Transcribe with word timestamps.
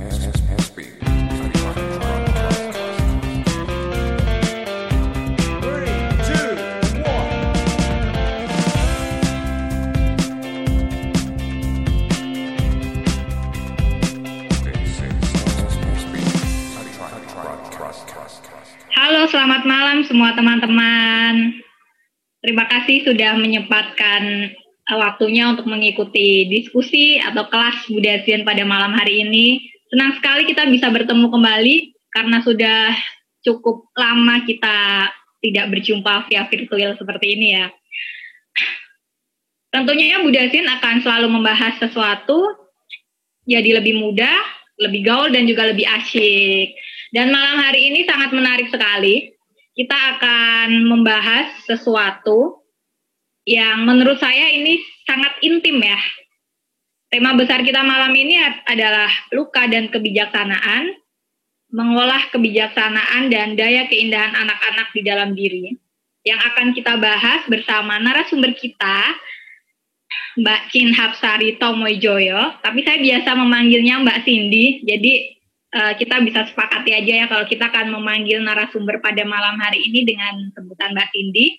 Halo, 0.00 0.08
selamat 19.28 19.68
malam 19.68 20.00
semua 20.08 20.32
teman-teman. 20.32 21.60
Terima 22.40 22.64
kasih 22.72 23.04
sudah 23.04 23.36
menyempatkan 23.36 24.48
uh, 24.88 24.96
waktunya 24.96 25.52
untuk 25.52 25.68
mengikuti 25.68 26.48
diskusi 26.48 27.20
atau 27.20 27.52
kelas 27.52 27.84
Budasian 27.92 28.48
pada 28.48 28.64
malam 28.64 28.96
hari 28.96 29.28
ini. 29.28 29.60
Senang 29.90 30.14
sekali 30.22 30.46
kita 30.46 30.70
bisa 30.70 30.86
bertemu 30.86 31.26
kembali 31.26 31.76
karena 32.14 32.38
sudah 32.46 32.94
cukup 33.42 33.90
lama 33.98 34.46
kita 34.46 35.10
tidak 35.42 35.66
berjumpa 35.72 36.30
via 36.30 36.46
virtual 36.46 36.94
seperti 36.94 37.26
ini 37.34 37.48
ya. 37.58 37.66
Tentunya 39.70 40.22
Budasian 40.22 40.66
akan 40.66 41.02
selalu 41.02 41.28
membahas 41.30 41.78
sesuatu 41.78 42.42
jadi 43.50 43.82
lebih 43.82 43.98
mudah, 43.98 44.38
lebih 44.78 45.06
gaul 45.06 45.30
dan 45.34 45.50
juga 45.50 45.66
lebih 45.70 45.86
asyik. 45.86 46.74
Dan 47.10 47.34
malam 47.34 47.58
hari 47.58 47.90
ini 47.90 48.06
sangat 48.06 48.30
menarik 48.30 48.70
sekali. 48.70 49.34
Kita 49.74 49.96
akan 50.18 50.86
membahas 50.86 51.50
sesuatu 51.66 52.62
yang 53.42 53.82
menurut 53.86 54.22
saya 54.22 54.54
ini 54.54 54.78
sangat 55.08 55.34
intim 55.42 55.82
ya. 55.82 55.98
Tema 57.10 57.34
besar 57.34 57.66
kita 57.66 57.82
malam 57.82 58.14
ini 58.14 58.38
adalah 58.70 59.10
luka 59.34 59.66
dan 59.66 59.90
kebijaksanaan, 59.90 60.94
mengolah 61.74 62.30
kebijaksanaan 62.30 63.26
dan 63.26 63.58
daya 63.58 63.90
keindahan 63.90 64.30
anak-anak 64.30 64.94
di 64.94 65.02
dalam 65.02 65.34
diri. 65.34 65.74
Yang 66.22 66.40
akan 66.54 66.66
kita 66.70 66.94
bahas 67.02 67.42
bersama 67.50 67.98
narasumber 67.98 68.54
kita, 68.54 69.18
Mbak 70.38 70.60
Chin 70.70 70.94
Hapsari 70.94 71.58
Tomojoyo, 71.58 72.62
tapi 72.62 72.86
saya 72.86 73.02
biasa 73.02 73.30
memanggilnya 73.34 74.06
Mbak 74.06 74.18
Cindy, 74.22 74.86
jadi 74.86 75.12
uh, 75.74 75.92
kita 75.98 76.22
bisa 76.22 76.46
sepakati 76.46 76.94
aja 76.94 77.12
ya 77.12 77.26
kalau 77.26 77.42
kita 77.50 77.74
akan 77.74 77.90
memanggil 77.90 78.38
narasumber 78.38 79.02
pada 79.02 79.26
malam 79.26 79.58
hari 79.58 79.82
ini 79.82 80.06
dengan 80.06 80.46
sebutan 80.54 80.94
Mbak 80.94 81.10
Cindy. 81.10 81.58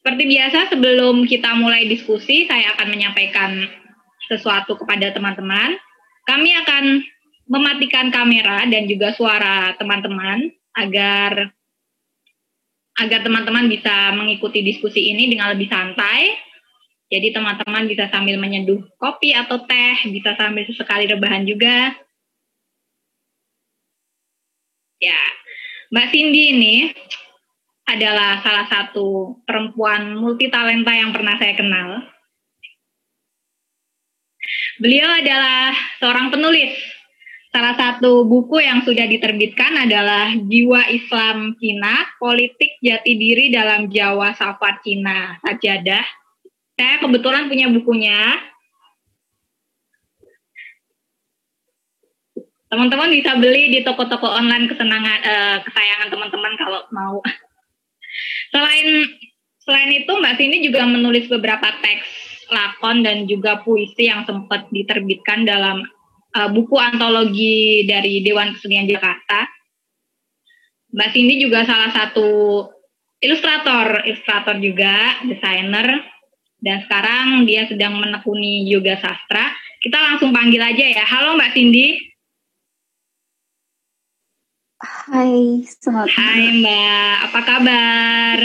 Seperti 0.00 0.24
biasa 0.32 0.58
sebelum 0.72 1.28
kita 1.28 1.52
mulai 1.60 1.84
diskusi, 1.84 2.48
saya 2.48 2.72
akan 2.76 2.88
menyampaikan 2.88 3.68
sesuatu 4.32 4.74
kepada 4.80 5.12
teman-teman. 5.12 5.76
Kami 6.24 6.50
akan 6.64 7.04
mematikan 7.50 8.08
kamera 8.08 8.64
dan 8.64 8.88
juga 8.88 9.12
suara 9.12 9.76
teman-teman 9.76 10.48
agar 10.78 11.52
agar 13.00 13.20
teman-teman 13.24 13.68
bisa 13.68 14.12
mengikuti 14.16 14.64
diskusi 14.64 15.12
ini 15.12 15.28
dengan 15.28 15.52
lebih 15.52 15.68
santai 15.68 16.36
jadi 17.10 17.34
teman-teman 17.34 17.90
bisa 17.90 18.06
sambil 18.06 18.38
menyeduh 18.38 18.86
kopi 18.94 19.34
atau 19.34 19.66
teh, 19.66 19.98
bisa 20.14 20.38
sambil 20.38 20.62
sesekali 20.62 21.10
rebahan 21.10 21.42
juga. 21.42 21.90
Ya, 25.02 25.18
Mbak 25.90 26.06
Cindy 26.14 26.42
ini 26.54 26.74
adalah 27.96 28.38
salah 28.42 28.66
satu 28.70 29.40
perempuan 29.42 30.14
multitalenta 30.18 30.94
yang 30.94 31.10
pernah 31.10 31.34
saya 31.36 31.54
kenal. 31.58 32.06
Beliau 34.80 35.10
adalah 35.20 35.76
seorang 36.00 36.32
penulis. 36.32 36.72
Salah 37.50 37.74
satu 37.74 38.24
buku 38.30 38.62
yang 38.62 38.86
sudah 38.86 39.10
diterbitkan 39.10 39.74
adalah 39.74 40.30
Jiwa 40.38 40.86
Islam 40.86 41.58
Cina, 41.58 42.06
Politik 42.22 42.78
Jati 42.78 43.18
Diri 43.18 43.50
dalam 43.50 43.90
Jawa 43.90 44.30
Safar 44.38 44.78
Cina, 44.86 45.34
Sajadah 45.42 46.20
saya 46.80 46.96
kebetulan 46.96 47.44
punya 47.52 47.68
bukunya. 47.68 48.40
Teman-teman 52.72 53.12
bisa 53.12 53.36
beli 53.36 53.68
di 53.68 53.84
toko-toko 53.84 54.24
online 54.24 54.64
kesenangan 54.64 55.20
uh, 55.20 55.56
kesayangan 55.60 56.08
teman-teman 56.08 56.56
kalau 56.56 56.80
mau. 56.88 57.20
Selain 58.50 58.86
selain 59.62 59.90
itu 59.94 60.10
Mbak 60.10 60.34
Sini 60.38 60.56
juga 60.66 60.82
menulis 60.86 61.30
beberapa 61.30 61.70
teks 61.80 62.06
lakon 62.50 63.06
dan 63.06 63.30
juga 63.30 63.62
puisi 63.62 64.10
yang 64.10 64.26
sempat 64.26 64.66
diterbitkan 64.74 65.46
dalam 65.46 65.86
uh, 66.34 66.48
buku 66.50 66.74
antologi 66.76 67.86
dari 67.86 68.20
Dewan 68.26 68.54
Kesenian 68.58 68.90
Jakarta. 68.90 69.46
Mbak 70.90 71.10
Cindy 71.14 71.38
juga 71.38 71.62
salah 71.62 71.94
satu 71.94 72.28
ilustrator, 73.22 74.02
ilustrator 74.02 74.58
juga, 74.58 75.22
desainer, 75.22 76.02
dan 76.58 76.82
sekarang 76.82 77.46
dia 77.46 77.70
sedang 77.70 77.94
menekuni 78.02 78.66
yoga 78.66 78.98
sastra. 78.98 79.54
Kita 79.78 79.96
langsung 79.96 80.34
panggil 80.34 80.60
aja 80.60 80.84
ya. 80.98 81.04
Halo 81.06 81.38
Mbak 81.38 81.54
Cindy. 81.54 82.09
Hai, 84.80 85.60
selamat 85.60 86.08
Hai 86.08 86.56
Mbak, 86.56 87.12
apa 87.28 87.40
kabar? 87.44 88.38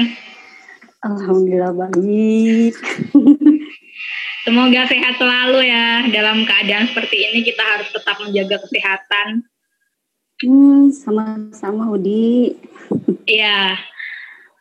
Alhamdulillah 1.07 1.72
baik. 1.72 2.75
Semoga 4.44 4.84
sehat 4.84 5.16
selalu 5.16 5.63
ya. 5.63 6.03
Dalam 6.12 6.44
keadaan 6.44 6.91
seperti 6.91 7.31
ini 7.31 7.40
kita 7.40 7.63
harus 7.63 7.88
tetap 7.88 8.19
menjaga 8.19 8.59
kesehatan. 8.68 9.47
Hmm, 10.44 10.91
sama-sama 10.91 11.95
Udi. 11.95 12.51
Iya. 13.24 13.79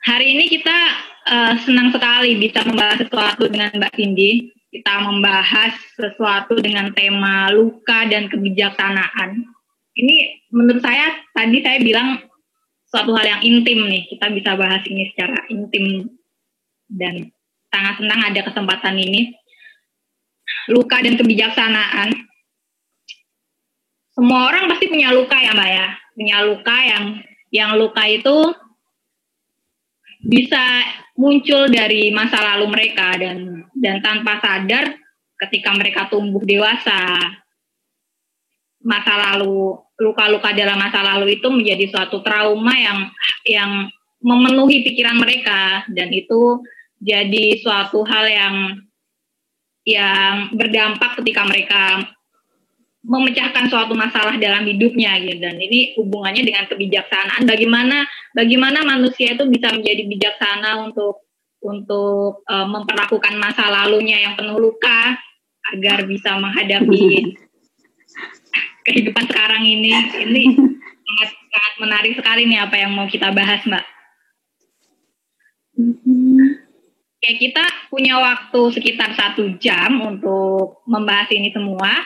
Hari 0.06 0.26
ini 0.30 0.46
kita 0.46 0.78
uh, 1.26 1.58
senang 1.58 1.90
sekali 1.90 2.38
bisa 2.38 2.62
membahas 2.62 3.02
sesuatu 3.02 3.50
dengan 3.50 3.74
Mbak 3.74 3.98
Cindy. 3.98 4.54
Kita 4.70 5.02
membahas 5.02 5.74
sesuatu 5.98 6.54
dengan 6.54 6.94
tema 6.94 7.50
luka 7.50 8.06
dan 8.06 8.30
kebijaksanaan. 8.30 9.53
Ini 9.94 10.46
menurut 10.50 10.82
saya 10.82 11.14
tadi 11.30 11.62
saya 11.62 11.78
bilang 11.78 12.18
suatu 12.90 13.14
hal 13.14 13.26
yang 13.38 13.42
intim 13.42 13.86
nih. 13.86 14.10
Kita 14.10 14.30
bisa 14.34 14.58
bahas 14.58 14.82
ini 14.86 15.10
secara 15.14 15.46
intim 15.50 16.10
dan 16.90 17.30
sangat 17.70 17.94
senang 18.02 18.20
ada 18.30 18.40
kesempatan 18.42 18.96
ini. 18.98 19.34
Luka 20.70 21.00
dan 21.00 21.14
kebijaksanaan. 21.14 22.10
Semua 24.14 24.46
orang 24.46 24.70
pasti 24.70 24.86
punya 24.86 25.10
luka 25.10 25.34
ya 25.38 25.52
Mbak 25.54 25.70
ya. 25.70 25.88
Punya 26.14 26.36
luka 26.46 26.76
yang 26.78 27.04
yang 27.50 27.70
luka 27.78 28.02
itu 28.06 28.54
bisa 30.24 30.62
muncul 31.14 31.70
dari 31.70 32.10
masa 32.10 32.40
lalu 32.42 32.66
mereka 32.70 33.14
dan 33.18 33.66
dan 33.76 34.00
tanpa 34.02 34.40
sadar 34.40 34.96
ketika 35.46 35.70
mereka 35.76 36.00
tumbuh 36.08 36.40
dewasa 36.42 37.30
masa 38.84 39.16
lalu 39.32 39.80
luka-luka 39.98 40.52
dalam 40.52 40.76
masa 40.76 41.00
lalu 41.00 41.40
itu 41.40 41.48
menjadi 41.48 41.88
suatu 41.88 42.20
trauma 42.20 42.76
yang 42.76 42.98
yang 43.48 43.70
memenuhi 44.20 44.84
pikiran 44.84 45.16
mereka. 45.18 45.88
Dan 45.88 46.12
itu 46.12 46.60
jadi 47.00 47.58
suatu 47.60 48.04
hal 48.04 48.24
yang 48.28 48.54
yang 49.84 50.56
berdampak 50.56 51.20
ketika 51.20 51.44
mereka 51.44 51.82
memecahkan 53.04 53.68
suatu 53.68 53.92
masalah 53.92 54.36
dalam 54.40 54.64
hidupnya 54.64 55.20
gitu. 55.20 55.40
Dan 55.40 55.60
ini 55.60 55.96
hubungannya 56.00 56.44
dengan 56.44 56.64
kebijaksanaan. 56.68 57.44
Bagaimana 57.44 58.08
bagaimana 58.32 58.80
manusia 58.84 59.36
itu 59.36 59.44
bisa 59.48 59.72
menjadi 59.72 60.08
bijaksana 60.08 60.88
untuk 60.88 61.24
untuk 61.64 62.44
uh, 62.44 62.68
memperlakukan 62.68 63.40
masa 63.40 63.72
lalunya 63.72 64.20
yang 64.20 64.36
penuh 64.36 64.60
luka 64.60 65.16
agar 65.72 66.04
bisa 66.04 66.36
menghadapi 66.36 67.32
kehidupan 68.84 69.24
sekarang 69.26 69.64
ini 69.64 69.90
ini 70.24 70.42
sangat 71.08 71.30
sangat 71.32 71.74
menarik 71.80 72.12
sekali 72.16 72.46
nih 72.48 72.60
apa 72.62 72.76
yang 72.78 72.92
mau 72.92 73.08
kita 73.08 73.32
bahas 73.32 73.60
mbak 73.66 73.84
Kayak 77.24 77.40
kita 77.40 77.64
punya 77.88 78.20
waktu 78.20 78.60
sekitar 78.76 79.16
satu 79.16 79.56
jam 79.56 79.96
untuk 80.04 80.84
membahas 80.84 81.24
ini 81.32 81.48
semua 81.56 82.04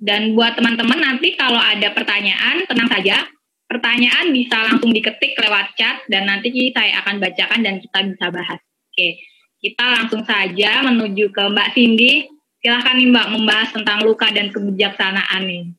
dan 0.00 0.34
buat 0.34 0.58
teman-teman 0.58 0.98
nanti 0.98 1.38
kalau 1.38 1.60
ada 1.60 1.92
pertanyaan, 1.92 2.64
tenang 2.66 2.90
saja. 2.90 3.30
Pertanyaan 3.70 4.34
bisa 4.34 4.58
langsung 4.66 4.90
diketik 4.90 5.38
lewat 5.38 5.78
chat 5.78 6.02
dan 6.10 6.26
nanti 6.26 6.50
saya 6.74 6.98
akan 7.06 7.22
bacakan 7.22 7.62
dan 7.62 7.78
kita 7.78 8.02
bisa 8.02 8.26
bahas. 8.34 8.58
Oke, 8.90 9.22
kita 9.62 9.84
langsung 9.86 10.26
saja 10.26 10.82
menuju 10.82 11.30
ke 11.30 11.42
Mbak 11.54 11.68
Cindy. 11.78 12.26
Silahkan 12.58 12.98
nih 12.98 13.06
Mbak 13.14 13.26
membahas 13.30 13.70
tentang 13.70 14.02
luka 14.02 14.26
dan 14.34 14.50
kebijaksanaan 14.50 15.46
nih. 15.46 15.70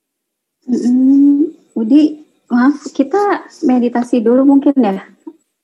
Hmm, 0.72 1.52
Udi, 1.76 2.24
maaf 2.48 2.96
kita 2.96 3.44
meditasi 3.68 4.24
dulu 4.24 4.48
mungkin 4.48 4.72
ya? 4.80 5.04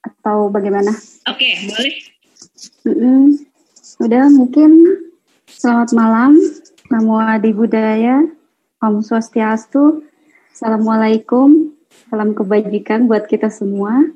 Atau 0.03 0.51
bagaimana? 0.51 0.91
Oke, 1.31 1.47
boleh. 1.63 1.95
Hmm, 2.83 3.39
udah 4.03 4.27
mungkin 4.27 4.99
selamat 5.47 5.95
malam 5.95 6.35
Namo 6.91 7.23
Adi 7.23 7.55
Budaya, 7.55 8.27
Om 8.83 8.99
Swastiastu, 8.99 10.03
Assalamualaikum, 10.51 11.71
salam 12.11 12.35
kebajikan 12.35 13.07
buat 13.07 13.31
kita 13.31 13.47
semua. 13.47 14.11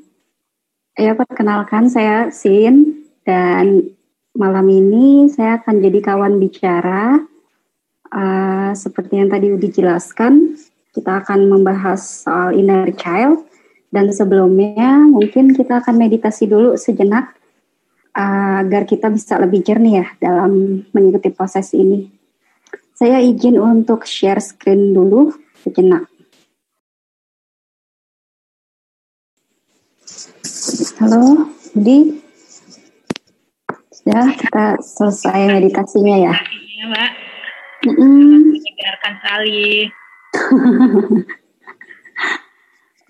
Ya, 0.99 1.15
perkenalkan 1.15 1.87
saya 1.87 2.35
Sin 2.35 3.07
dan 3.23 3.95
malam 4.35 4.67
ini 4.67 5.31
saya 5.31 5.63
akan 5.63 5.79
jadi 5.79 5.99
kawan 6.03 6.35
bicara. 6.35 7.23
Uh, 8.11 8.75
seperti 8.75 9.23
yang 9.23 9.31
tadi 9.31 9.55
udah 9.55 9.63
dijelaskan, 9.71 10.59
kita 10.91 11.23
akan 11.23 11.47
membahas 11.47 12.27
soal 12.27 12.51
inner 12.51 12.91
child 12.95 13.47
dan 13.91 14.11
sebelumnya 14.11 15.03
mungkin 15.07 15.55
kita 15.55 15.79
akan 15.83 15.95
meditasi 15.95 16.47
dulu 16.47 16.75
sejenak 16.75 17.35
uh, 18.15 18.63
agar 18.63 18.83
kita 18.83 19.07
bisa 19.07 19.39
lebih 19.39 19.63
jernih 19.63 20.03
ya 20.03 20.07
dalam 20.19 20.83
mengikuti 20.91 21.31
proses 21.31 21.71
ini. 21.75 22.11
Saya 22.95 23.17
izin 23.23 23.57
untuk 23.57 24.05
share 24.05 24.43
screen 24.43 24.93
dulu 24.93 25.31
sejenak. 25.63 26.11
Halo, 31.01 31.49
Budi. 31.73 32.21
Ya, 34.05 34.21
kita 34.33 34.81
selesai 34.81 35.49
meditasinya 35.49 36.17
ya. 36.29 36.35
Iya, 36.37 36.83
Mbak. 36.89 37.11
Mm 37.89 37.93
-mm. 37.97 38.33
Menyegarkan 38.53 39.13
sekali. 39.17 39.89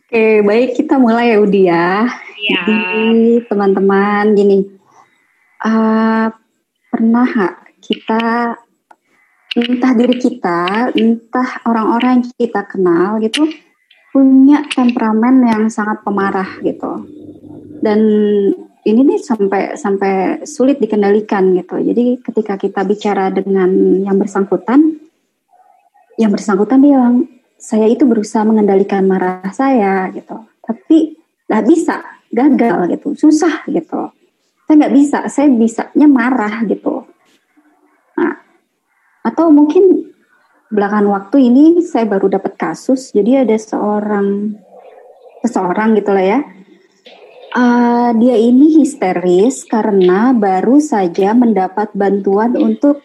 Oke, 0.02 0.44
baik 0.44 0.76
kita 0.76 1.00
mulai 1.00 1.34
ya 1.34 1.38
Udi 1.40 1.62
ya. 1.66 2.06
Iya. 2.36 2.62
Jadi 2.68 2.82
teman-teman 3.48 4.36
gini, 4.36 4.58
uh, 5.64 6.28
pernah 6.92 7.26
gak 7.26 7.56
kita 7.82 8.56
entah 9.52 9.92
diri 9.98 10.16
kita, 10.16 10.92
entah 10.96 11.50
orang-orang 11.68 12.22
yang 12.22 12.26
kita 12.38 12.62
kenal 12.70 13.20
gitu 13.20 13.50
punya 14.12 14.68
temperamen 14.68 15.48
yang 15.48 15.64
sangat 15.72 16.04
pemarah 16.04 16.60
gitu 16.60 17.08
dan 17.82 18.00
ini 18.82 19.00
nih 19.14 19.20
sampai 19.22 19.78
sampai 19.78 20.14
sulit 20.46 20.78
dikendalikan 20.78 21.54
gitu. 21.58 21.82
Jadi 21.82 22.22
ketika 22.22 22.58
kita 22.58 22.82
bicara 22.86 23.30
dengan 23.34 23.70
yang 24.02 24.18
bersangkutan, 24.18 25.01
yang 26.22 26.30
bersangkutan 26.30 26.78
bilang 26.78 27.26
saya 27.58 27.90
itu 27.90 28.06
berusaha 28.06 28.46
mengendalikan 28.46 29.06
marah 29.10 29.42
saya 29.50 30.10
gitu, 30.14 30.46
tapi 30.62 31.18
nggak 31.50 31.66
bisa, 31.66 31.98
gagal 32.30 32.78
gitu, 32.94 33.08
susah 33.18 33.66
gitu. 33.66 34.14
Saya 34.70 34.76
nggak 34.86 34.96
bisa, 34.96 35.20
saya 35.28 35.50
bisanya 35.50 36.08
marah 36.08 36.62
gitu. 36.70 37.10
Nah, 38.18 38.38
atau 39.26 39.50
mungkin 39.50 40.14
belakangan 40.70 41.10
waktu 41.10 41.38
ini 41.50 41.82
saya 41.82 42.06
baru 42.06 42.38
dapat 42.38 42.54
kasus, 42.56 43.10
jadi 43.10 43.44
ada 43.44 43.58
seorang 43.58 44.58
seseorang 45.42 45.98
gitulah 45.98 46.22
ya 46.22 46.40
Uh, 47.52 48.16
dia 48.16 48.40
ini 48.40 48.80
histeris 48.80 49.68
karena 49.68 50.32
baru 50.32 50.80
saja 50.80 51.36
mendapat 51.36 51.92
bantuan 51.92 52.56
untuk 52.56 53.04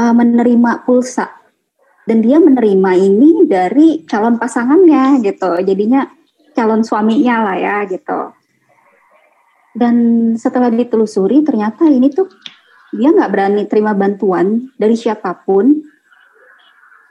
uh, 0.00 0.16
menerima 0.16 0.88
pulsa 0.88 1.28
dan 2.06 2.22
dia 2.22 2.38
menerima 2.38 2.90
ini 2.96 3.44
dari 3.44 4.06
calon 4.06 4.38
pasangannya 4.38 5.20
gitu 5.26 5.58
jadinya 5.66 6.06
calon 6.54 6.86
suaminya 6.86 7.50
lah 7.50 7.56
ya 7.58 7.76
gitu 7.90 8.32
dan 9.76 9.96
setelah 10.40 10.72
ditelusuri 10.72 11.44
ternyata 11.44 11.84
ini 11.84 12.08
tuh 12.08 12.30
dia 12.94 13.12
nggak 13.12 13.30
berani 13.30 13.62
terima 13.68 13.92
bantuan 13.92 14.72
dari 14.78 14.96
siapa 14.96 15.34
pun 15.44 15.82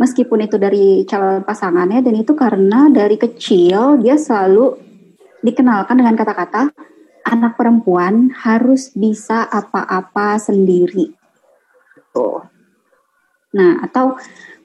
meskipun 0.02 0.48
itu 0.48 0.58
dari 0.58 1.04
calon 1.06 1.44
pasangannya 1.44 2.02
dan 2.02 2.16
itu 2.16 2.34
karena 2.34 2.90
dari 2.90 3.20
kecil 3.20 4.00
dia 4.02 4.18
selalu 4.18 4.80
dikenalkan 5.46 6.02
dengan 6.02 6.18
kata-kata 6.18 6.74
anak 7.26 7.58
perempuan 7.58 8.30
harus 8.34 8.94
bisa 8.94 9.50
apa-apa 9.50 10.38
sendiri. 10.38 11.14
Tuh. 12.14 12.42
Nah, 13.58 13.82
atau 13.82 14.18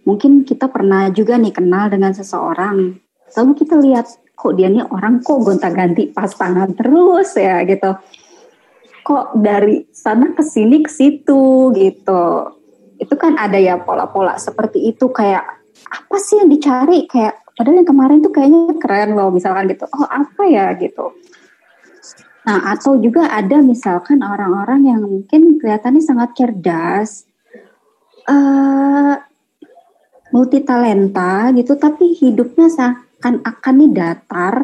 mungkin 0.04 0.44
kita 0.48 0.68
pernah 0.68 1.08
juga 1.12 1.36
nih 1.36 1.54
kenal 1.54 1.88
dengan 1.92 2.12
seseorang, 2.16 2.96
lalu 3.36 3.52
kita 3.56 3.74
lihat 3.78 4.06
kok 4.36 4.56
dia 4.56 4.72
nih 4.72 4.86
orang 4.88 5.20
kok 5.20 5.44
gonta-ganti 5.44 6.10
pasangan 6.10 6.72
terus 6.72 7.36
ya 7.36 7.60
gitu. 7.68 7.96
Kok 9.00 9.40
dari 9.40 9.88
sana 9.92 10.32
ke 10.36 10.44
sini 10.44 10.84
ke 10.84 10.90
situ 10.92 11.72
gitu. 11.76 12.24
Itu 13.00 13.14
kan 13.16 13.40
ada 13.40 13.56
ya 13.56 13.80
pola-pola 13.80 14.36
seperti 14.36 14.92
itu 14.92 15.08
kayak 15.08 15.44
apa 15.80 16.16
sih 16.20 16.40
yang 16.40 16.52
dicari 16.52 17.08
kayak 17.08 17.40
Padahal 17.60 17.84
yang 17.84 17.92
kemarin 17.92 18.24
tuh 18.24 18.32
kayaknya 18.32 18.72
keren 18.80 19.12
loh, 19.12 19.28
misalkan 19.28 19.68
gitu. 19.68 19.84
Oh 19.92 20.08
apa 20.08 20.48
ya 20.48 20.72
gitu. 20.80 21.12
Nah 22.48 22.72
atau 22.72 22.96
juga 22.96 23.28
ada 23.28 23.60
misalkan 23.60 24.24
orang-orang 24.24 24.88
yang 24.88 25.04
mungkin 25.04 25.60
kelihatannya 25.60 26.00
sangat 26.00 26.32
cerdas, 26.32 27.28
uh, 28.24 29.20
multi 30.30 30.62
talenta 30.62 31.50
gitu, 31.54 31.74
tapi 31.76 32.14
hidupnya 32.14 32.70
seakan-akan 32.70 33.74
nih 33.78 33.90
datar, 33.94 34.54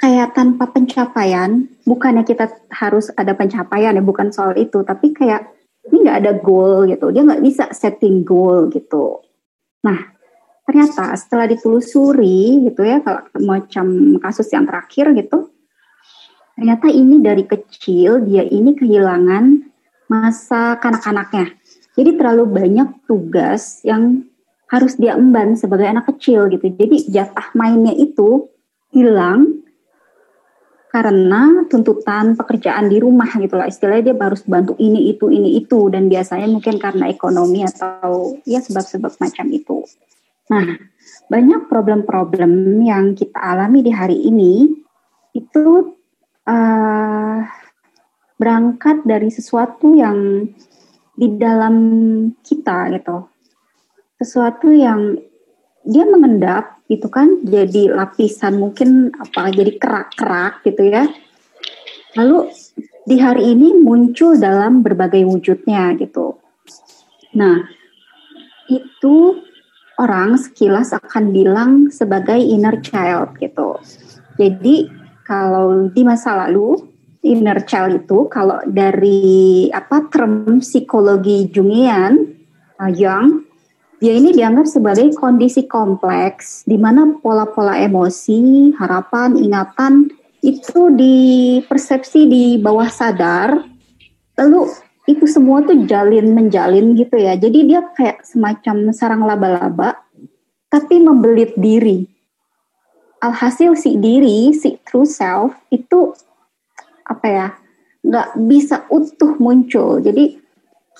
kayak 0.00 0.36
tanpa 0.36 0.68
pencapaian. 0.70 1.68
Bukannya 1.84 2.24
kita 2.24 2.48
harus 2.70 3.10
ada 3.16 3.32
pencapaian 3.36 3.96
ya, 3.96 4.02
bukan 4.04 4.30
soal 4.30 4.56
itu, 4.56 4.84
tapi 4.84 5.12
kayak 5.16 5.50
ini 5.88 6.06
nggak 6.06 6.18
ada 6.22 6.32
goal 6.38 6.86
gitu, 6.86 7.08
dia 7.10 7.24
nggak 7.24 7.42
bisa 7.42 7.72
setting 7.72 8.22
goal 8.22 8.68
gitu. 8.68 9.24
Nah 9.80 10.20
ternyata 10.70 11.10
setelah 11.18 11.50
ditelusuri 11.50 12.70
gitu 12.70 12.86
ya 12.86 13.02
kalau 13.02 13.26
macam 13.42 14.14
kasus 14.22 14.46
yang 14.54 14.70
terakhir 14.70 15.10
gitu 15.18 15.50
ternyata 16.54 16.86
ini 16.86 17.18
dari 17.18 17.42
kecil 17.42 18.22
dia 18.22 18.46
ini 18.46 18.78
kehilangan 18.78 19.66
masa 20.06 20.78
kanak-kanaknya 20.78 21.58
jadi 21.98 22.14
terlalu 22.14 22.44
banyak 22.46 22.88
tugas 23.10 23.82
yang 23.82 24.22
harus 24.70 24.94
dia 24.94 25.18
emban 25.18 25.58
sebagai 25.58 25.90
anak 25.90 26.14
kecil 26.14 26.46
gitu. 26.46 26.70
Jadi 26.70 27.10
jatah 27.10 27.50
mainnya 27.58 27.90
itu 27.90 28.46
hilang 28.94 29.66
karena 30.90 31.66
tuntutan 31.70 32.34
pekerjaan 32.34 32.90
di 32.90 33.02
rumah 33.02 33.30
gitu 33.38 33.58
lah. 33.58 33.66
Istilahnya 33.66 34.10
dia 34.10 34.16
harus 34.18 34.42
bantu 34.46 34.78
ini 34.78 35.10
itu 35.10 35.30
ini 35.30 35.58
itu. 35.58 35.90
Dan 35.90 36.06
biasanya 36.06 36.46
mungkin 36.50 36.78
karena 36.78 37.10
ekonomi 37.10 37.66
atau 37.66 38.38
ya 38.46 38.62
sebab-sebab 38.62 39.18
macam 39.18 39.46
itu. 39.50 39.86
Nah, 40.50 40.66
banyak 41.30 41.70
problem-problem 41.70 42.82
yang 42.82 43.14
kita 43.14 43.38
alami 43.38 43.86
di 43.86 43.94
hari 43.94 44.18
ini 44.26 44.66
itu 45.30 45.94
uh, 46.46 47.38
berangkat 48.34 49.06
dari 49.06 49.30
sesuatu 49.30 49.94
yang 49.94 50.50
di 51.14 51.26
dalam 51.38 51.76
kita 52.42 52.90
gitu. 52.98 53.29
Sesuatu 54.20 54.68
yang 54.68 55.16
dia 55.80 56.04
mengendap 56.04 56.84
itu 56.92 57.08
kan 57.08 57.40
jadi 57.40 57.88
lapisan 57.88 58.60
mungkin 58.60 59.08
apa 59.16 59.48
jadi 59.48 59.80
kerak-kerak 59.80 60.60
gitu 60.68 60.92
ya. 60.92 61.08
Lalu 62.20 62.52
di 63.08 63.16
hari 63.16 63.56
ini 63.56 63.80
muncul 63.80 64.36
dalam 64.36 64.84
berbagai 64.84 65.24
wujudnya 65.24 65.96
gitu. 65.96 66.36
Nah, 67.32 67.64
itu 68.68 69.40
orang 69.96 70.36
sekilas 70.36 70.92
akan 70.92 71.32
bilang 71.32 71.72
sebagai 71.88 72.36
inner 72.36 72.78
child 72.84 73.40
gitu. 73.40 73.80
Jadi 74.36 74.88
kalau 75.24 75.88
di 75.88 76.02
masa 76.04 76.44
lalu 76.44 76.76
inner 77.20 77.60
child 77.68 78.04
itu 78.04 78.26
kalau 78.32 78.60
dari 78.64 79.68
apa 79.68 80.08
term 80.08 80.60
psikologi 80.64 81.52
Jungian 81.52 82.16
uh, 82.80 82.90
Jung 82.90 83.49
dia 84.00 84.16
ini 84.16 84.32
dianggap 84.32 84.64
sebagai 84.64 85.12
kondisi 85.12 85.68
kompleks 85.68 86.64
di 86.64 86.80
mana 86.80 87.20
pola-pola 87.20 87.76
emosi, 87.76 88.72
harapan, 88.80 89.36
ingatan 89.36 90.08
itu 90.40 90.88
dipersepsi 90.96 92.24
di 92.24 92.44
bawah 92.56 92.88
sadar 92.88 93.60
lalu 94.40 94.72
itu 95.04 95.28
semua 95.28 95.60
tuh 95.60 95.84
jalin 95.84 96.32
menjalin 96.32 96.96
gitu 96.96 97.20
ya. 97.20 97.36
Jadi 97.36 97.68
dia 97.68 97.84
kayak 97.92 98.24
semacam 98.24 98.88
sarang 98.96 99.22
laba-laba 99.28 100.00
tapi 100.72 100.96
membelit 100.96 101.52
diri. 101.60 102.08
Alhasil 103.20 103.76
si 103.76 104.00
diri, 104.00 104.48
si 104.56 104.80
true 104.80 105.04
self 105.04 105.52
itu 105.68 106.16
apa 107.04 107.28
ya? 107.28 107.48
nggak 108.00 108.28
bisa 108.48 108.88
utuh 108.88 109.36
muncul. 109.36 110.00
Jadi 110.00 110.40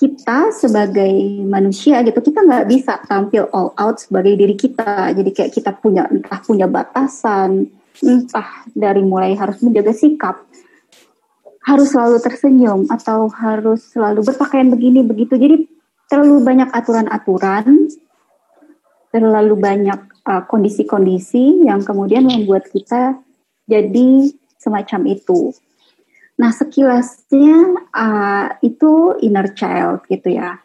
kita 0.01 0.49
sebagai 0.49 1.45
manusia 1.45 2.01
gitu 2.01 2.17
kita 2.25 2.41
nggak 2.41 2.65
bisa 2.65 2.97
tampil 3.05 3.45
all 3.53 3.69
out 3.77 4.01
sebagai 4.01 4.33
diri 4.33 4.57
kita. 4.57 5.13
Jadi 5.13 5.29
kayak 5.29 5.53
kita 5.53 5.77
punya 5.77 6.09
entah 6.09 6.41
punya 6.41 6.65
batasan, 6.65 7.69
entah 8.01 8.65
dari 8.73 9.05
mulai 9.05 9.37
harus 9.37 9.61
menjaga 9.61 9.93
sikap, 9.93 10.41
harus 11.69 11.93
selalu 11.93 12.17
tersenyum 12.17 12.89
atau 12.89 13.29
harus 13.29 13.93
selalu 13.93 14.25
berpakaian 14.25 14.73
begini 14.73 15.05
begitu. 15.05 15.37
Jadi 15.37 15.69
terlalu 16.09 16.41
banyak 16.41 16.73
aturan-aturan, 16.73 17.93
terlalu 19.13 19.53
banyak 19.53 20.01
uh, 20.25 20.41
kondisi-kondisi 20.49 21.61
uh, 21.61 21.69
yang 21.69 21.85
kemudian 21.85 22.25
membuat 22.25 22.65
kita 22.73 23.21
jadi 23.69 24.33
semacam 24.57 25.13
itu. 25.13 25.53
Nah, 26.41 26.49
sekilasnya 26.49 27.85
uh, 27.93 28.47
itu 28.65 29.13
inner 29.21 29.53
child 29.53 30.09
gitu 30.09 30.41
ya. 30.41 30.57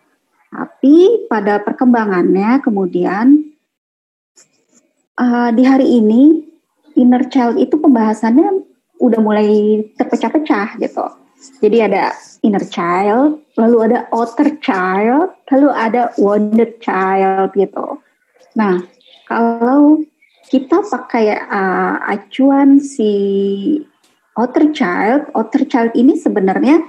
Tapi 0.49 1.29
pada 1.29 1.61
perkembangannya 1.61 2.65
kemudian 2.65 3.53
uh, 5.21 5.53
di 5.53 5.63
hari 5.69 6.01
ini 6.01 6.49
inner 6.97 7.29
child 7.29 7.61
itu 7.61 7.77
pembahasannya 7.77 8.65
udah 8.97 9.21
mulai 9.21 9.85
terpecah-pecah 10.01 10.81
gitu. 10.81 11.05
Jadi 11.61 11.85
ada 11.85 12.17
inner 12.41 12.65
child, 12.65 13.45
lalu 13.61 13.93
ada 13.93 14.09
outer 14.17 14.57
child, 14.65 15.37
lalu 15.53 15.69
ada 15.77 16.09
wounded 16.17 16.81
child 16.81 17.53
gitu. 17.53 18.01
Nah, 18.57 18.81
kalau 19.29 20.01
kita 20.49 20.81
pakai 20.89 21.37
uh, 21.37 22.01
acuan 22.09 22.81
si 22.81 23.13
outer 24.37 24.71
child, 24.71 25.33
outer 25.33 25.65
child 25.65 25.93
ini 25.97 26.15
sebenarnya 26.21 26.85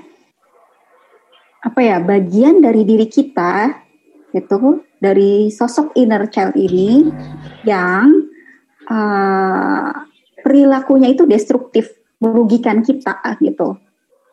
apa 1.64 1.80
ya 1.82 1.98
bagian 2.00 2.62
dari 2.62 2.86
diri 2.86 3.10
kita 3.10 3.74
gitu 4.32 4.86
dari 5.02 5.50
sosok 5.50 5.96
inner 5.98 6.30
child 6.30 6.54
ini 6.54 7.10
yang 7.66 8.30
uh, 8.88 9.90
perilakunya 10.46 11.12
itu 11.12 11.26
destruktif 11.26 11.92
merugikan 12.22 12.86
kita 12.86 13.18
gitu 13.42 13.80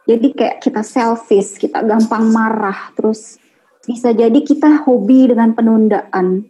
jadi 0.05 0.27
kayak 0.37 0.57
kita 0.61 0.85
selfish, 0.85 1.57
kita 1.57 1.81
gampang 1.81 2.29
marah, 2.29 2.93
terus 2.93 3.41
bisa 3.89 4.13
jadi 4.13 4.37
kita 4.37 4.85
hobi 4.85 5.33
dengan 5.33 5.57
penundaan, 5.57 6.45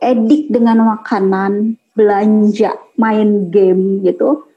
edik 0.00 0.48
dengan 0.48 0.96
makanan, 0.96 1.76
belanja, 1.92 2.72
main 2.96 3.52
game 3.52 4.00
gitu. 4.08 4.48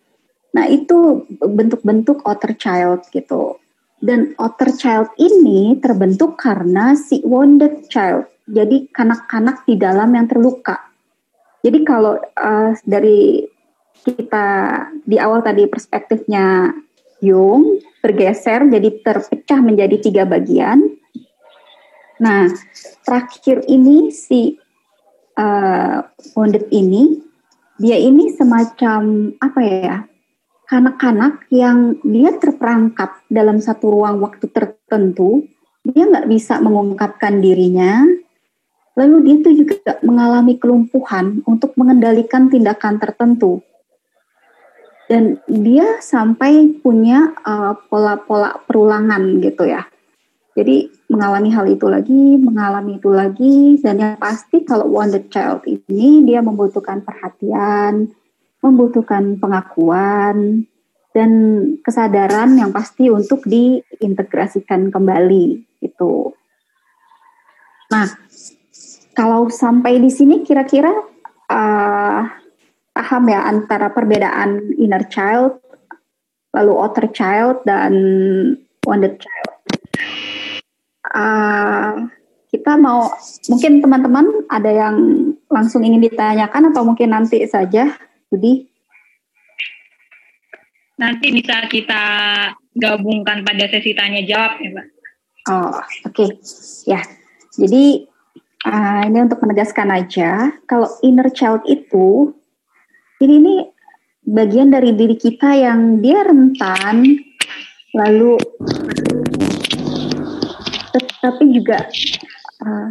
Nah 0.57 0.65
itu 0.65 1.21
bentuk-bentuk 1.37 2.25
outer 2.25 2.57
child 2.57 3.05
gitu. 3.13 3.61
Dan 4.01 4.33
outer 4.41 4.73
child 4.73 5.13
ini 5.21 5.77
terbentuk 5.77 6.41
karena 6.41 6.97
si 6.97 7.21
wounded 7.21 7.85
child. 7.93 8.25
Jadi 8.49 8.89
kanak-kanak 8.89 9.69
di 9.69 9.77
dalam 9.77 10.09
yang 10.17 10.25
terluka. 10.25 10.81
Jadi 11.61 11.85
kalau 11.85 12.17
uh, 12.17 12.73
dari 12.81 13.45
kita 14.01 14.47
di 15.05 15.21
awal 15.21 15.45
tadi 15.45 15.69
perspektifnya 15.69 16.73
Jung 17.17 17.81
bergeser 18.01 18.69
jadi 18.69 18.89
terpecah 19.01 19.59
menjadi 19.61 19.97
tiga 19.97 20.23
bagian. 20.25 20.97
Nah, 22.17 22.49
terakhir 23.05 23.65
ini 23.69 24.13
si 24.13 24.57
uh, 25.37 26.01
wounded 26.37 26.69
ini 26.69 27.21
dia 27.77 27.97
ini 27.97 28.33
semacam 28.33 29.33
apa 29.37 29.61
ya? 29.61 29.97
Kanak-kanak 30.67 31.47
yang 31.47 31.95
dia 32.03 32.35
terperangkap 32.35 33.23
dalam 33.31 33.63
satu 33.63 33.87
ruang 33.87 34.19
waktu 34.19 34.51
tertentu, 34.51 35.47
dia 35.87 36.03
nggak 36.03 36.27
bisa 36.27 36.59
mengungkapkan 36.59 37.39
dirinya, 37.39 38.03
lalu 38.99 39.15
dia 39.23 39.35
tuh 39.47 39.53
juga 39.55 39.95
mengalami 40.03 40.59
kelumpuhan 40.59 41.39
untuk 41.47 41.71
mengendalikan 41.79 42.51
tindakan 42.51 42.99
tertentu 42.99 43.63
dan 45.07 45.39
dia 45.47 46.03
sampai 46.03 46.77
punya 46.83 47.31
uh, 47.47 47.73
pola-pola 47.87 48.59
uh, 48.59 48.61
perulangan 48.67 49.39
gitu 49.39 49.63
ya. 49.63 49.87
Jadi 50.57 50.91
mengalami 51.07 51.49
hal 51.53 51.65
itu 51.69 51.87
lagi, 51.87 52.35
mengalami 52.35 52.99
itu 52.99 53.09
lagi, 53.13 53.77
dan 53.79 54.01
yang 54.01 54.15
pasti 54.19 54.65
kalau 54.67 54.89
wounded 54.89 55.31
child 55.31 55.63
ini 55.63 56.25
dia 56.27 56.43
membutuhkan 56.43 57.05
perhatian, 57.05 58.11
membutuhkan 58.67 59.39
pengakuan, 59.39 60.67
dan 61.17 61.31
kesadaran 61.81 62.53
yang 62.61 62.69
pasti 62.69 63.09
untuk 63.09 63.41
diintegrasikan 63.49 64.93
kembali 64.93 65.65
itu. 65.81 66.13
Nah, 67.89 68.05
kalau 69.17 69.49
sampai 69.49 69.97
di 69.97 70.13
sini 70.13 70.45
kira-kira 70.45 70.93
uh, 71.49 72.21
paham 72.93 73.23
ya 73.33 73.49
antara 73.49 73.89
perbedaan 73.89 74.77
inner 74.77 75.09
child, 75.09 75.57
lalu 76.53 76.73
outer 76.77 77.09
child 77.09 77.65
dan 77.65 77.93
wounded 78.85 79.17
child. 79.17 79.51
Uh, 81.07 82.05
kita 82.53 82.77
mau 82.77 83.09
mungkin 83.49 83.81
teman-teman 83.81 84.45
ada 84.53 84.69
yang 84.69 84.95
langsung 85.49 85.81
ingin 85.81 86.05
ditanyakan 86.05 86.69
atau 86.69 86.85
mungkin 86.85 87.09
nanti 87.09 87.41
saja, 87.49 87.89
Budi? 88.27 88.67
Nanti 90.97 91.29
bisa 91.29 91.69
kita 91.69 92.03
gabungkan 92.73 93.45
pada 93.45 93.69
sesi 93.69 93.93
tanya 93.93 94.25
jawab 94.25 94.57
ya, 94.59 94.69
Mbak. 94.73 94.87
Oh, 95.47 95.79
oke. 95.79 96.13
Okay. 96.13 96.29
Ya. 96.89 97.01
Jadi 97.57 98.05
uh, 98.67 99.01
ini 99.07 99.17
untuk 99.23 99.39
menegaskan 99.41 99.89
aja, 99.93 100.51
kalau 100.67 100.89
inner 101.05 101.29
child 101.31 101.63
itu 101.69 102.35
jadi 103.17 103.33
ini 103.41 103.55
bagian 104.27 104.69
dari 104.69 104.93
diri 104.93 105.17
kita 105.17 105.57
yang 105.57 106.03
dia 106.03 106.21
rentan, 106.21 107.17
lalu 107.97 108.37
tetapi 110.93 111.43
juga 111.49 111.87
uh, 112.61 112.89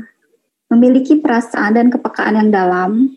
memiliki 0.75 1.23
perasaan 1.23 1.79
dan 1.79 1.95
kepekaan 1.95 2.41
yang 2.43 2.51
dalam, 2.51 3.15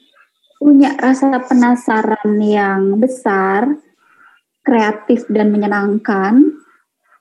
punya 0.59 0.93
rasa 0.99 1.39
penasaran 1.39 2.35
yang 2.43 2.99
besar, 2.99 3.79
kreatif 4.61 5.23
dan 5.31 5.55
menyenangkan, 5.55 6.59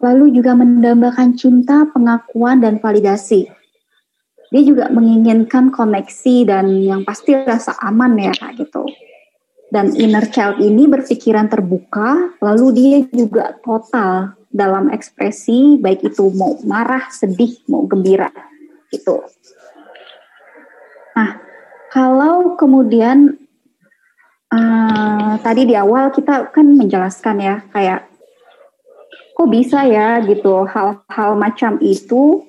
lalu 0.02 0.35
juga 0.35 0.59
mendambakan 0.59 1.38
cinta, 1.38 1.87
pengakuan, 1.95 2.59
dan 2.59 2.83
validasi. 2.83 3.47
Dia 4.50 4.62
juga 4.66 4.90
menginginkan 4.90 5.71
koneksi 5.71 6.37
dan 6.49 6.66
yang 6.83 7.07
pasti 7.07 7.37
rasa 7.38 7.78
aman 7.78 8.18
ya 8.18 8.35
gitu. 8.59 8.83
Dan 9.68 9.92
inner 9.95 10.25
child 10.33 10.59
ini 10.64 10.88
berpikiran 10.88 11.47
terbuka, 11.52 12.40
lalu 12.40 12.66
dia 12.73 12.99
juga 13.12 13.52
total 13.61 14.33
dalam 14.49 14.88
ekspresi, 14.88 15.76
baik 15.76 16.09
itu 16.09 16.33
mau 16.33 16.57
marah, 16.64 17.12
sedih, 17.12 17.52
mau 17.68 17.85
gembira, 17.85 18.33
itu. 18.88 19.21
Nah, 21.12 21.48
kalau 21.99 22.55
kemudian 22.55 23.35
uh, 24.55 25.35
tadi 25.43 25.67
di 25.67 25.75
awal 25.75 26.14
kita 26.14 26.55
kan 26.55 26.78
menjelaskan 26.78 27.43
ya, 27.43 27.57
kayak 27.75 28.07
kok 29.35 29.50
bisa 29.50 29.83
ya 29.83 30.23
gitu 30.23 30.62
hal-hal 30.62 31.31
macam 31.35 31.83
itu 31.83 32.47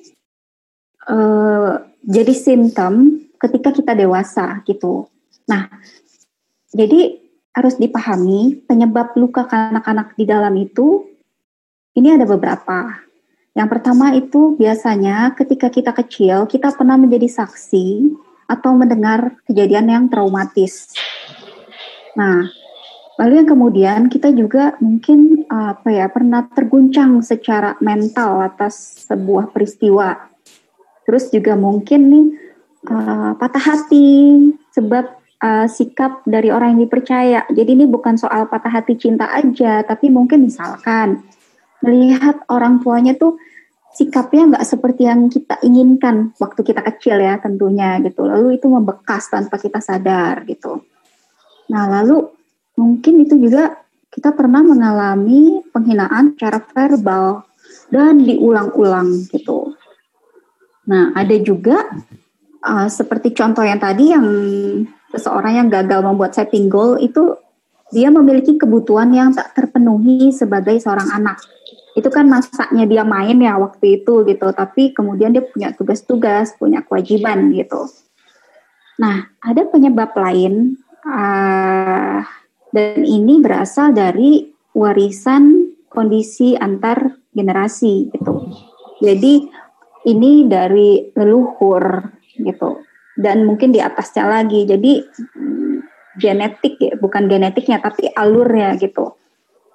uh, 1.10 1.82
jadi 2.06 2.34
simptom 2.38 3.26
ketika 3.42 3.74
kita 3.74 3.98
dewasa 3.98 4.62
gitu. 4.70 5.10
Nah, 5.50 5.66
jadi 6.70 7.18
harus 7.50 7.74
dipahami 7.82 8.70
penyebab 8.70 9.18
luka 9.18 9.50
kanak-kanak 9.50 10.14
di 10.14 10.30
dalam 10.30 10.54
itu 10.62 11.10
ini 11.98 12.14
ada 12.14 12.30
beberapa. 12.30 13.02
Yang 13.58 13.70
pertama 13.74 14.14
itu 14.14 14.54
biasanya 14.62 15.34
ketika 15.34 15.74
kita 15.74 15.90
kecil 15.90 16.46
kita 16.46 16.70
pernah 16.78 17.02
menjadi 17.02 17.26
saksi 17.26 18.14
atau 18.50 18.74
mendengar 18.74 19.38
kejadian 19.46 19.86
yang 19.94 20.04
traumatis. 20.10 20.98
Nah, 22.18 22.50
lalu 23.22 23.46
yang 23.46 23.50
kemudian 23.54 24.00
kita 24.10 24.34
juga 24.34 24.74
mungkin 24.82 25.46
apa 25.46 25.88
ya 25.94 26.10
pernah 26.10 26.50
terguncang 26.50 27.22
secara 27.22 27.78
mental 27.78 28.42
atas 28.42 29.06
sebuah 29.06 29.54
peristiwa. 29.54 30.18
Terus 31.06 31.30
juga 31.30 31.54
mungkin 31.54 32.02
nih 32.10 32.28
uh, 32.90 33.32
patah 33.38 33.62
hati 33.62 34.50
sebab 34.74 35.06
uh, 35.46 35.68
sikap 35.70 36.26
dari 36.26 36.50
orang 36.50 36.76
yang 36.78 36.90
dipercaya. 36.90 37.46
Jadi 37.50 37.70
ini 37.78 37.86
bukan 37.86 38.18
soal 38.18 38.50
patah 38.50 38.82
hati 38.82 38.98
cinta 38.98 39.30
aja, 39.30 39.86
tapi 39.86 40.10
mungkin 40.10 40.50
misalkan 40.50 41.22
melihat 41.80 42.44
orang 42.52 42.84
tuanya 42.84 43.16
tuh 43.16 43.40
sikapnya 43.94 44.56
nggak 44.56 44.66
seperti 44.66 45.10
yang 45.10 45.28
kita 45.28 45.60
inginkan 45.66 46.32
waktu 46.38 46.62
kita 46.62 46.82
kecil 46.86 47.18
ya 47.20 47.42
tentunya 47.42 47.98
gitu. 48.06 48.26
Lalu 48.26 48.62
itu 48.62 48.70
membekas 48.70 49.30
tanpa 49.34 49.58
kita 49.58 49.82
sadar 49.82 50.46
gitu. 50.46 50.86
Nah 51.70 51.90
lalu 51.90 52.30
mungkin 52.78 53.26
itu 53.26 53.36
juga 53.36 53.76
kita 54.10 54.34
pernah 54.34 54.66
mengalami 54.66 55.62
penghinaan 55.70 56.34
secara 56.34 56.64
verbal 56.64 57.46
dan 57.94 58.22
diulang-ulang 58.26 59.30
gitu. 59.30 59.74
Nah 60.90 61.14
ada 61.14 61.36
juga 61.38 61.86
uh, 62.66 62.88
seperti 62.90 63.34
contoh 63.34 63.62
yang 63.62 63.78
tadi 63.78 64.14
yang 64.14 64.28
seseorang 65.14 65.66
yang 65.66 65.68
gagal 65.70 66.02
membuat 66.06 66.34
setting 66.38 66.70
goal 66.70 66.98
itu 66.98 67.38
dia 67.90 68.14
memiliki 68.14 68.54
kebutuhan 68.58 69.10
yang 69.10 69.34
tak 69.34 69.58
terpenuhi 69.58 70.30
sebagai 70.30 70.78
seorang 70.78 71.10
anak. 71.10 71.42
Itu 71.98 72.10
kan 72.14 72.30
masaknya 72.30 72.86
dia 72.86 73.04
main 73.06 73.38
ya 73.42 73.58
waktu 73.58 74.02
itu 74.02 74.26
gitu. 74.26 74.48
Tapi 74.54 74.94
kemudian 74.94 75.34
dia 75.34 75.44
punya 75.46 75.74
tugas-tugas 75.74 76.54
punya 76.58 76.86
kewajiban 76.86 77.50
gitu. 77.54 77.90
Nah 79.02 79.30
ada 79.42 79.66
penyebab 79.70 80.14
lain 80.14 80.78
uh, 81.08 82.22
dan 82.70 83.00
ini 83.02 83.42
berasal 83.42 83.96
dari 83.96 84.54
warisan 84.78 85.74
kondisi 85.90 86.54
antar 86.54 87.18
generasi 87.34 88.14
gitu. 88.14 88.34
Jadi 89.02 89.50
ini 90.08 90.46
dari 90.48 91.10
leluhur 91.16 92.06
gitu. 92.40 92.86
Dan 93.20 93.44
mungkin 93.44 93.76
di 93.76 93.84
atasnya 93.84 94.30
lagi. 94.30 94.64
Jadi 94.64 95.04
genetik 96.20 96.76
ya 96.84 96.94
bukan 97.00 97.32
genetiknya 97.32 97.80
tapi 97.80 98.12
alurnya 98.12 98.76
gitu 98.76 99.19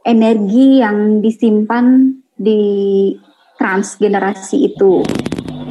energi 0.05 0.85
yang 0.85 1.25
disimpan 1.25 2.13
di 2.37 2.63
transgenerasi 3.57 4.57
itu. 4.69 5.01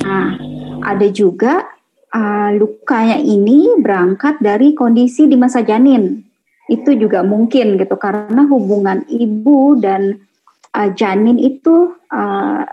Nah, 0.02 0.36
ada 0.84 1.08
juga 1.13 1.63
uh, 2.10 2.50
lukanya 2.58 3.22
ini 3.22 3.78
berangkat 3.78 4.42
dari 4.42 4.74
kondisi 4.74 5.30
di 5.30 5.38
masa 5.38 5.62
janin. 5.62 6.25
Itu 6.68 6.98
juga 6.98 7.22
mungkin 7.22 7.78
gitu 7.78 7.96
karena 8.00 8.50
hubungan 8.50 9.06
ibu 9.06 9.78
dan 9.78 10.18
uh, 10.74 10.90
janin 10.98 11.38
itu 11.38 11.94
uh, 12.10 12.63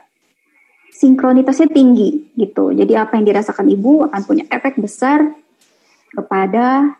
sinkronitasnya 0.95 1.69
tinggi 1.71 2.33
gitu. 2.35 2.73
Jadi 2.73 2.93
apa 2.97 3.21
yang 3.21 3.29
dirasakan 3.29 3.69
ibu 3.69 4.09
akan 4.09 4.23
punya 4.25 4.45
efek 4.49 4.81
besar 4.81 5.23
kepada 6.11 6.97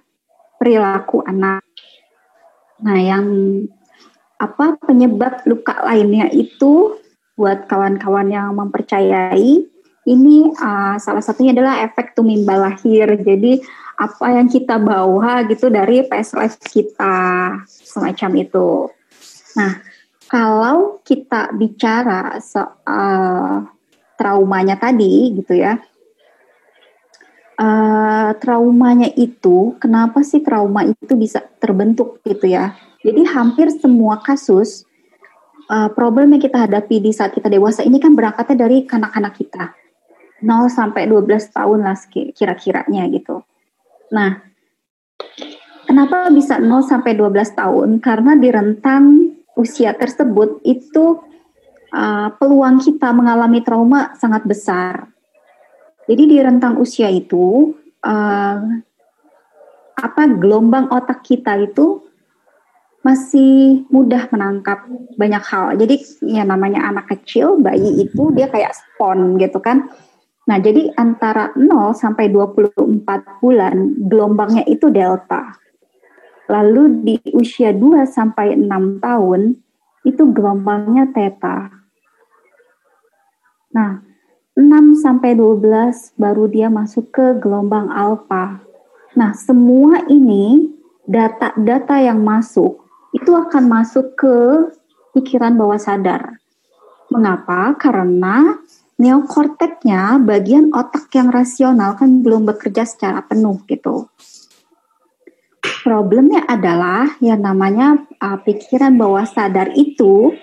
perilaku 0.61 1.25
anak. 1.25 1.65
Nah, 2.81 2.97
yang 2.97 3.27
apa 4.41 4.81
penyebab 4.81 5.45
luka 5.45 5.85
lainnya 5.85 6.33
itu 6.33 6.97
buat 7.37 7.69
kawan-kawan 7.69 8.33
yang 8.33 8.57
mempercayai 8.57 9.69
ini 10.09 10.49
uh, 10.57 10.97
salah 10.97 11.21
satunya 11.21 11.53
adalah 11.53 11.85
efek 11.85 12.17
tumimba 12.17 12.57
lahir. 12.57 13.21
Jadi 13.21 13.61
apa 14.01 14.33
yang 14.33 14.49
kita 14.49 14.81
bawa 14.81 15.45
gitu 15.45 15.69
dari 15.69 16.09
past 16.09 16.33
life 16.33 16.57
kita 16.57 17.53
semacam 17.69 18.31
itu. 18.41 18.89
Nah, 19.61 19.77
kalau 20.25 21.05
kita 21.05 21.53
bicara 21.53 22.41
soal 22.41 23.69
traumanya 24.17 24.81
tadi 24.81 25.37
gitu 25.37 25.61
ya. 25.61 25.77
Uh, 27.61 28.33
traumanya 28.41 29.13
itu 29.21 29.77
kenapa 29.77 30.25
sih 30.25 30.41
trauma 30.41 30.81
itu 30.89 31.13
bisa 31.13 31.45
terbentuk 31.61 32.25
gitu 32.25 32.49
ya? 32.49 32.73
Jadi 33.01 33.25
hampir 33.25 33.73
semua 33.73 34.21
kasus 34.21 34.85
uh, 35.73 35.89
problem 35.95 36.37
yang 36.37 36.43
kita 36.43 36.69
hadapi 36.69 37.01
di 37.01 37.15
saat 37.15 37.33
kita 37.33 37.49
dewasa 37.49 37.81
ini 37.81 37.97
kan 37.97 38.13
berangkatnya 38.13 38.69
dari 38.69 38.85
kanak-kanak 38.85 39.35
kita. 39.39 39.73
0 40.41 40.73
sampai 40.73 41.05
12 41.05 41.53
tahun 41.53 41.79
lah 41.85 41.97
kira-kiranya 42.11 43.05
gitu. 43.13 43.45
Nah, 44.09 44.41
kenapa 45.85 46.33
bisa 46.33 46.57
0 46.57 46.81
sampai 46.81 47.13
12 47.13 47.61
tahun? 47.61 47.89
Karena 48.01 48.33
di 48.41 48.49
rentang 48.49 49.05
usia 49.57 49.93
tersebut 49.93 50.65
itu 50.65 51.21
uh, 51.93 52.29
peluang 52.41 52.81
kita 52.81 53.13
mengalami 53.13 53.61
trauma 53.61 54.17
sangat 54.17 54.49
besar. 54.49 55.13
Jadi 56.09 56.23
di 56.27 56.37
rentang 56.41 56.81
usia 56.81 57.07
itu 57.13 57.77
uh, 58.03 58.59
apa 60.01 60.23
gelombang 60.41 60.89
otak 60.89 61.21
kita 61.23 61.61
itu 61.61 62.10
masih 63.01 63.89
mudah 63.89 64.29
menangkap 64.29 64.85
banyak 65.17 65.45
hal. 65.45 65.73
Jadi 65.81 65.97
ya 66.29 66.45
namanya 66.45 66.85
anak 66.85 67.09
kecil, 67.09 67.57
bayi 67.57 68.05
itu 68.05 68.29
dia 68.37 68.49
kayak 68.49 68.77
spon 68.77 69.41
gitu 69.41 69.57
kan. 69.61 69.89
Nah, 70.49 70.59
jadi 70.59 70.91
antara 70.99 71.55
0 71.55 71.95
sampai 71.95 72.29
24 72.29 73.41
bulan 73.41 73.95
gelombangnya 74.09 74.67
itu 74.67 74.91
delta. 74.91 75.57
Lalu 76.51 76.83
di 77.07 77.17
usia 77.39 77.71
2 77.71 78.03
sampai 78.05 78.59
6 78.59 78.99
tahun 78.99 79.55
itu 80.03 80.23
gelombangnya 80.35 81.07
theta. 81.15 81.71
Nah, 83.71 84.03
6 84.59 84.99
sampai 84.99 85.39
12 85.39 86.19
baru 86.19 86.51
dia 86.51 86.67
masuk 86.67 87.15
ke 87.15 87.39
gelombang 87.39 87.87
alpha. 87.87 88.59
Nah, 89.15 89.31
semua 89.39 90.03
ini 90.11 90.75
data-data 91.07 92.03
yang 92.03 92.27
masuk 92.27 92.90
itu 93.11 93.31
akan 93.35 93.65
masuk 93.67 94.15
ke 94.15 94.37
pikiran 95.15 95.59
bawah 95.59 95.79
sadar. 95.79 96.39
Mengapa? 97.11 97.75
Karena 97.75 98.55
neokorteknya, 99.01 100.23
bagian 100.23 100.71
otak 100.71 101.11
yang 101.17 101.33
rasional 101.33 101.99
kan 101.99 102.23
belum 102.23 102.47
bekerja 102.47 102.87
secara 102.87 103.25
penuh 103.27 103.59
gitu. 103.67 104.07
Problemnya 105.81 106.45
adalah 106.45 107.17
yang 107.25 107.41
namanya 107.41 107.97
uh, 108.21 108.39
pikiran 108.45 109.01
bawah 109.01 109.25
sadar 109.25 109.73
itu 109.75 110.37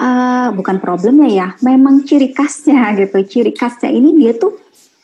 uh, 0.00 0.48
bukan 0.56 0.80
problemnya 0.80 1.28
ya, 1.28 1.48
memang 1.62 2.02
ciri 2.08 2.32
khasnya 2.32 2.90
gitu. 3.00 3.22
Ciri 3.22 3.52
khasnya 3.54 3.92
ini 3.92 4.18
dia 4.18 4.34
tuh 4.34 4.58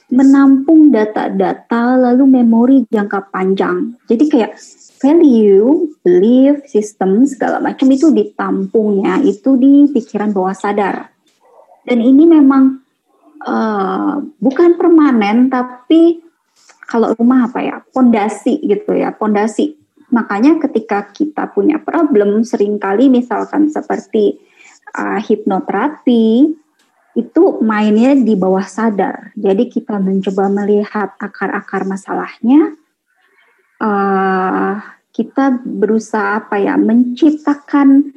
menampung 0.08 0.88
data-data 0.88 1.94
lalu 2.08 2.40
memori 2.40 2.76
jangka 2.88 3.28
panjang. 3.28 3.92
Jadi 4.08 4.24
kayak 4.26 4.56
value, 4.98 5.94
belief, 6.02 6.66
system 6.66 7.24
segala 7.24 7.62
macam 7.62 7.88
itu 7.90 8.10
ditampungnya 8.10 9.22
itu 9.22 9.54
di 9.56 9.86
pikiran 9.90 10.34
bawah 10.34 10.54
sadar. 10.54 11.10
Dan 11.86 12.04
ini 12.04 12.28
memang 12.28 12.82
uh, 13.42 14.20
bukan 14.38 14.76
permanen 14.76 15.48
tapi 15.48 16.20
kalau 16.88 17.12
rumah 17.16 17.48
apa 17.48 17.60
ya 17.64 17.76
pondasi 17.94 18.60
gitu 18.64 18.92
ya 18.92 19.14
pondasi. 19.14 19.78
Makanya 20.08 20.56
ketika 20.60 21.08
kita 21.12 21.52
punya 21.52 21.76
problem 21.80 22.40
sering 22.44 22.80
kali 22.80 23.12
misalkan 23.12 23.68
seperti 23.68 24.40
uh, 24.96 25.20
hipnoterapi 25.20 26.56
itu 27.18 27.42
mainnya 27.60 28.14
di 28.14 28.38
bawah 28.38 28.64
sadar. 28.64 29.34
Jadi 29.36 29.68
kita 29.68 29.98
mencoba 30.00 30.48
melihat 30.48 31.12
akar-akar 31.18 31.84
masalahnya 31.84 32.78
uh, 33.82 34.78
kita 35.10 35.58
berusaha 35.66 36.38
apa 36.38 36.62
ya 36.62 36.78
menciptakan 36.78 38.14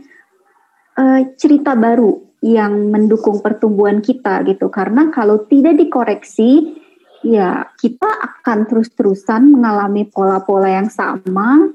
uh, 0.98 1.20
cerita 1.38 1.74
baru 1.74 2.22
yang 2.42 2.90
mendukung 2.90 3.42
pertumbuhan 3.42 4.02
kita 4.02 4.42
gitu. 4.46 4.70
Karena 4.70 5.10
kalau 5.14 5.46
tidak 5.46 5.78
dikoreksi 5.78 6.82
ya 7.22 7.70
kita 7.78 8.10
akan 8.10 8.66
terus-terusan 8.66 9.54
mengalami 9.54 10.10
pola-pola 10.10 10.70
yang 10.82 10.90
sama 10.90 11.70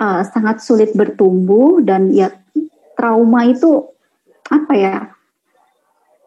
uh, 0.00 0.22
sangat 0.24 0.64
sulit 0.64 0.96
bertumbuh 0.96 1.84
dan 1.84 2.08
ya 2.12 2.32
trauma 2.96 3.44
itu 3.44 3.92
apa 4.48 4.72
ya 4.72 4.96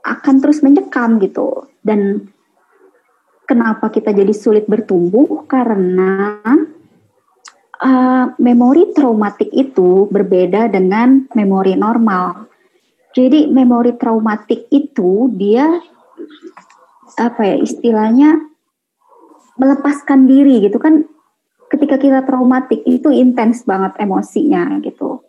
akan 0.06 0.36
terus 0.42 0.62
mencekam 0.62 1.18
gitu. 1.18 1.70
Dan 1.82 2.30
kenapa 3.50 3.90
kita 3.90 4.14
jadi 4.14 4.32
sulit 4.32 4.70
bertumbuh? 4.70 5.50
Karena 5.50 6.40
uh, 7.82 8.26
memori 8.38 8.94
traumatik 8.94 9.50
itu 9.50 10.06
berbeda 10.12 10.70
dengan 10.70 11.26
memori 11.34 11.74
normal. 11.74 12.52
Jadi 13.14 13.50
memori 13.50 13.94
traumatik 13.98 14.70
itu 14.74 15.30
dia 15.34 15.70
apa 17.14 17.42
ya 17.46 17.56
istilahnya 17.62 18.42
melepaskan 19.62 20.26
diri 20.26 20.66
gitu 20.66 20.82
kan 20.82 21.06
ketika 21.70 22.02
kita 22.02 22.26
traumatik 22.26 22.82
itu 22.86 23.10
intens 23.14 23.66
banget 23.66 23.94
emosinya 24.02 24.82
gitu. 24.82 25.22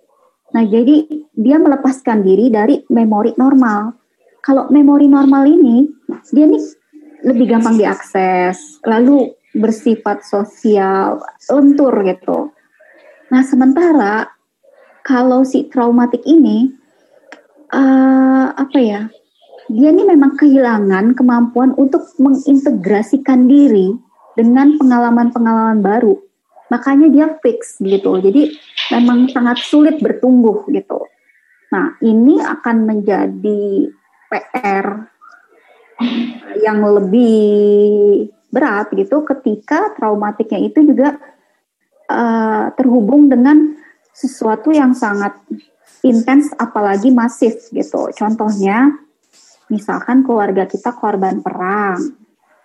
Nah, 0.54 0.64
jadi 0.64 1.04
dia 1.34 1.56
melepaskan 1.58 2.22
diri 2.22 2.48
dari 2.48 2.80
memori 2.88 3.34
normal. 3.36 3.96
Kalau 4.44 4.68
memori 4.68 5.08
normal 5.08 5.48
ini 5.48 5.88
dia 6.30 6.46
nih 6.46 6.64
lebih 7.24 7.48
gampang 7.48 7.80
diakses. 7.80 8.80
Lalu 8.84 9.32
bersifat 9.54 10.26
sosial, 10.26 11.22
lentur 11.48 11.94
gitu. 12.02 12.50
Nah, 13.30 13.42
sementara 13.46 14.34
kalau 15.06 15.46
si 15.46 15.70
traumatik 15.70 16.22
ini 16.26 16.74
uh, 17.70 18.52
apa 18.54 18.78
ya? 18.78 19.02
Dia 19.72 19.96
ini 19.96 20.04
memang 20.04 20.36
kehilangan 20.36 21.16
kemampuan 21.16 21.72
untuk 21.80 22.04
mengintegrasikan 22.20 23.48
diri 23.48 23.96
dengan 24.36 24.76
pengalaman-pengalaman 24.76 25.80
baru. 25.80 26.20
Makanya 26.68 27.08
dia 27.08 27.26
fix 27.40 27.80
gitu. 27.80 28.20
Jadi 28.20 28.52
memang 28.92 29.32
sangat 29.32 29.64
sulit 29.64 30.04
bertumbuh 30.04 30.68
gitu. 30.68 31.08
Nah, 31.72 31.96
ini 32.04 32.44
akan 32.44 32.76
menjadi 32.84 33.88
PR 34.28 34.86
yang 36.60 36.84
lebih 36.84 38.28
berat 38.54 38.94
gitu 38.94 39.26
ketika 39.26 39.90
traumatiknya 39.98 40.62
itu 40.62 40.86
juga 40.86 41.18
uh, 42.06 42.70
terhubung 42.78 43.26
dengan 43.26 43.74
sesuatu 44.14 44.70
yang 44.70 44.94
sangat 44.94 45.34
intens 46.06 46.54
apalagi 46.54 47.10
masif 47.10 47.66
gitu. 47.74 48.14
Contohnya 48.14 48.94
misalkan 49.66 50.22
keluarga 50.22 50.70
kita 50.70 50.94
korban 50.94 51.42
perang 51.42 51.98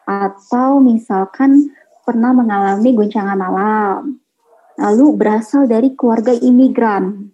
atau 0.06 0.78
misalkan 0.78 1.74
pernah 2.06 2.38
mengalami 2.38 2.94
guncangan 2.94 3.40
alam. 3.42 4.22
Lalu 4.78 5.06
berasal 5.18 5.66
dari 5.66 5.98
keluarga 5.98 6.32
imigran. 6.38 7.34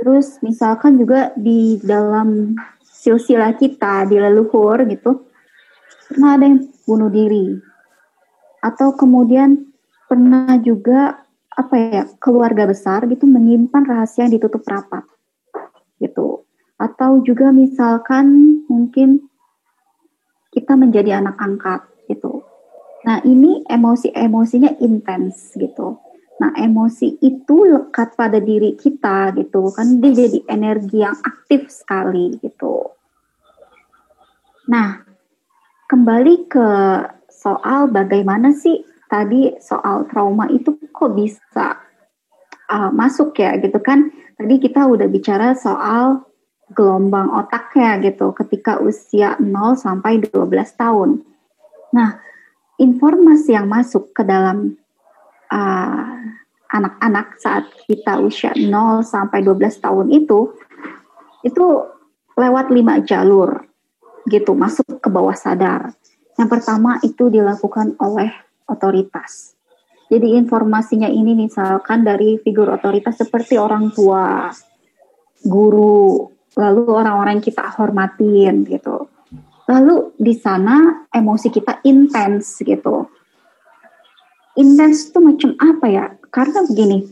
Terus 0.00 0.40
misalkan 0.40 0.96
juga 0.96 1.30
di 1.36 1.76
dalam 1.84 2.56
silsilah 2.82 3.54
kita 3.54 4.08
di 4.10 4.18
leluhur 4.18 4.82
gitu 4.90 5.30
pernah 6.10 6.34
ada 6.34 6.44
yang 6.46 6.58
bunuh 6.86 7.10
diri. 7.10 7.58
Atau 8.62 8.94
kemudian 8.94 9.68
pernah 10.06 10.56
juga 10.62 11.26
apa 11.56 11.74
ya 11.74 12.04
keluarga 12.22 12.68
besar 12.68 13.04
gitu 13.10 13.26
menyimpan 13.26 13.84
rahasia 13.84 14.24
yang 14.24 14.38
ditutup 14.38 14.62
rapat 14.64 15.02
gitu. 15.98 16.46
Atau 16.76 17.24
juga 17.24 17.50
misalkan 17.50 18.60
mungkin 18.68 19.26
kita 20.52 20.76
menjadi 20.76 21.20
anak 21.20 21.36
angkat 21.40 21.80
gitu. 22.08 22.44
Nah 23.04 23.22
ini 23.24 23.64
emosi-emosinya 23.64 24.80
intens 24.82 25.56
gitu. 25.56 26.00
Nah 26.36 26.52
emosi 26.52 27.16
itu 27.24 27.56
lekat 27.64 28.12
pada 28.18 28.36
diri 28.36 28.76
kita 28.76 29.32
gitu 29.38 29.72
kan. 29.72 30.02
Dia 30.02 30.26
jadi 30.26 30.38
energi 30.52 31.00
yang 31.00 31.16
aktif 31.24 31.72
sekali 31.72 32.36
gitu. 32.44 32.92
Nah 34.68 35.05
kembali 35.86 36.50
ke 36.50 36.68
soal 37.30 37.90
bagaimana 37.90 38.50
sih 38.50 38.82
tadi 39.06 39.54
soal 39.62 40.06
trauma 40.10 40.50
itu 40.50 40.74
kok 40.90 41.14
bisa 41.14 41.78
uh, 42.70 42.90
masuk 42.90 43.38
ya 43.38 43.54
gitu 43.62 43.78
kan. 43.78 44.10
Tadi 44.36 44.60
kita 44.60 44.84
udah 44.84 45.08
bicara 45.08 45.56
soal 45.56 46.26
gelombang 46.74 47.30
otaknya 47.30 48.02
gitu 48.02 48.34
ketika 48.34 48.82
usia 48.82 49.38
0 49.38 49.78
sampai 49.78 50.18
12 50.18 50.50
tahun. 50.74 51.22
Nah, 51.94 52.18
informasi 52.76 53.54
yang 53.54 53.70
masuk 53.70 54.10
ke 54.10 54.26
dalam 54.26 54.74
uh, 55.54 56.02
anak-anak 56.74 57.26
uh, 57.32 57.38
saat 57.38 57.64
kita 57.86 58.18
usia 58.18 58.50
0 58.58 59.06
sampai 59.06 59.46
12 59.46 59.78
tahun 59.78 60.06
itu 60.10 60.50
itu 61.46 61.66
lewat 62.34 62.74
lima 62.74 62.98
jalur 63.06 63.65
gitu 64.26 64.52
masuk 64.52 64.98
ke 64.98 65.08
bawah 65.08 65.34
sadar. 65.34 65.94
Yang 66.36 66.48
pertama 66.52 67.00
itu 67.00 67.32
dilakukan 67.32 67.96
oleh 68.02 68.28
otoritas. 68.68 69.56
Jadi 70.06 70.38
informasinya 70.38 71.10
ini 71.10 71.34
misalkan 71.34 72.06
dari 72.06 72.38
figur 72.38 72.70
otoritas 72.70 73.18
seperti 73.18 73.58
orang 73.58 73.90
tua, 73.90 74.54
guru, 75.42 76.30
lalu 76.54 76.82
orang-orang 76.86 77.38
yang 77.38 77.46
kita 77.46 77.64
hormatin 77.74 78.62
gitu. 78.66 79.10
Lalu 79.66 80.14
di 80.14 80.34
sana 80.38 81.06
emosi 81.10 81.48
kita 81.50 81.82
intens 81.82 82.62
gitu. 82.62 83.10
Intens 84.54 85.10
itu 85.10 85.18
macam 85.18 85.50
apa 85.58 85.86
ya? 85.90 86.06
Karena 86.30 86.62
begini, 86.62 87.02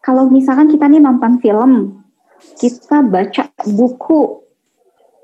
kalau 0.00 0.26
misalkan 0.32 0.72
kita 0.72 0.88
nih 0.88 0.98
nonton 0.98 1.38
film, 1.38 2.02
kita 2.58 3.06
baca 3.06 3.52
buku, 3.70 4.41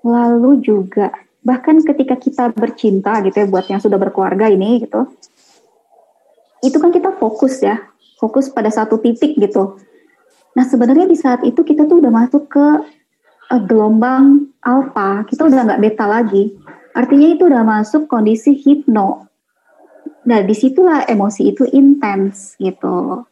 lalu 0.02 0.62
juga 0.62 1.10
bahkan 1.42 1.80
ketika 1.80 2.18
kita 2.18 2.52
bercinta 2.52 3.24
gitu 3.24 3.40
ya 3.40 3.46
buat 3.48 3.66
yang 3.70 3.80
sudah 3.80 3.96
berkeluarga 3.96 4.50
ini 4.52 4.84
gitu, 4.84 5.08
itu 6.60 6.76
kan 6.76 6.90
kita 6.90 7.14
fokus 7.16 7.62
ya, 7.62 7.78
fokus 8.18 8.50
pada 8.50 8.68
satu 8.68 8.98
titik 8.98 9.38
gitu. 9.38 9.78
Nah 10.58 10.64
sebenarnya 10.66 11.06
di 11.06 11.14
saat 11.14 11.46
itu 11.46 11.62
kita 11.62 11.86
tuh 11.86 12.02
udah 12.02 12.10
masuk 12.10 12.50
ke 12.50 12.66
uh, 13.54 13.62
gelombang 13.64 14.50
alfa, 14.60 15.22
kita 15.30 15.46
udah 15.46 15.70
nggak 15.70 15.80
beta 15.80 16.04
lagi. 16.04 16.58
Artinya 16.92 17.28
itu 17.30 17.46
udah 17.46 17.62
masuk 17.62 18.10
kondisi 18.10 18.58
hipno. 18.58 19.30
Nah 20.26 20.42
di 20.42 20.52
situlah 20.52 21.06
emosi 21.06 21.54
itu 21.54 21.62
intens 21.70 22.58
gitu. 22.58 23.22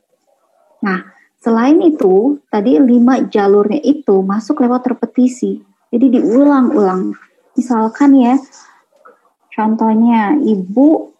Nah 0.86 0.98
selain 1.42 1.82
itu 1.82 2.38
tadi 2.46 2.78
lima 2.78 3.26
jalurnya 3.26 3.82
itu 3.82 4.22
masuk 4.22 4.62
lewat 4.62 4.86
repetisi. 4.94 5.60
Jadi 5.94 6.18
diulang-ulang. 6.18 7.14
Misalkan 7.56 8.10
ya, 8.18 8.34
contohnya 9.54 10.36
ibu 10.36 11.14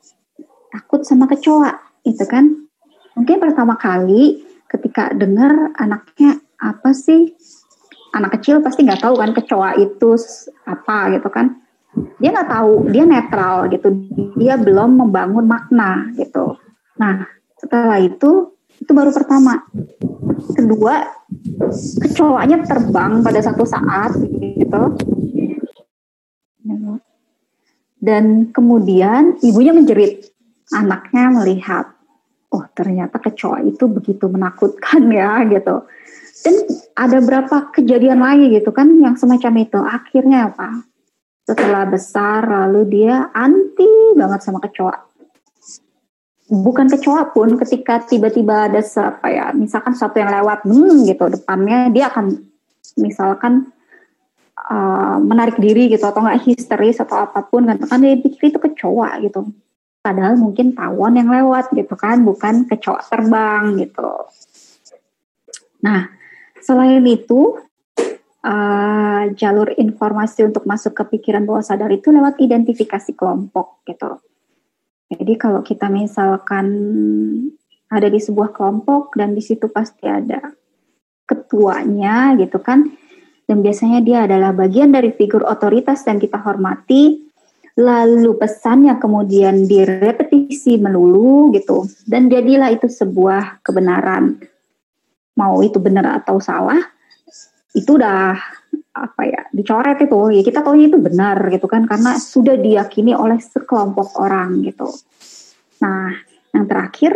takut 0.74 1.07
sama 1.07 1.24
kecoa 1.31 1.72
itu 2.05 2.24
kan? 2.29 2.68
Mungkin 3.16 3.40
pertama 3.40 3.81
kali 3.81 4.44
ketika 4.68 5.14
dengar 5.16 5.72
anaknya 5.79 6.42
apa 6.61 6.92
sih? 6.92 7.33
Anak 8.12 8.40
kecil 8.40 8.64
pasti 8.64 8.85
nggak 8.85 9.05
tahu 9.05 9.14
kan 9.16 9.33
kecoa 9.33 9.76
itu 9.81 10.16
apa 10.68 11.16
gitu 11.16 11.29
kan? 11.33 11.57
Dia 12.20 12.33
nggak 12.33 12.50
tahu 12.52 12.72
dia 12.92 13.05
netral 13.09 13.72
gitu. 13.72 13.88
Dia 14.37 14.61
belum 14.61 15.00
membangun 15.00 15.48
makna 15.48 16.12
gitu. 16.16 16.61
Nah 17.00 17.24
setelah 17.57 18.00
itu 18.00 18.56
itu 18.80 18.90
baru 18.92 19.10
pertama 19.10 19.64
kedua 20.52 21.08
kecoanya 22.02 22.64
terbang 22.64 23.24
pada 23.24 23.40
satu 23.40 23.64
saat 23.66 24.14
gitu 24.58 24.82
dan 28.06 28.54
kemudian 28.54 29.34
ibunya 29.42 29.74
menjerit 29.74 30.30
anaknya 30.70 31.26
melihat 31.34 31.86
oh 32.54 32.64
ternyata 32.70 33.18
kecoa 33.18 33.66
itu 33.66 33.90
begitu 33.90 34.30
menakutkan 34.30 35.10
ya 35.18 35.42
gitu. 35.50 35.82
Dan 36.46 36.54
ada 36.94 37.18
berapa 37.18 37.74
kejadian 37.74 38.22
lagi 38.22 38.54
gitu 38.54 38.70
kan 38.70 38.86
yang 39.02 39.18
semacam 39.18 39.66
itu. 39.66 39.80
Akhirnya 39.82 40.54
apa? 40.54 40.86
Setelah 41.42 41.90
besar 41.90 42.46
lalu 42.46 42.86
dia 42.86 43.34
anti 43.34 44.14
banget 44.14 44.46
sama 44.46 44.62
kecoa. 44.62 45.06
Bukan 46.46 46.87
kecoa 46.87 47.35
pun 47.35 47.59
ketika 47.59 48.06
tiba-tiba 48.06 48.70
ada 48.70 48.78
apa 48.78 49.26
ya, 49.26 49.46
misalkan 49.50 49.98
sesuatu 49.98 50.22
yang 50.22 50.30
lewat 50.30 50.62
hmm, 50.62 51.11
gitu 51.11 51.24
depannya 51.26 51.90
dia 51.90 52.06
akan 52.06 52.38
misalkan 52.94 53.74
uh, 54.54 55.18
menarik 55.18 55.59
diri 55.59 55.90
gitu 55.90 56.06
atau 56.06 56.22
enggak 56.22 56.46
histeris 56.46 57.02
atau 57.02 57.26
apa 57.26 57.42
pun 57.42 57.66
kan 57.66 57.82
kan 57.82 57.98
dia 57.98 58.14
pikir 58.14 58.54
itu 58.54 58.62
kecoa 58.62 59.18
gitu 59.26 59.50
padahal 60.06 60.38
mungkin 60.38 60.70
tawon 60.70 61.18
yang 61.18 61.26
lewat 61.35 61.74
gitu 61.74 61.98
kan, 61.98 62.22
bukan 62.22 62.70
kecoa 62.70 63.02
terbang 63.11 63.74
gitu. 63.82 64.30
Nah, 65.82 66.06
selain 66.62 67.02
itu 67.02 67.59
uh, 68.46 69.22
jalur 69.35 69.74
informasi 69.74 70.46
untuk 70.46 70.62
masuk 70.62 70.94
ke 70.94 71.18
pikiran 71.18 71.42
bawah 71.42 71.66
sadar 71.66 71.90
itu 71.90 72.14
lewat 72.14 72.38
identifikasi 72.38 73.18
kelompok 73.18 73.82
gitu. 73.82 74.22
Jadi 75.07 75.35
kalau 75.38 75.62
kita 75.62 75.87
misalkan 75.87 76.66
ada 77.87 78.09
di 78.11 78.19
sebuah 78.19 78.51
kelompok 78.51 79.14
dan 79.14 79.38
di 79.38 79.42
situ 79.42 79.71
pasti 79.71 80.11
ada 80.11 80.42
ketuanya 81.27 82.35
gitu 82.38 82.59
kan, 82.59 82.90
dan 83.47 83.62
biasanya 83.62 84.03
dia 84.03 84.19
adalah 84.27 84.51
bagian 84.51 84.90
dari 84.90 85.14
figur 85.14 85.47
otoritas 85.47 86.03
dan 86.03 86.19
kita 86.19 86.42
hormati 86.42 87.23
lalu 87.77 88.35
pesannya 88.40 88.97
kemudian 88.99 89.69
direpetisi 89.69 90.81
melulu 90.81 91.53
gitu 91.55 91.87
dan 92.09 92.27
jadilah 92.27 92.75
itu 92.75 92.90
sebuah 92.90 93.62
kebenaran. 93.62 94.42
Mau 95.37 95.61
itu 95.62 95.79
benar 95.79 96.25
atau 96.25 96.40
salah 96.40 96.81
itu 97.77 98.01
udah 98.01 98.40
apa 98.96 99.22
ya 99.28 99.42
dicoret 99.52 100.00
itu 100.00 100.20
ya 100.32 100.42
kita 100.42 100.64
tahu 100.64 100.80
itu 100.80 100.96
benar 100.96 101.37
gitu 101.52 101.68
kan 101.68 101.85
karena 101.85 102.16
sudah 102.16 102.56
diyakini 102.56 103.12
oleh 103.12 103.37
sekelompok 103.37 104.16
orang 104.16 104.64
gitu 104.64 104.88
nah 105.85 106.16
yang 106.56 106.64
terakhir 106.64 107.12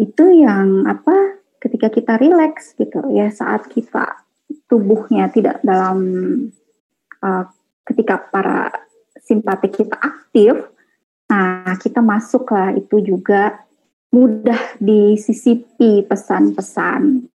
itu 0.00 0.24
yang 0.40 0.88
apa 0.88 1.36
ketika 1.60 1.92
kita 1.92 2.16
rileks 2.16 2.72
gitu 2.80 3.04
ya 3.12 3.28
saat 3.28 3.68
kita 3.68 4.24
tubuhnya 4.66 5.28
tidak 5.28 5.60
dalam 5.60 6.00
uh, 7.20 7.44
ketika 7.86 8.18
para 8.18 8.72
simpatik 9.22 9.78
kita 9.78 9.96
aktif, 9.96 10.54
nah 11.30 11.74
kita 11.78 12.02
masuklah 12.02 12.74
itu 12.74 13.00
juga 13.00 13.62
mudah 14.12 14.76
disisipi 14.76 16.04
pesan-pesan 16.04 17.30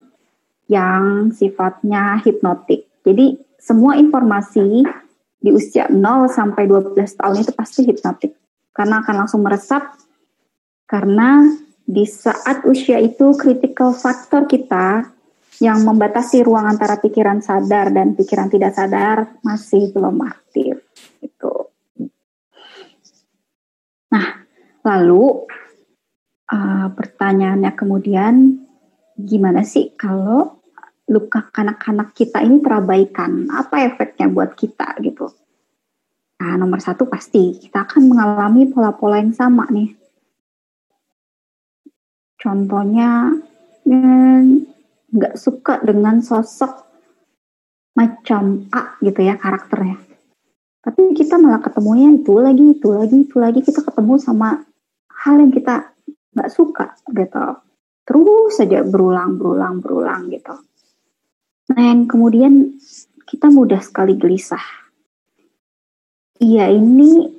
yang 0.67 1.31
sifatnya 1.31 2.19
hipnotik. 2.25 2.89
Jadi 3.05 3.37
semua 3.65 3.97
informasi 3.97 4.85
di 5.41 5.49
usia 5.49 5.89
0 5.89 6.29
sampai 6.29 6.69
12 6.69 6.93
tahun 7.01 7.37
itu 7.41 7.51
pasti 7.57 7.81
hipnotik. 7.89 8.37
Karena 8.69 9.01
akan 9.01 9.25
langsung 9.25 9.41
meresap 9.41 9.97
karena 10.85 11.49
di 11.81 12.05
saat 12.05 12.61
usia 12.69 13.01
itu 13.01 13.33
critical 13.33 13.97
factor 13.97 14.45
kita 14.45 15.09
yang 15.57 15.81
membatasi 15.81 16.45
ruang 16.45 16.69
antara 16.69 16.99
pikiran 17.01 17.41
sadar 17.41 17.89
dan 17.89 18.13
pikiran 18.13 18.53
tidak 18.53 18.77
sadar 18.77 19.39
masih 19.41 19.89
belum 19.89 20.21
aktif. 20.21 20.85
Itu. 21.23 21.73
Nah, 24.13 24.45
lalu 24.85 25.47
uh, 26.53 26.87
pertanyaannya 26.93 27.71
kemudian 27.73 28.61
gimana 29.15 29.63
sih 29.63 29.95
kalau 29.95 30.54
luka 31.05 31.53
kanak-kanak 31.53 32.17
kita 32.17 32.41
ini 32.41 32.61
terabaikan, 32.61 33.45
apa 33.53 33.85
efeknya 33.85 34.25
buat 34.29 34.57
kita 34.57 34.97
gitu? 35.05 35.29
Nah, 36.41 36.59
nomor 36.59 36.81
satu 36.81 37.07
pasti 37.07 37.55
kita 37.55 37.87
akan 37.87 38.11
mengalami 38.11 38.67
pola-pola 38.67 39.21
yang 39.21 39.31
sama 39.31 39.69
nih. 39.71 39.95
Contohnya, 42.35 43.31
eh, 43.87 44.41
nggak 45.15 45.35
suka 45.39 45.79
dengan 45.85 46.19
sosok 46.19 46.85
macam 47.95 48.67
A 48.75 48.99
gitu 48.99 49.23
ya 49.23 49.39
karakternya. 49.39 49.95
Tapi 50.85 51.15
kita 51.17 51.41
malah 51.41 51.63
ketemunya 51.63 52.13
itu 52.13 52.35
lagi, 52.37 52.77
itu 52.77 52.87
lagi, 52.93 53.17
itu 53.25 53.37
lagi. 53.41 53.59
Kita 53.63 53.81
ketemu 53.81 54.21
sama 54.21 54.61
hal 55.25 55.41
yang 55.41 55.49
kita 55.49 55.95
nggak 56.35 56.51
suka 56.51 56.93
gitu. 57.09 57.45
Terus 58.05 58.53
saja 58.53 58.85
berulang, 58.85 59.39
berulang, 59.41 59.81
berulang 59.81 60.29
gitu. 60.29 60.53
Nah 61.73 61.81
yang 61.81 62.05
kemudian 62.05 62.77
kita 63.25 63.49
mudah 63.49 63.81
sekali 63.81 64.13
gelisah. 64.13 64.61
Iya 66.37 66.69
ini 66.69 67.31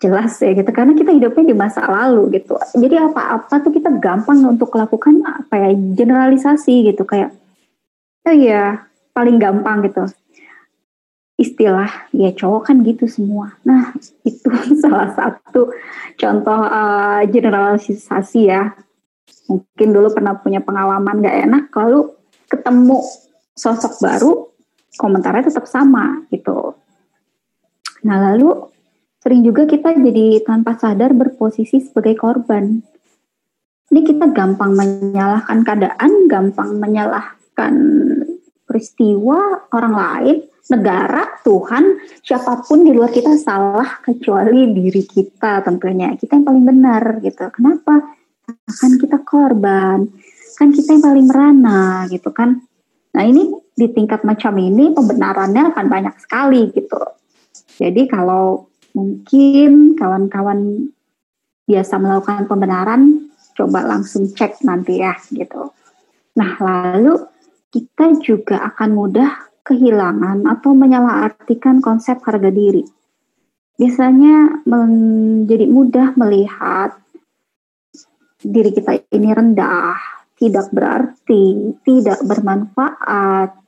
jelas 0.00 0.40
ya 0.40 0.56
gitu 0.56 0.70
karena 0.72 0.96
kita 0.96 1.12
hidupnya 1.12 1.52
di 1.52 1.56
masa 1.56 1.84
lalu 1.86 2.40
gitu. 2.40 2.56
Jadi 2.56 2.96
apa-apa 2.96 3.60
tuh 3.62 3.70
kita 3.70 3.92
gampang 4.00 4.42
untuk 4.48 4.72
melakukan 4.74 5.22
apa 5.22 5.54
ya 5.60 5.70
generalisasi 5.76 6.90
gitu 6.90 7.04
kayak 7.04 7.36
oh 8.26 8.34
iya 8.34 8.88
paling 9.12 9.36
gampang 9.36 9.84
gitu 9.84 10.08
istilah 11.40 11.88
ya 12.12 12.32
cowok 12.36 12.68
kan 12.68 12.76
gitu 12.84 13.08
semua. 13.08 13.56
Nah 13.64 13.96
itu 14.28 14.48
salah 14.76 15.08
satu 15.16 15.72
contoh 16.20 16.60
uh, 16.60 17.24
generalisasi 17.24 18.40
ya. 18.52 18.76
Mungkin 19.48 19.88
dulu 19.90 20.14
pernah 20.14 20.38
punya 20.38 20.62
pengalaman 20.62 21.26
gak 21.26 21.38
enak, 21.42 21.64
lalu 21.74 22.14
ketemu 22.46 23.02
sosok 23.54 24.00
baru, 24.02 24.32
komentarnya 24.96 25.48
tetap 25.48 25.66
sama 25.66 26.24
gitu. 26.32 26.74
Nah 28.06 28.32
lalu 28.32 28.70
sering 29.20 29.44
juga 29.44 29.68
kita 29.68 29.92
jadi 29.96 30.42
tanpa 30.44 30.76
sadar 30.80 31.12
berposisi 31.12 31.80
sebagai 31.84 32.16
korban. 32.16 32.80
Ini 33.90 34.00
kita 34.06 34.30
gampang 34.30 34.72
menyalahkan 34.78 35.66
keadaan, 35.66 36.30
gampang 36.30 36.78
menyalahkan 36.78 37.74
peristiwa 38.70 39.66
orang 39.74 39.94
lain, 39.98 40.36
negara, 40.70 41.42
Tuhan, 41.42 41.98
siapa 42.22 42.62
pun 42.62 42.86
di 42.86 42.94
luar 42.94 43.10
kita 43.10 43.34
salah 43.34 43.98
kecuali 43.98 44.70
diri 44.70 45.02
kita 45.02 45.66
tentunya. 45.66 46.14
Kita 46.14 46.38
yang 46.38 46.46
paling 46.46 46.64
benar 46.64 47.18
gitu. 47.18 47.50
Kenapa? 47.50 48.14
Kan 48.70 48.94
kita 49.02 49.18
korban, 49.26 50.06
kan 50.54 50.68
kita 50.70 50.94
yang 50.94 51.02
paling 51.02 51.26
merana 51.26 52.06
gitu 52.06 52.30
kan. 52.30 52.62
Nah 53.10 53.22
ini 53.26 53.50
di 53.74 53.86
tingkat 53.90 54.22
macam 54.22 54.54
ini 54.60 54.94
pembenarannya 54.94 55.74
akan 55.74 55.86
banyak 55.90 56.14
sekali 56.22 56.70
gitu. 56.70 57.00
Jadi 57.80 58.06
kalau 58.06 58.70
mungkin 58.94 59.96
kawan-kawan 59.96 60.90
biasa 61.66 61.94
melakukan 62.02 62.46
pembenaran, 62.50 63.30
coba 63.54 63.86
langsung 63.86 64.30
cek 64.30 64.62
nanti 64.66 65.00
ya 65.00 65.14
gitu. 65.30 65.70
Nah 66.38 66.58
lalu 66.60 67.18
kita 67.70 68.18
juga 68.22 68.62
akan 68.74 68.90
mudah 68.94 69.30
kehilangan 69.62 70.50
atau 70.50 70.74
menyalahartikan 70.74 71.78
konsep 71.78 72.18
harga 72.26 72.50
diri. 72.50 72.82
Biasanya 73.78 74.66
menjadi 74.68 75.64
mudah 75.70 76.12
melihat 76.18 76.98
diri 78.42 78.74
kita 78.74 78.98
ini 79.14 79.30
rendah, 79.32 80.19
tidak 80.40 80.72
berarti, 80.72 81.76
tidak 81.84 82.18
bermanfaat. 82.24 83.60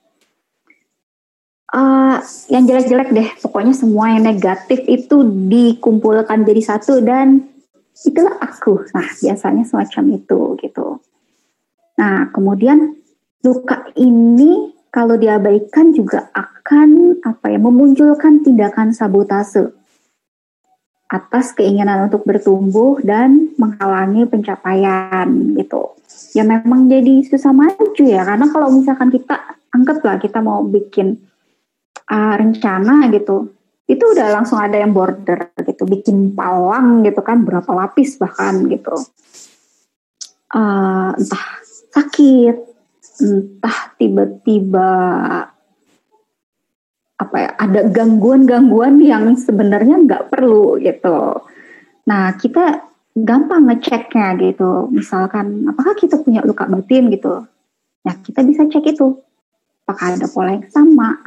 Uh, 1.73 2.21
yang 2.53 2.69
jelek-jelek 2.69 3.17
deh, 3.17 3.29
pokoknya 3.41 3.73
semua 3.73 4.13
yang 4.13 4.29
negatif 4.29 4.85
itu 4.85 5.25
dikumpulkan 5.25 6.45
jadi 6.45 6.61
satu 6.61 7.01
dan 7.01 7.49
itulah 7.97 8.37
aku. 8.41 8.89
Nah, 8.93 9.09
biasanya 9.21 9.65
semacam 9.65 10.05
itu 10.21 10.41
gitu. 10.61 11.01
Nah, 11.97 12.29
kemudian 12.33 12.97
luka 13.45 13.89
ini 13.97 14.73
kalau 14.93 15.17
diabaikan 15.17 15.97
juga 15.97 16.29
akan 16.37 17.21
apa 17.25 17.57
ya 17.57 17.59
memunculkan 17.61 18.45
tindakan 18.45 18.93
sabotase 18.93 19.73
atas 21.13 21.53
keinginan 21.53 22.09
untuk 22.09 22.25
bertumbuh 22.25 22.97
dan 23.05 23.53
menghalangi 23.61 24.25
pencapaian 24.25 25.29
gitu. 25.61 25.93
Ya 26.33 26.49
memang 26.49 26.89
jadi 26.89 27.21
susah 27.29 27.53
maju 27.53 28.05
ya 28.09 28.25
karena 28.25 28.49
kalau 28.49 28.73
misalkan 28.73 29.13
kita 29.13 29.61
anggaplah 29.69 30.17
kita 30.17 30.41
mau 30.41 30.65
bikin 30.65 31.21
uh, 32.09 32.35
rencana 32.41 33.13
gitu, 33.13 33.53
itu 33.85 34.01
udah 34.01 34.41
langsung 34.41 34.57
ada 34.57 34.81
yang 34.81 34.97
border 34.97 35.53
gitu, 35.61 35.85
bikin 35.85 36.33
palang 36.33 37.05
gitu 37.05 37.21
kan 37.21 37.45
berapa 37.45 37.69
lapis 37.69 38.17
bahkan 38.17 38.65
gitu. 38.73 38.97
Uh, 40.49 41.13
entah 41.13 41.47
sakit, 41.93 42.57
entah 43.21 43.79
tiba-tiba 44.01 44.89
apa 47.23 47.37
ya 47.39 47.51
ada 47.55 47.81
gangguan-gangguan 47.87 48.99
yang 48.99 49.39
sebenarnya 49.39 50.03
nggak 50.03 50.35
perlu 50.35 50.77
gitu. 50.83 51.39
Nah 52.11 52.35
kita 52.35 52.83
gampang 53.15 53.71
ngeceknya 53.71 54.35
gitu. 54.43 54.91
Misalkan 54.91 55.71
apakah 55.71 55.95
kita 55.95 56.19
punya 56.19 56.43
luka 56.43 56.67
batin 56.67 57.13
gitu? 57.15 57.47
Ya 58.03 58.19
kita 58.19 58.43
bisa 58.43 58.67
cek 58.67 58.99
itu. 58.99 59.23
Apakah 59.87 60.19
ada 60.19 60.27
pola 60.27 60.59
yang 60.59 60.67
sama? 60.67 61.23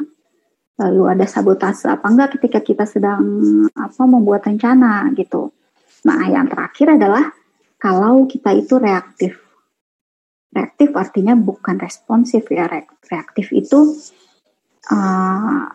Lalu 0.76 1.02
ada 1.16 1.24
sabotase 1.24 1.88
apa 1.88 2.04
enggak 2.04 2.36
ketika 2.36 2.60
kita 2.60 2.84
sedang 2.84 3.24
apa 3.72 4.02
membuat 4.04 4.44
rencana 4.44 5.08
gitu. 5.16 5.48
Nah 6.04 6.28
yang 6.28 6.52
terakhir 6.52 7.00
adalah 7.00 7.32
kalau 7.80 8.28
kita 8.28 8.52
itu 8.52 8.76
reaktif 8.76 9.46
reaktif 10.56 10.96
artinya 10.96 11.36
bukan 11.36 11.76
responsif 11.76 12.48
ya 12.48 12.64
reaktif 13.12 13.52
itu 13.52 13.92
uh, 14.88 15.68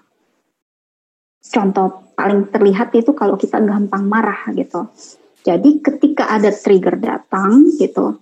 contoh 1.41 2.13
paling 2.13 2.53
terlihat 2.53 2.93
itu 2.93 3.11
kalau 3.17 3.35
kita 3.35 3.57
gampang 3.57 4.05
marah 4.05 4.45
gitu. 4.53 4.89
Jadi 5.41 5.81
ketika 5.81 6.29
ada 6.29 6.53
trigger 6.53 7.01
datang 7.01 7.65
gitu 7.81 8.21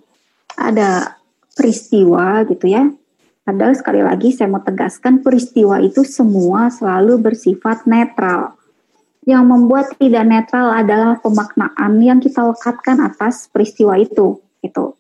ada 0.56 1.20
peristiwa 1.56 2.48
gitu 2.48 2.72
ya. 2.72 2.88
Padahal 3.44 3.74
sekali 3.74 4.00
lagi 4.04 4.30
saya 4.32 4.52
mau 4.52 4.62
tegaskan 4.62 5.26
peristiwa 5.26 5.82
itu 5.82 6.06
semua 6.06 6.70
selalu 6.70 7.18
bersifat 7.20 7.84
netral. 7.90 8.54
Yang 9.28 9.44
membuat 9.46 9.88
tidak 10.00 10.26
netral 10.26 10.72
adalah 10.72 11.18
pemaknaan 11.20 12.00
yang 12.00 12.24
kita 12.24 12.46
lekatkan 12.46 13.04
atas 13.04 13.50
peristiwa 13.50 14.00
itu 14.00 14.40
gitu. 14.64 14.96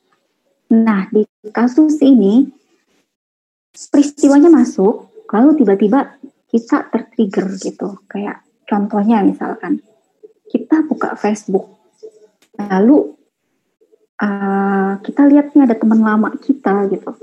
Nah, 0.69 1.09
di 1.09 1.25
kasus 1.49 1.97
ini 2.01 2.45
peristiwanya 3.89 4.53
masuk, 4.53 5.09
lalu 5.33 5.61
tiba-tiba 5.61 6.18
kita 6.49 6.89
tertrigger 6.89 7.47
gitu. 7.61 8.01
Kayak 8.09 8.41
contohnya 8.65 9.21
misalkan 9.21 9.81
kita 10.49 10.81
buka 10.89 11.13
Facebook, 11.13 11.77
lalu 12.57 13.13
uh, 14.17 14.97
kita 15.05 15.29
lihat 15.29 15.53
ada 15.53 15.77
teman 15.77 16.01
lama 16.01 16.33
kita 16.41 16.89
gitu. 16.89 17.13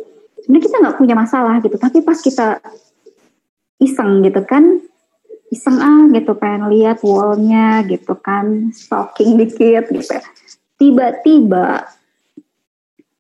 Sebenarnya 0.47 0.65
kita 0.71 0.77
nggak 0.79 0.99
punya 1.03 1.15
masalah 1.19 1.59
gitu, 1.59 1.75
tapi 1.75 2.07
pas 2.07 2.19
kita 2.23 2.63
iseng 3.83 4.23
gitu 4.23 4.47
kan, 4.47 4.79
iseng 5.51 5.79
ah 5.83 6.07
gitu 6.15 6.39
pengen 6.39 6.71
lihat 6.71 7.03
wallnya 7.03 7.83
gitu 7.91 8.15
kan, 8.15 8.71
stalking 8.71 9.35
dikit 9.35 9.91
gitu. 9.91 10.23
Tiba-tiba 10.79 11.91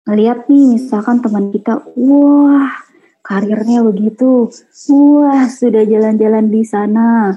ngeliat 0.07 0.47
nih 0.47 0.79
misalkan 0.79 1.19
teman 1.19 1.51
kita, 1.51 1.83
wah 1.99 2.86
karirnya 3.27 3.83
begitu, 3.83 4.47
wah 4.87 5.51
sudah 5.51 5.83
jalan-jalan 5.83 6.47
di 6.47 6.63
sana, 6.63 7.35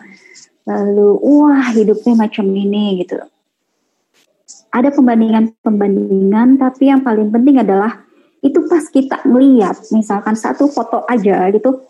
lalu 0.70 1.18
wah 1.18 1.74
hidupnya 1.74 2.14
macam 2.14 2.46
ini 2.54 3.02
gitu. 3.02 3.18
Ada 4.70 4.94
pembandingan-pembandingan, 4.94 6.62
tapi 6.62 6.94
yang 6.94 7.02
paling 7.02 7.34
penting 7.34 7.58
adalah 7.58 8.06
itu 8.46 8.70
pas 8.70 8.86
kita 8.86 9.26
melihat 9.26 9.82
misalkan 9.90 10.38
satu 10.38 10.70
foto 10.70 11.10
aja 11.10 11.50
gitu, 11.50 11.82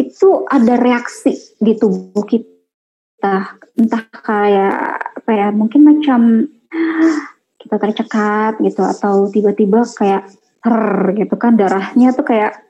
itu 0.00 0.48
ada 0.48 0.80
reaksi 0.80 1.36
di 1.60 1.76
tubuh 1.76 2.24
kita, 2.24 3.60
entah 3.76 4.04
kayak 4.10 4.76
apa 5.20 5.30
ya, 5.36 5.48
mungkin 5.52 5.84
macam 5.84 6.20
kita 7.60 7.76
tercekat 7.76 8.64
gitu 8.64 8.80
atau 8.80 9.28
tiba-tiba 9.28 9.84
kayak 9.92 10.24
ter 10.64 10.82
gitu 11.14 11.34
kan 11.38 11.54
darahnya 11.54 12.10
tuh 12.16 12.26
kayak 12.26 12.65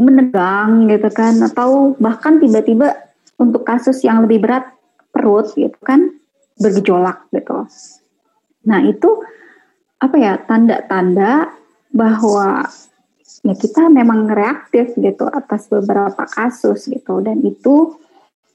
menegang 0.00 0.88
gitu 0.88 1.12
kan 1.12 1.36
atau 1.44 1.92
bahkan 2.00 2.40
tiba-tiba 2.40 2.96
untuk 3.36 3.68
kasus 3.68 4.00
yang 4.00 4.24
lebih 4.24 4.40
berat 4.40 4.64
perut 5.12 5.52
gitu 5.52 5.76
kan 5.84 6.16
bergejolak 6.56 7.28
gitu. 7.36 7.68
Nah 8.64 8.80
itu 8.84 9.20
apa 10.00 10.16
ya 10.16 10.40
tanda-tanda 10.40 11.52
bahwa 11.92 12.64
ya 13.44 13.54
kita 13.56 13.92
memang 13.92 14.28
reaktif 14.32 14.96
gitu 14.96 15.28
atas 15.28 15.68
beberapa 15.68 16.24
kasus 16.24 16.88
gitu 16.88 17.20
dan 17.20 17.40
itu 17.44 17.96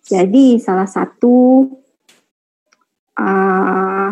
jadi 0.06 0.62
salah 0.62 0.86
satu 0.86 1.66
uh, 3.18 4.12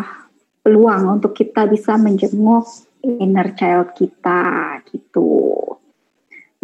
peluang 0.62 1.18
untuk 1.20 1.34
kita 1.34 1.70
bisa 1.70 1.94
menjenguk 1.94 2.66
inner 3.04 3.54
child 3.54 3.94
kita 3.94 4.42
gitu. 4.90 5.53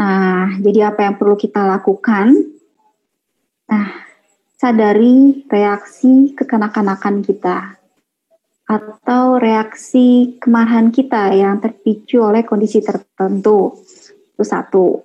Nah, 0.00 0.56
jadi 0.64 0.88
apa 0.88 1.04
yang 1.04 1.20
perlu 1.20 1.36
kita 1.36 1.60
lakukan? 1.60 2.32
Nah, 3.68 3.88
sadari 4.56 5.44
reaksi 5.44 6.32
kekanak-kanakan 6.32 7.20
kita 7.20 7.76
atau 8.64 9.36
reaksi 9.36 10.40
kemarahan 10.40 10.88
kita 10.88 11.36
yang 11.36 11.60
terpicu 11.60 12.24
oleh 12.24 12.48
kondisi 12.48 12.80
tertentu. 12.80 13.76
Itu 14.32 14.40
satu. 14.40 15.04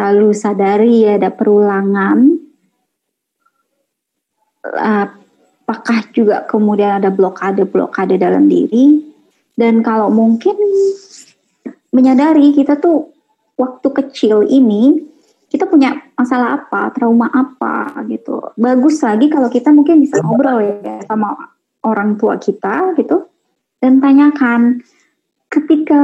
Lalu 0.00 0.28
sadari 0.32 1.04
ada 1.04 1.28
perulangan. 1.28 2.32
Apakah 4.80 6.08
juga 6.08 6.48
kemudian 6.48 7.04
ada 7.04 7.12
blokade-blokade 7.12 8.16
dalam 8.16 8.48
diri. 8.48 9.12
Dan 9.52 9.84
kalau 9.84 10.08
mungkin 10.08 10.56
menyadari 11.92 12.56
kita 12.56 12.80
tuh 12.80 13.11
waktu 13.62 13.88
kecil 13.94 14.42
ini 14.42 14.98
kita 15.52 15.68
punya 15.68 15.92
masalah 16.16 16.64
apa, 16.64 16.90
trauma 16.96 17.28
apa 17.28 17.92
gitu. 18.08 18.40
Bagus 18.56 19.04
lagi 19.04 19.28
kalau 19.28 19.52
kita 19.52 19.68
mungkin 19.68 20.00
bisa 20.00 20.18
ngobrol 20.24 20.64
ya 20.64 21.04
sama 21.04 21.36
orang 21.84 22.16
tua 22.16 22.40
kita 22.40 22.96
gitu 22.96 23.28
dan 23.78 24.00
tanyakan 24.00 24.80
ketika 25.52 26.02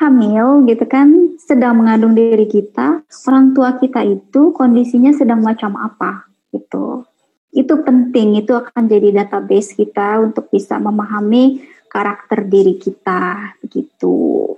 hamil 0.00 0.64
gitu 0.64 0.86
kan 0.88 1.36
sedang 1.36 1.82
mengandung 1.82 2.14
diri 2.14 2.46
kita 2.46 3.02
orang 3.28 3.52
tua 3.52 3.76
kita 3.76 4.00
itu 4.06 4.56
kondisinya 4.56 5.12
sedang 5.12 5.44
macam 5.44 5.76
apa? 5.76 6.24
Gitu. 6.48 7.04
Itu 7.52 7.84
penting 7.84 8.40
itu 8.40 8.56
akan 8.56 8.88
jadi 8.88 9.24
database 9.24 9.76
kita 9.76 10.24
untuk 10.24 10.48
bisa 10.48 10.80
memahami 10.80 11.60
karakter 11.88 12.48
diri 12.48 12.80
kita 12.80 13.56
begitu 13.60 14.56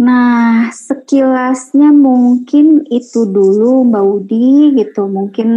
nah 0.00 0.72
sekilasnya 0.72 1.92
mungkin 1.92 2.88
itu 2.88 3.28
dulu 3.28 3.84
Mbak 3.84 4.04
Udi 4.16 4.72
gitu 4.80 5.04
mungkin 5.12 5.48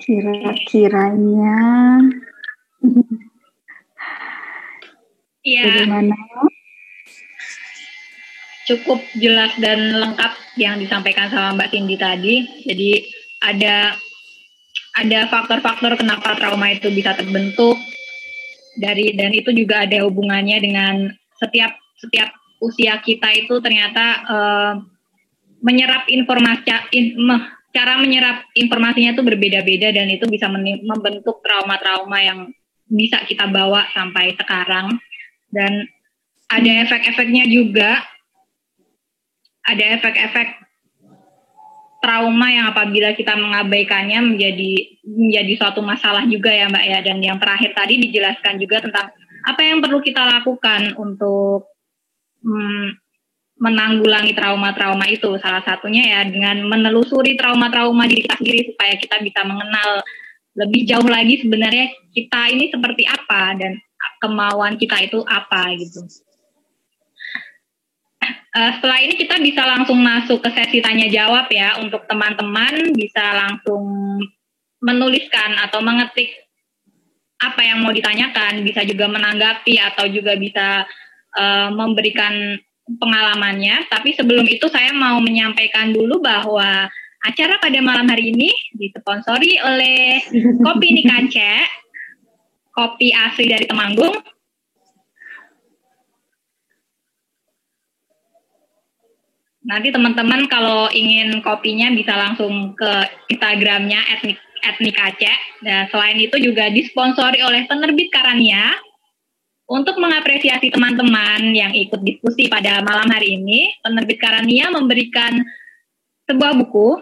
kira-kiranya 0.00 1.60
Iya. 5.40 5.64
Bagaimana? 5.66 6.16
Cukup 8.68 9.00
jelas 9.18 9.50
dan 9.58 9.98
lengkap 9.98 10.32
yang 10.60 10.78
disampaikan 10.78 11.32
sama 11.32 11.56
Mbak 11.56 11.70
Cindy 11.72 11.96
tadi. 11.96 12.34
Jadi 12.68 12.90
ada 13.40 13.96
ada 14.96 15.30
faktor-faktor 15.30 15.94
kenapa 16.00 16.34
trauma 16.34 16.70
itu 16.74 16.90
bisa 16.90 17.14
terbentuk. 17.14 17.78
Dari 18.80 19.14
dan 19.14 19.34
itu 19.34 19.50
juga 19.54 19.84
ada 19.86 20.02
hubungannya 20.06 20.58
dengan 20.62 20.94
setiap 21.38 21.74
setiap 21.98 22.30
usia 22.62 22.98
kita 23.02 23.28
itu 23.34 23.58
ternyata 23.60 24.04
uh, 24.24 24.72
menyerap 25.60 26.08
informasi 26.08 26.72
in, 26.96 27.16
cara 27.70 28.00
menyerap 28.00 28.48
informasinya 28.56 29.14
itu 29.14 29.22
berbeda-beda 29.22 29.92
dan 29.94 30.08
itu 30.10 30.26
bisa 30.26 30.48
membentuk 30.50 31.44
trauma-trauma 31.44 32.18
yang 32.20 32.40
bisa 32.90 33.22
kita 33.28 33.46
bawa 33.46 33.86
sampai 33.94 34.34
sekarang. 34.34 34.98
Dan 35.50 35.86
ada 36.50 36.72
efek-efeknya 36.86 37.46
juga. 37.46 38.02
Ada 39.60 40.00
efek-efek 40.00 40.69
trauma 42.00 42.48
yang 42.48 42.72
apabila 42.72 43.12
kita 43.12 43.36
mengabaikannya 43.36 44.34
menjadi 44.34 44.72
menjadi 45.04 45.52
suatu 45.60 45.84
masalah 45.84 46.24
juga 46.24 46.48
ya 46.48 46.66
Mbak 46.72 46.84
ya 46.88 46.98
dan 47.04 47.18
yang 47.20 47.36
terakhir 47.36 47.76
tadi 47.76 48.00
dijelaskan 48.08 48.56
juga 48.56 48.80
tentang 48.80 49.12
apa 49.44 49.60
yang 49.60 49.84
perlu 49.84 50.00
kita 50.00 50.24
lakukan 50.24 50.96
untuk 50.96 51.68
hmm, 52.44 52.96
menanggulangi 53.60 54.32
trauma-trauma 54.32 55.04
itu 55.12 55.36
salah 55.36 55.60
satunya 55.60 56.04
ya 56.08 56.20
dengan 56.24 56.64
menelusuri 56.64 57.36
trauma-trauma 57.36 58.08
diri 58.08 58.24
kita 58.24 58.40
sendiri 58.40 58.60
supaya 58.72 58.96
kita 58.96 59.16
bisa 59.20 59.40
mengenal 59.44 60.00
lebih 60.56 60.88
jauh 60.88 61.04
lagi 61.04 61.44
sebenarnya 61.44 61.92
kita 62.16 62.40
ini 62.56 62.72
seperti 62.72 63.04
apa 63.04 63.60
dan 63.60 63.76
kemauan 64.24 64.80
kita 64.80 65.04
itu 65.04 65.20
apa 65.28 65.76
gitu. 65.76 66.00
Uh, 68.50 68.70
setelah 68.78 68.98
ini 69.02 69.14
kita 69.14 69.38
bisa 69.38 69.62
langsung 69.62 69.98
masuk 70.02 70.42
ke 70.42 70.50
sesi 70.54 70.78
tanya 70.82 71.06
jawab 71.06 71.46
ya 71.52 71.78
untuk 71.78 72.04
teman-teman 72.10 72.94
bisa 72.94 73.22
langsung 73.34 73.84
menuliskan 74.80 75.60
atau 75.60 75.84
mengetik 75.84 76.32
apa 77.40 77.60
yang 77.64 77.80
mau 77.80 77.92
ditanyakan, 77.92 78.60
bisa 78.60 78.84
juga 78.84 79.08
menanggapi 79.08 79.80
atau 79.80 80.04
juga 80.12 80.36
bisa 80.36 80.84
uh, 81.36 81.68
memberikan 81.72 82.60
pengalamannya. 83.00 83.88
Tapi 83.88 84.12
sebelum 84.12 84.44
itu 84.44 84.68
saya 84.68 84.92
mau 84.92 85.16
menyampaikan 85.24 85.92
dulu 85.94 86.20
bahwa 86.20 86.88
acara 87.24 87.56
pada 87.60 87.78
malam 87.80 88.08
hari 88.08 88.32
ini 88.32 88.52
disponsori 88.76 89.56
oleh 89.60 90.20
Kopi 90.60 90.88
Nikace, 91.00 91.64
kopi 92.76 93.12
asli 93.12 93.48
dari 93.48 93.64
Temanggung. 93.68 94.16
Nanti 99.70 99.94
teman-teman 99.94 100.50
kalau 100.50 100.90
ingin 100.90 101.38
kopinya 101.46 101.94
bisa 101.94 102.18
langsung 102.18 102.74
ke 102.74 102.90
Instagramnya 103.30 104.02
etnik 104.18 104.42
etnikace. 104.66 105.30
Dan 105.62 105.86
selain 105.94 106.18
itu 106.18 106.36
juga 106.42 106.66
disponsori 106.74 107.38
oleh 107.40 107.70
penerbit 107.70 108.10
Karania 108.10 108.74
untuk 109.70 110.02
mengapresiasi 110.02 110.74
teman-teman 110.74 111.54
yang 111.54 111.70
ikut 111.70 112.02
diskusi 112.02 112.50
pada 112.50 112.82
malam 112.82 113.06
hari 113.06 113.38
ini, 113.38 113.70
penerbit 113.86 114.18
Karania 114.18 114.66
memberikan 114.74 115.38
sebuah 116.26 116.58
buku 116.58 116.98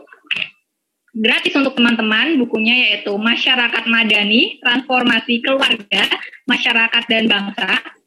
gratis 1.16 1.56
untuk 1.56 1.72
teman-teman. 1.72 2.36
Bukunya 2.36 2.76
yaitu 2.92 3.16
Masyarakat 3.16 3.88
Madani, 3.88 4.60
Transformasi 4.60 5.40
Keluarga, 5.40 6.04
Masyarakat 6.44 7.04
dan 7.08 7.24
Bangsa. 7.24 7.97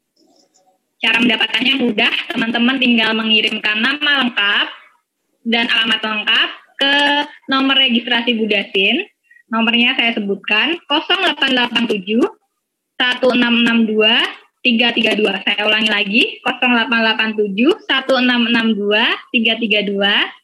Cara 1.02 1.18
mendapatkannya 1.18 1.82
mudah, 1.82 2.14
teman-teman 2.30 2.78
tinggal 2.78 3.10
mengirimkan 3.18 3.82
nama 3.82 4.22
lengkap 4.22 4.66
dan 5.42 5.66
alamat 5.66 5.98
lengkap 5.98 6.48
ke 6.78 6.94
nomor 7.50 7.74
registrasi 7.74 8.38
Budasin. 8.38 9.02
Nomornya 9.50 9.98
saya 9.98 10.14
sebutkan 10.14 10.78
0887 10.86 12.22
1662 13.02 14.62
332. 14.62 15.42
Saya 15.42 15.66
ulangi 15.66 15.90
lagi 15.90 16.38
0887 16.46 17.82
1662 17.82 18.94
332. 19.34 20.38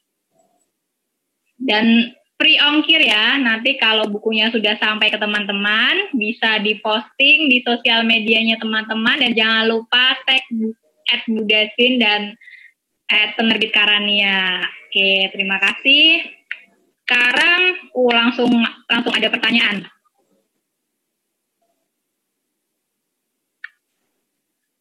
Dan 1.58 2.14
free 2.38 2.56
ongkir 2.62 3.02
ya. 3.02 3.36
Nanti 3.42 3.76
kalau 3.76 4.06
bukunya 4.06 4.48
sudah 4.48 4.78
sampai 4.78 5.10
ke 5.10 5.18
teman-teman 5.18 6.14
bisa 6.14 6.62
diposting 6.62 7.50
di 7.50 7.60
sosial 7.66 8.06
medianya 8.06 8.56
teman-teman 8.62 9.18
dan 9.18 9.34
jangan 9.34 9.64
lupa 9.66 10.14
tag 10.24 10.46
at 11.10 11.22
Budasin 11.26 11.98
dan 11.98 12.38
at 13.10 13.34
penerbit 13.34 13.74
Karania. 13.74 14.62
Oke, 14.88 15.28
terima 15.34 15.58
kasih. 15.58 16.24
Sekarang 17.04 17.60
uh, 17.96 18.12
langsung 18.12 18.52
langsung 18.88 19.12
ada 19.16 19.28
pertanyaan. 19.32 19.84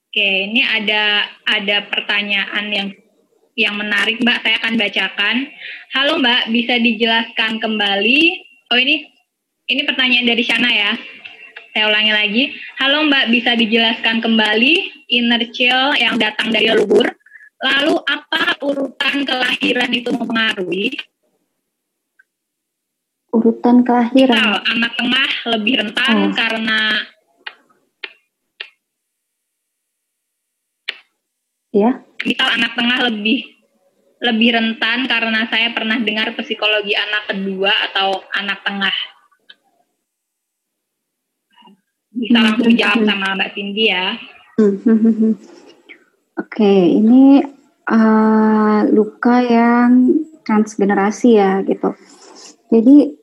Oke, 0.08 0.50
ini 0.50 0.65
ada 0.65 1.29
ada 1.48 1.77
pertanyaan 1.88 2.65
yang 2.73 2.90
yang 3.58 3.73
menarik, 3.73 4.21
Mbak. 4.21 4.45
Saya 4.45 4.55
akan 4.62 4.73
bacakan. 4.77 5.35
Halo, 5.97 6.21
Mbak, 6.21 6.41
bisa 6.53 6.77
dijelaskan 6.77 7.58
kembali? 7.58 8.21
Oh, 8.69 8.77
ini 8.77 9.10
ini 9.67 9.81
pertanyaan 9.83 10.29
dari 10.29 10.43
Shana 10.45 10.69
ya. 10.69 10.93
Saya 11.73 11.89
ulangi 11.89 12.13
lagi. 12.13 12.43
Halo, 12.77 13.10
Mbak, 13.10 13.25
bisa 13.33 13.58
dijelaskan 13.58 14.21
kembali 14.21 14.73
inner 15.10 15.41
chill 15.49 15.97
yang 15.97 16.21
datang 16.21 16.53
dari 16.53 16.69
leluhur? 16.69 17.10
Lalu 17.58 17.97
apa 18.05 18.53
urutan 18.62 19.25
kelahiran 19.25 19.89
itu 19.89 20.13
mempengaruhi? 20.13 20.93
Urutan 23.33 23.81
kelahiran. 23.81 24.37
Misal, 24.37 24.53
anak 24.69 24.93
tengah 24.93 25.29
lebih 25.58 25.73
rentan 25.81 26.15
oh. 26.29 26.33
karena 26.37 26.79
ya 31.73 32.06
misal 32.28 32.48
anak 32.60 32.75
tengah 32.75 33.08
lebih 33.08 33.48
lebih 34.17 34.50
rentan 34.60 35.08
karena 35.08 35.48
saya 35.48 35.71
pernah 35.71 36.02
dengar 36.02 36.36
psikologi 36.36 36.92
anak 36.98 37.32
kedua 37.32 37.71
atau 37.90 38.19
anak 38.36 38.60
tengah 38.67 38.96
bisa 42.17 42.38
langsung 42.42 42.73
jawab 42.73 43.06
sama 43.06 43.38
Mbak 43.38 43.52
Cindy 43.54 43.94
ya. 43.94 44.17
Oke, 44.58 45.38
okay, 46.38 46.82
ini 46.98 47.46
uh, 47.86 48.82
luka 48.90 49.38
yang 49.46 50.17
transgenerasi 50.42 51.38
ya 51.38 51.62
gitu. 51.62 51.94
Jadi 52.73 53.13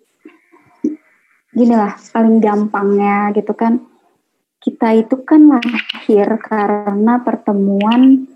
gini 1.55 1.75
lah 1.75 1.95
paling 2.11 2.43
gampangnya 2.43 3.35
gitu 3.35 3.55
kan 3.55 3.83
kita 4.59 4.97
itu 4.99 5.23
kan 5.23 5.47
lahir 5.55 6.27
karena 6.43 7.23
pertemuan 7.23 8.27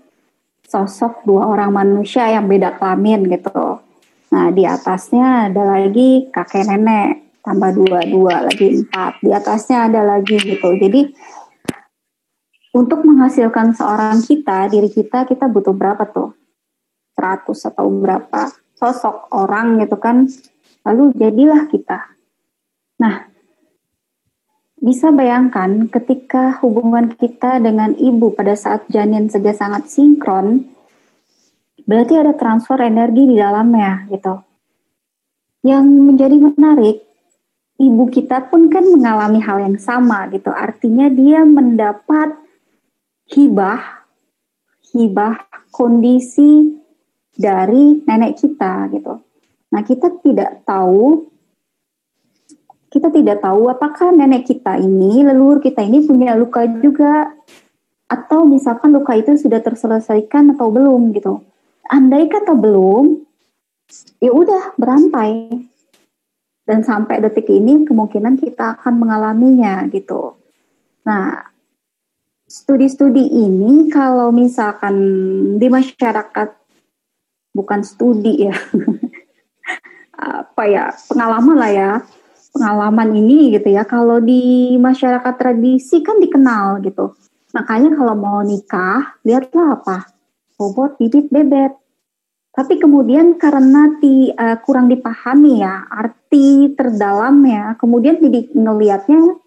sosok 0.69 1.25
dua 1.25 1.49
orang 1.49 1.73
manusia 1.73 2.29
yang 2.29 2.45
beda 2.45 2.77
kelamin 2.77 3.25
gitu. 3.25 3.81
Nah 4.29 4.53
di 4.53 4.61
atasnya 4.69 5.49
ada 5.49 5.65
lagi 5.65 6.29
kakek 6.29 6.69
nenek 6.69 7.41
tambah 7.41 7.73
dua 7.73 8.05
dua 8.05 8.45
lagi 8.45 8.85
empat. 8.85 9.25
Di 9.25 9.33
atasnya 9.33 9.89
ada 9.89 10.05
lagi 10.05 10.37
gitu. 10.37 10.69
Jadi 10.77 11.09
untuk 12.77 13.01
menghasilkan 13.01 13.73
seorang 13.73 14.21
kita 14.21 14.69
diri 14.69 14.93
kita 14.93 15.25
kita 15.25 15.49
butuh 15.49 15.73
berapa 15.73 16.05
tuh? 16.13 16.37
100 17.17 17.51
atau 17.73 17.89
berapa 17.89 18.41
sosok 18.77 19.33
orang 19.33 19.81
gitu 19.81 19.97
kan. 19.97 20.29
Lalu 20.85 21.17
jadilah 21.17 21.65
kita. 21.65 22.13
Nah 23.01 23.28
bisa 24.79 25.11
bayangkan 25.11 25.91
ketika 25.91 26.55
hubungan 26.63 27.11
kita 27.15 27.59
dengan 27.59 27.91
ibu 27.99 28.31
pada 28.31 28.55
saat 28.55 28.87
janin 28.87 29.27
saja 29.27 29.51
sangat 29.51 29.91
sinkron, 29.91 30.71
berarti 31.83 32.15
ada 32.15 32.31
transfer 32.35 32.79
energi 32.79 33.27
di 33.27 33.35
dalamnya 33.35 34.07
gitu. 34.07 34.39
Yang 35.67 35.83
menjadi 35.83 36.37
menarik, 36.39 37.03
ibu 37.75 38.03
kita 38.07 38.47
pun 38.47 38.71
kan 38.71 38.87
mengalami 38.87 39.43
hal 39.43 39.59
yang 39.59 39.75
sama 39.75 40.31
gitu. 40.31 40.47
Artinya 40.51 41.11
dia 41.11 41.43
mendapat 41.43 42.39
hibah, 43.35 44.07
hibah 44.95 45.43
kondisi 45.75 46.79
dari 47.35 48.03
nenek 48.07 48.39
kita 48.39 48.87
gitu. 48.95 49.19
Nah 49.75 49.81
kita 49.83 50.07
tidak 50.23 50.63
tahu 50.63 51.27
kita 52.89 53.13
tidak 53.13 53.45
tahu 53.45 53.69
apakah 53.69 54.09
nenek 54.09 54.49
kita 54.49 54.81
ini, 54.81 55.21
leluhur 55.21 55.61
kita 55.61 55.85
ini 55.85 56.01
punya 56.01 56.33
luka 56.33 56.65
juga 56.81 57.29
atau 58.09 58.49
misalkan 58.49 58.89
luka 58.89 59.13
itu 59.13 59.37
sudah 59.37 59.61
terselesaikan 59.61 60.57
atau 60.57 60.73
belum 60.73 61.13
gitu. 61.13 61.45
Andai 61.85 62.25
kata 62.25 62.57
belum, 62.57 63.21
ya 64.17 64.33
udah 64.33 64.73
berantai. 64.81 65.65
Dan 66.65 66.85
sampai 66.85 67.17
detik 67.17 67.49
ini 67.49 67.81
kemungkinan 67.81 68.37
kita 68.37 68.77
akan 68.77 69.01
mengalaminya 69.01 69.89
gitu. 69.89 70.37
Nah, 71.01 71.49
studi-studi 72.45 73.25
ini 73.25 73.89
kalau 73.89 74.29
misalkan 74.29 74.97
di 75.57 75.65
masyarakat 75.65 76.49
bukan 77.57 77.81
studi 77.81 78.45
ya, 78.45 78.53
apa 80.13 80.63
ya 80.69 80.93
pengalaman 81.09 81.57
lah 81.57 81.71
ya 81.73 81.91
pengalaman 82.53 83.09
ini 83.15 83.53
gitu 83.55 83.69
ya. 83.73 83.85
Kalau 83.85 84.19
di 84.19 84.75
masyarakat 84.77 85.33
tradisi 85.37 86.01
kan 86.01 86.17
dikenal 86.17 86.81
gitu. 86.83 87.13
Makanya 87.53 87.97
kalau 87.97 88.15
mau 88.17 88.39
nikah, 88.45 89.17
lihatlah 89.25 89.81
apa? 89.81 89.97
Bobot 90.59 91.01
bibit 91.01 91.31
bebet. 91.33 91.73
Tapi 92.53 92.81
kemudian 92.81 93.39
karena 93.39 93.97
ti, 94.01 94.33
uh, 94.33 94.57
kurang 94.65 94.89
dipahami 94.89 95.63
ya 95.63 95.85
arti 95.87 96.73
terdalamnya, 96.75 97.77
kemudian 97.79 98.19
jadi 98.19 98.51
ngelihatnya 98.51 99.39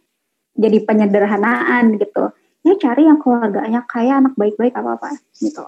jadi 0.57 0.79
penyederhanaan 0.87 1.99
gitu. 1.99 2.33
Ya 2.63 2.79
cari 2.79 3.11
yang 3.11 3.19
keluarganya 3.19 3.83
kaya, 3.85 4.23
anak 4.23 4.39
baik-baik 4.39 4.73
apa-apa 4.73 5.19
gitu. 5.43 5.67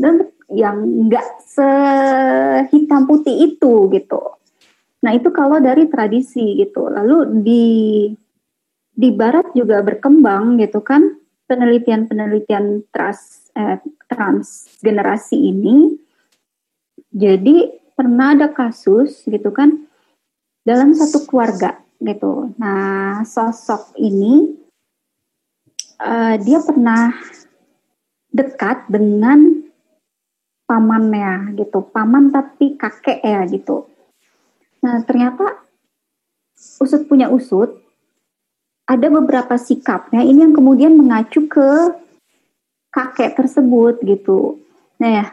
Dan 0.00 0.24
yang 0.50 0.80
enggak 0.82 1.44
sehitam 1.46 3.04
putih 3.06 3.54
itu 3.54 3.86
gitu. 3.92 4.39
Nah 5.00 5.12
itu 5.16 5.28
kalau 5.32 5.58
dari 5.60 5.88
tradisi 5.88 6.60
gitu. 6.60 6.88
Lalu 6.88 7.44
di 7.44 7.66
di 8.90 9.08
Barat 9.16 9.56
juga 9.56 9.80
berkembang 9.80 10.60
gitu 10.60 10.84
kan 10.84 11.16
penelitian-penelitian 11.48 12.86
trans 12.92 13.50
eh, 13.56 13.80
transgenerasi 14.06 15.36
ini. 15.36 15.98
Jadi 17.10 17.80
pernah 17.98 18.38
ada 18.38 18.48
kasus 18.52 19.26
gitu 19.26 19.50
kan 19.50 19.76
dalam 20.62 20.94
satu 20.94 21.26
keluarga 21.26 21.80
gitu. 21.98 22.54
Nah 22.56 23.26
sosok 23.26 23.98
ini 23.98 24.56
uh, 26.00 26.34
dia 26.40 26.62
pernah 26.64 27.12
dekat 28.30 28.86
dengan 28.86 29.66
pamannya 30.70 31.58
gitu, 31.58 31.82
paman 31.90 32.30
tapi 32.30 32.78
kakek 32.78 33.20
ya 33.26 33.42
gitu. 33.50 33.89
Nah, 34.80 35.04
ternyata 35.04 35.64
usut 36.80 37.04
punya 37.08 37.28
usut, 37.28 37.76
ada 38.88 39.06
beberapa 39.06 39.54
sikapnya 39.54 40.24
ini 40.24 40.44
yang 40.44 40.54
kemudian 40.56 40.96
mengacu 40.96 41.46
ke 41.46 41.68
kakek 42.90 43.38
tersebut 43.38 44.02
gitu. 44.02 44.58
Nah, 44.98 45.10
ya, 45.22 45.26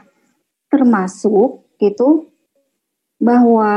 termasuk 0.67 1.63
gitu 1.79 2.27
bahwa 3.17 3.71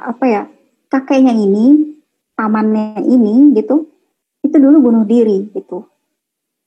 apa 0.00 0.24
ya 0.24 0.42
kakeknya 0.88 1.36
ini 1.36 1.96
pamannya 2.32 3.04
ini 3.04 3.52
gitu 3.52 3.84
itu 4.40 4.56
dulu 4.56 4.88
bunuh 4.88 5.04
diri 5.04 5.52
gitu. 5.52 5.84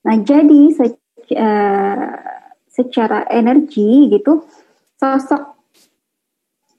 Nah 0.05 0.15
jadi 0.21 0.61
se 0.69 0.93
uh, 1.33 2.13
secara 2.69 3.25
energi 3.33 4.13
gitu 4.13 4.45
sosok 5.01 5.52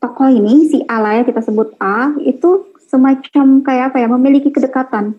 tokoh 0.04 0.28
ini 0.28 0.68
si 0.68 0.84
A 0.84 1.00
lah 1.00 1.16
ya 1.16 1.22
kita 1.24 1.40
sebut 1.40 1.72
A 1.80 2.12
itu 2.20 2.76
semacam 2.84 3.64
kayak 3.64 3.84
apa 3.88 3.96
ya 4.04 4.08
memiliki 4.12 4.52
kedekatan. 4.52 5.16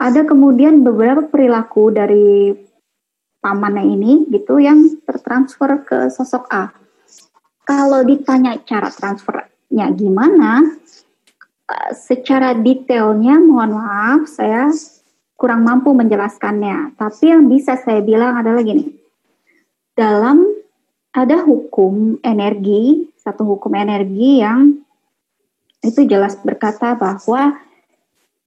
Ada 0.00 0.24
kemudian 0.24 0.80
beberapa 0.80 1.28
perilaku 1.28 1.92
dari 1.92 2.56
pamannya 3.44 3.84
ini 3.84 4.12
gitu 4.32 4.56
yang 4.56 4.96
tertransfer 5.04 5.84
ke 5.84 5.98
sosok 6.08 6.48
A. 6.48 6.72
Kalau 7.68 8.00
ditanya 8.00 8.56
cara 8.64 8.88
transfernya 8.88 9.92
gimana, 9.92 10.64
eh, 11.68 11.92
secara 11.92 12.56
detailnya 12.56 13.36
mohon 13.36 13.76
maaf 13.76 14.24
saya 14.24 14.72
kurang 15.36 15.68
mampu 15.68 15.92
menjelaskannya. 15.92 16.96
Tapi 16.96 17.24
yang 17.28 17.44
bisa 17.52 17.76
saya 17.76 18.00
bilang 18.00 18.40
adalah 18.40 18.64
gini. 18.64 18.88
Dalam 19.92 20.48
ada 21.12 21.42
hukum 21.44 22.22
energi 22.24 23.10
satu 23.28 23.44
hukum 23.44 23.76
energi 23.76 24.40
yang 24.40 24.80
itu 25.84 26.08
jelas 26.08 26.40
berkata 26.40 26.96
bahwa 26.96 27.60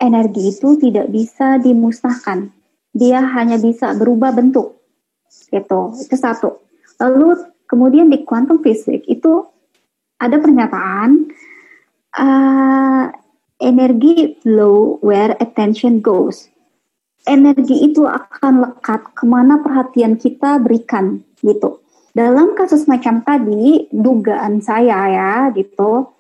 energi 0.01 0.57
itu 0.57 0.75
tidak 0.81 1.13
bisa 1.13 1.61
dimusnahkan. 1.61 2.49
Dia 2.91 3.21
hanya 3.37 3.61
bisa 3.61 3.93
berubah 3.93 4.33
bentuk. 4.33 4.81
Gitu. 5.29 5.81
Itu 6.01 6.15
satu. 6.17 6.59
Lalu 6.97 7.39
kemudian 7.69 8.09
di 8.09 8.25
quantum 8.25 8.59
fisik 8.59 9.05
itu 9.05 9.45
ada 10.17 10.41
pernyataan 10.41 11.31
uh, 12.17 13.05
energi 13.61 14.35
flow 14.41 14.99
where 15.05 15.37
attention 15.39 16.01
goes. 16.01 16.49
Energi 17.29 17.85
itu 17.85 18.09
akan 18.09 18.65
lekat 18.65 19.13
ke 19.13 19.23
mana 19.29 19.61
perhatian 19.61 20.17
kita 20.17 20.57
berikan 20.57 21.21
gitu. 21.45 21.79
Dalam 22.11 22.59
kasus 22.59 22.91
macam 22.91 23.23
tadi, 23.23 23.87
dugaan 23.87 24.59
saya 24.59 24.99
ya 25.07 25.31
gitu, 25.55 26.11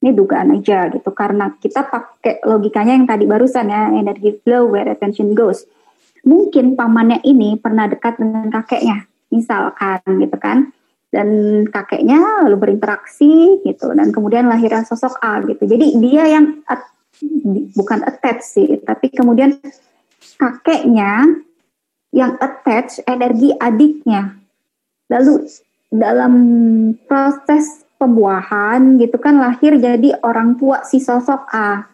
ini 0.00 0.14
dugaan 0.14 0.54
aja 0.54 0.86
gitu, 0.88 1.10
karena 1.10 1.52
kita 1.58 1.90
pakai 1.90 2.40
logikanya 2.46 2.94
yang 2.94 3.06
tadi 3.10 3.26
barusan 3.26 3.66
ya, 3.66 3.90
energi 3.90 4.38
flow 4.46 4.70
where 4.70 4.86
attention 4.86 5.34
goes. 5.34 5.66
Mungkin 6.22 6.78
pamannya 6.78 7.18
ini 7.26 7.58
pernah 7.58 7.90
dekat 7.90 8.22
dengan 8.22 8.46
kakeknya, 8.48 9.10
misalkan 9.34 10.00
gitu 10.22 10.38
kan, 10.38 10.70
dan 11.10 11.28
kakeknya 11.66 12.46
lalu 12.46 12.56
berinteraksi 12.70 13.58
gitu, 13.66 13.90
dan 13.90 14.14
kemudian 14.14 14.46
lahirnya 14.46 14.86
sosok 14.86 15.18
A 15.18 15.42
gitu. 15.42 15.66
Jadi 15.66 15.98
dia 15.98 16.30
yang 16.30 16.62
at, 16.70 16.86
bukan 17.74 18.06
attach 18.06 18.46
sih, 18.46 18.78
tapi 18.86 19.10
kemudian 19.10 19.58
kakeknya 20.38 21.42
yang 22.14 22.38
attach 22.38 23.02
energi 23.04 23.50
adiknya 23.58 24.39
Lalu 25.10 25.50
dalam 25.90 26.34
proses 27.04 27.82
pembuahan 27.98 28.96
gitu 28.96 29.18
kan 29.18 29.36
lahir 29.42 29.76
jadi 29.76 30.22
orang 30.22 30.56
tua 30.56 30.86
si 30.86 31.02
sosok 31.02 31.50
A. 31.50 31.84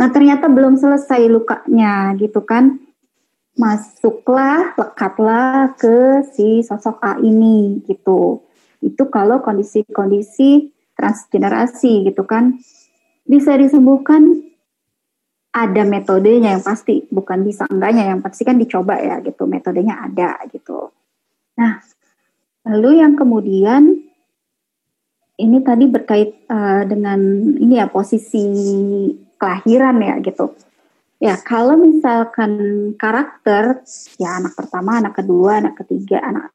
Nah 0.00 0.08
ternyata 0.08 0.48
belum 0.48 0.80
selesai 0.80 1.28
lukanya 1.28 2.16
gitu 2.16 2.42
kan. 2.42 2.80
Masuklah, 3.58 4.78
lekatlah 4.78 5.74
ke 5.74 6.22
si 6.32 6.64
sosok 6.64 6.98
A 7.04 7.12
ini 7.20 7.84
gitu. 7.84 8.42
Itu 8.80 9.10
kalau 9.10 9.42
kondisi-kondisi 9.42 10.70
transgenerasi 10.94 12.06
gitu 12.10 12.22
kan. 12.22 12.58
Bisa 13.28 13.58
disembuhkan 13.60 14.48
ada 15.58 15.82
metodenya 15.82 16.54
yang 16.56 16.64
pasti 16.64 17.08
bukan 17.08 17.42
bisa 17.42 17.66
enggaknya 17.66 18.14
yang 18.14 18.20
pasti 18.22 18.46
kan 18.46 18.60
dicoba 18.60 19.00
ya 19.00 19.18
gitu 19.24 19.48
metodenya 19.48 20.06
ada 20.06 20.38
gitu 20.52 20.92
nah 21.58 21.82
lalu 22.68 23.00
yang 23.00 23.16
kemudian 23.16 24.08
ini 25.38 25.58
tadi 25.62 25.86
berkait 25.86 26.44
uh, 26.50 26.82
dengan 26.84 27.18
ini 27.56 27.78
ya 27.78 27.86
posisi 27.88 28.44
kelahiran 29.38 29.96
ya 30.02 30.14
gitu. 30.20 30.52
Ya 31.18 31.34
kalau 31.38 31.74
misalkan 31.78 32.52
karakter 32.94 33.82
ya 34.18 34.38
anak 34.38 34.54
pertama, 34.54 35.02
anak 35.02 35.18
kedua, 35.18 35.62
anak 35.62 35.74
ketiga, 35.82 36.22
anak 36.22 36.50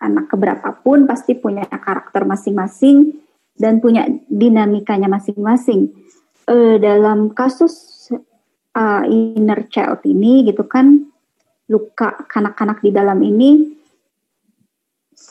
anak 0.00 0.28
keberapa 0.28 0.68
pun 0.84 1.08
pasti 1.08 1.32
punya 1.36 1.64
karakter 1.68 2.28
masing-masing 2.28 3.24
dan 3.56 3.80
punya 3.80 4.04
dinamikanya 4.28 5.08
masing-masing. 5.08 5.92
Uh, 6.44 6.76
dalam 6.76 7.32
kasus 7.32 8.04
uh, 8.76 9.02
inner 9.08 9.64
child 9.72 10.04
ini 10.04 10.44
gitu 10.44 10.60
kan 10.68 11.08
luka 11.72 12.20
kanak-kanak 12.28 12.84
di 12.84 12.92
dalam 12.92 13.16
ini 13.24 13.80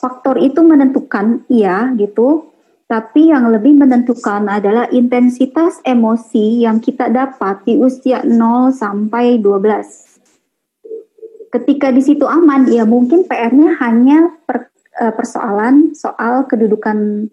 faktor 0.04 0.36
itu 0.36 0.60
menentukan 0.60 1.48
iya 1.48 1.88
gitu, 1.96 2.52
tapi 2.84 3.32
yang 3.32 3.48
lebih 3.48 3.72
menentukan 3.72 4.44
adalah 4.52 4.84
intensitas 4.92 5.80
emosi 5.80 6.68
yang 6.68 6.76
kita 6.76 7.08
dapat 7.08 7.64
di 7.64 7.80
usia 7.80 8.20
0 8.20 8.68
sampai 8.68 9.40
12. 9.40 10.20
Ketika 11.48 11.88
di 11.88 12.04
situ 12.04 12.28
aman, 12.28 12.68
ya 12.68 12.84
mungkin 12.84 13.24
PR-nya 13.24 13.80
hanya 13.80 14.28
per, 14.44 14.68
uh, 15.00 15.14
persoalan 15.16 15.96
soal 15.96 16.44
kedudukan 16.44 17.24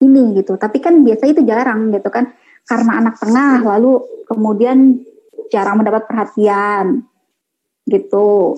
ini 0.00 0.40
gitu. 0.40 0.56
Tapi 0.56 0.80
kan 0.80 1.04
biasanya 1.04 1.32
itu 1.36 1.44
jarang 1.44 1.92
gitu 1.92 2.08
kan, 2.08 2.32
karena 2.64 3.04
anak 3.04 3.20
tengah 3.20 3.60
lalu 3.60 4.00
kemudian 4.24 5.04
jarang 5.52 5.84
mendapat 5.84 6.08
perhatian 6.08 7.04
gitu. 7.90 8.54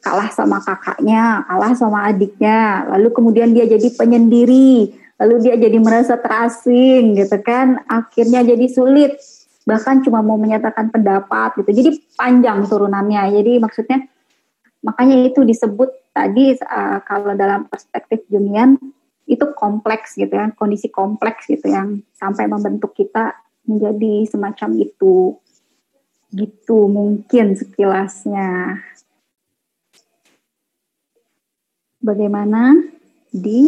Kalah 0.00 0.30
sama 0.30 0.62
kakaknya 0.62 1.42
kalah 1.50 1.74
sama 1.74 2.06
adiknya. 2.06 2.86
Lalu 2.94 3.08
kemudian 3.10 3.50
dia 3.50 3.66
jadi 3.66 3.90
penyendiri. 3.92 4.94
Lalu 5.18 5.34
dia 5.48 5.54
jadi 5.58 5.76
merasa 5.82 6.14
terasing 6.14 7.18
gitu 7.18 7.36
kan. 7.42 7.82
Akhirnya 7.90 8.46
jadi 8.46 8.66
sulit. 8.70 9.18
Bahkan 9.66 10.06
cuma 10.06 10.22
mau 10.22 10.38
menyatakan 10.38 10.94
pendapat 10.94 11.58
gitu. 11.58 11.70
Jadi 11.74 11.90
panjang 12.14 12.62
turunannya. 12.70 13.34
Jadi 13.34 13.52
maksudnya 13.58 14.06
makanya 14.86 15.26
itu 15.26 15.42
disebut 15.42 15.90
tadi 16.14 16.54
uh, 16.62 17.02
kalau 17.02 17.34
dalam 17.34 17.66
perspektif 17.66 18.22
Junian 18.30 18.78
itu 19.26 19.44
kompleks 19.58 20.14
gitu 20.14 20.30
ya. 20.30 20.54
Kondisi 20.54 20.86
kompleks 20.86 21.50
gitu 21.50 21.66
yang 21.66 21.98
sampai 22.14 22.46
membentuk 22.46 22.94
kita 22.94 23.34
menjadi 23.66 24.30
semacam 24.30 24.70
itu 24.78 25.34
Gitu 26.34 26.90
mungkin 26.90 27.54
sekilasnya. 27.54 28.82
Bagaimana 32.02 32.74
di 33.34 33.66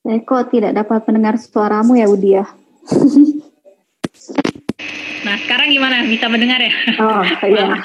Saya 0.00 0.20
kok 0.24 0.48
tidak 0.48 0.72
dapat 0.72 1.00
mendengar 1.08 1.36
suaramu 1.36 1.92
ya 1.92 2.08
Udia. 2.08 2.44
nah 5.28 5.36
sekarang 5.44 5.68
gimana? 5.68 6.08
Bisa 6.08 6.24
mendengar 6.32 6.60
ya? 6.60 6.72
Oh 7.04 7.24
iya. 7.44 7.76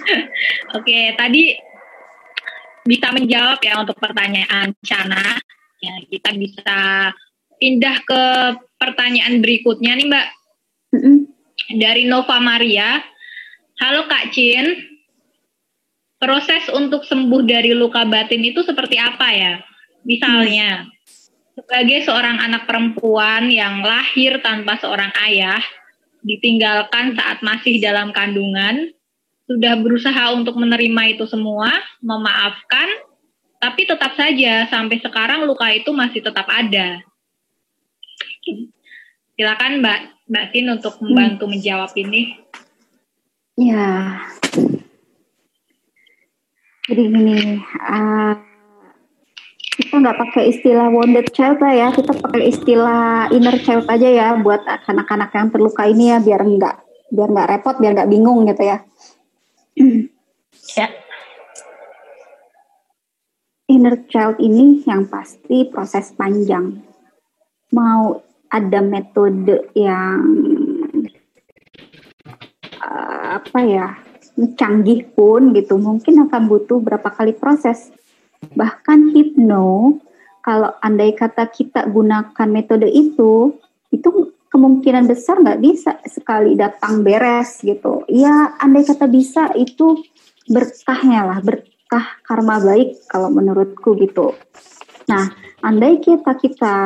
Oke 0.80 1.12
tadi 1.20 1.52
bisa 2.82 3.12
menjawab 3.12 3.60
ya 3.60 3.78
untuk 3.78 4.00
pertanyaan 4.00 4.72
Cana 4.80 5.36
ya 5.82 5.94
kita 6.06 6.30
bisa 6.38 6.78
pindah 7.58 7.96
ke 8.06 8.22
pertanyaan 8.78 9.42
berikutnya 9.42 9.98
nih 9.98 10.06
Mbak. 10.08 10.26
Mm-hmm. 10.94 11.16
Dari 11.82 12.02
Nova 12.06 12.38
Maria. 12.38 13.02
Halo 13.82 14.06
Kak 14.06 14.30
Cin. 14.30 14.94
Proses 16.22 16.70
untuk 16.70 17.02
sembuh 17.02 17.42
dari 17.42 17.74
luka 17.74 18.06
batin 18.06 18.46
itu 18.46 18.62
seperti 18.62 18.94
apa 18.94 19.26
ya? 19.34 19.58
Misalnya, 20.06 20.86
sebagai 21.58 22.06
seorang 22.06 22.38
anak 22.38 22.70
perempuan 22.70 23.50
yang 23.50 23.82
lahir 23.82 24.38
tanpa 24.38 24.78
seorang 24.78 25.10
ayah, 25.26 25.58
ditinggalkan 26.22 27.18
saat 27.18 27.42
masih 27.42 27.82
dalam 27.82 28.14
kandungan, 28.14 28.94
sudah 29.50 29.74
berusaha 29.82 30.30
untuk 30.30 30.54
menerima 30.54 31.18
itu 31.18 31.26
semua, 31.26 31.74
memaafkan, 31.98 32.86
tapi 33.62 33.86
tetap 33.86 34.18
saja 34.18 34.66
sampai 34.66 34.98
sekarang 34.98 35.46
luka 35.46 35.70
itu 35.70 35.94
masih 35.94 36.18
tetap 36.18 36.50
ada. 36.50 36.98
Silakan 39.38 39.78
Mbak 39.78 40.00
Mbak 40.26 40.44
Sin 40.50 40.66
untuk 40.66 40.98
membantu 40.98 41.46
hmm. 41.46 41.52
menjawab 41.54 41.90
ini. 41.94 42.42
Ya. 43.54 44.18
Jadi 46.90 47.02
gini, 47.06 47.62
uh, 47.78 48.34
kita 49.78 49.94
nggak 50.02 50.18
pakai 50.18 50.50
istilah 50.50 50.90
wounded 50.90 51.30
child 51.30 51.62
lah 51.62 51.70
ya, 51.70 51.88
kita 51.94 52.18
pakai 52.18 52.50
istilah 52.50 53.30
inner 53.30 53.54
child 53.62 53.86
aja 53.86 54.08
ya 54.10 54.28
buat 54.42 54.66
anak-anak 54.66 55.30
yang 55.30 55.48
terluka 55.54 55.86
ini 55.86 56.10
ya 56.10 56.18
biar 56.18 56.42
nggak 56.42 56.76
biar 57.14 57.28
nggak 57.30 57.48
repot, 57.54 57.76
biar 57.78 57.94
nggak 57.94 58.10
bingung 58.10 58.42
gitu 58.50 58.66
ya. 58.66 58.82
ya 60.74 61.01
inner 63.70 64.02
child 64.10 64.38
ini 64.42 64.82
yang 64.86 65.06
pasti 65.06 65.68
proses 65.70 66.10
panjang. 66.14 66.82
Mau 67.72 68.20
ada 68.52 68.80
metode 68.84 69.72
yang 69.72 70.20
uh, 72.82 73.40
apa 73.40 73.58
ya 73.64 73.88
canggih 74.56 75.08
pun 75.12 75.52
gitu 75.56 75.76
mungkin 75.80 76.28
akan 76.28 76.42
butuh 76.48 76.78
berapa 76.80 77.08
kali 77.12 77.32
proses. 77.36 77.92
Bahkan 78.42 79.14
hipno 79.14 80.00
kalau 80.42 80.74
andai 80.82 81.14
kata 81.14 81.46
kita 81.48 81.86
gunakan 81.88 82.48
metode 82.50 82.90
itu 82.90 83.56
itu 83.94 84.08
kemungkinan 84.52 85.08
besar 85.08 85.40
nggak 85.40 85.62
bisa 85.62 85.96
sekali 86.04 86.58
datang 86.58 87.00
beres 87.00 87.62
gitu. 87.64 88.04
Ya 88.10 88.52
andai 88.60 88.84
kata 88.84 89.08
bisa 89.08 89.48
itu 89.56 90.02
berkahnya 90.50 91.24
lah 91.24 91.38
ber, 91.40 91.64
karma 92.22 92.62
baik 92.62 93.08
kalau 93.10 93.28
menurutku 93.32 93.96
gitu. 93.98 94.36
Nah, 95.10 95.28
andai 95.64 95.98
kita 95.98 96.36
kita 96.38 96.76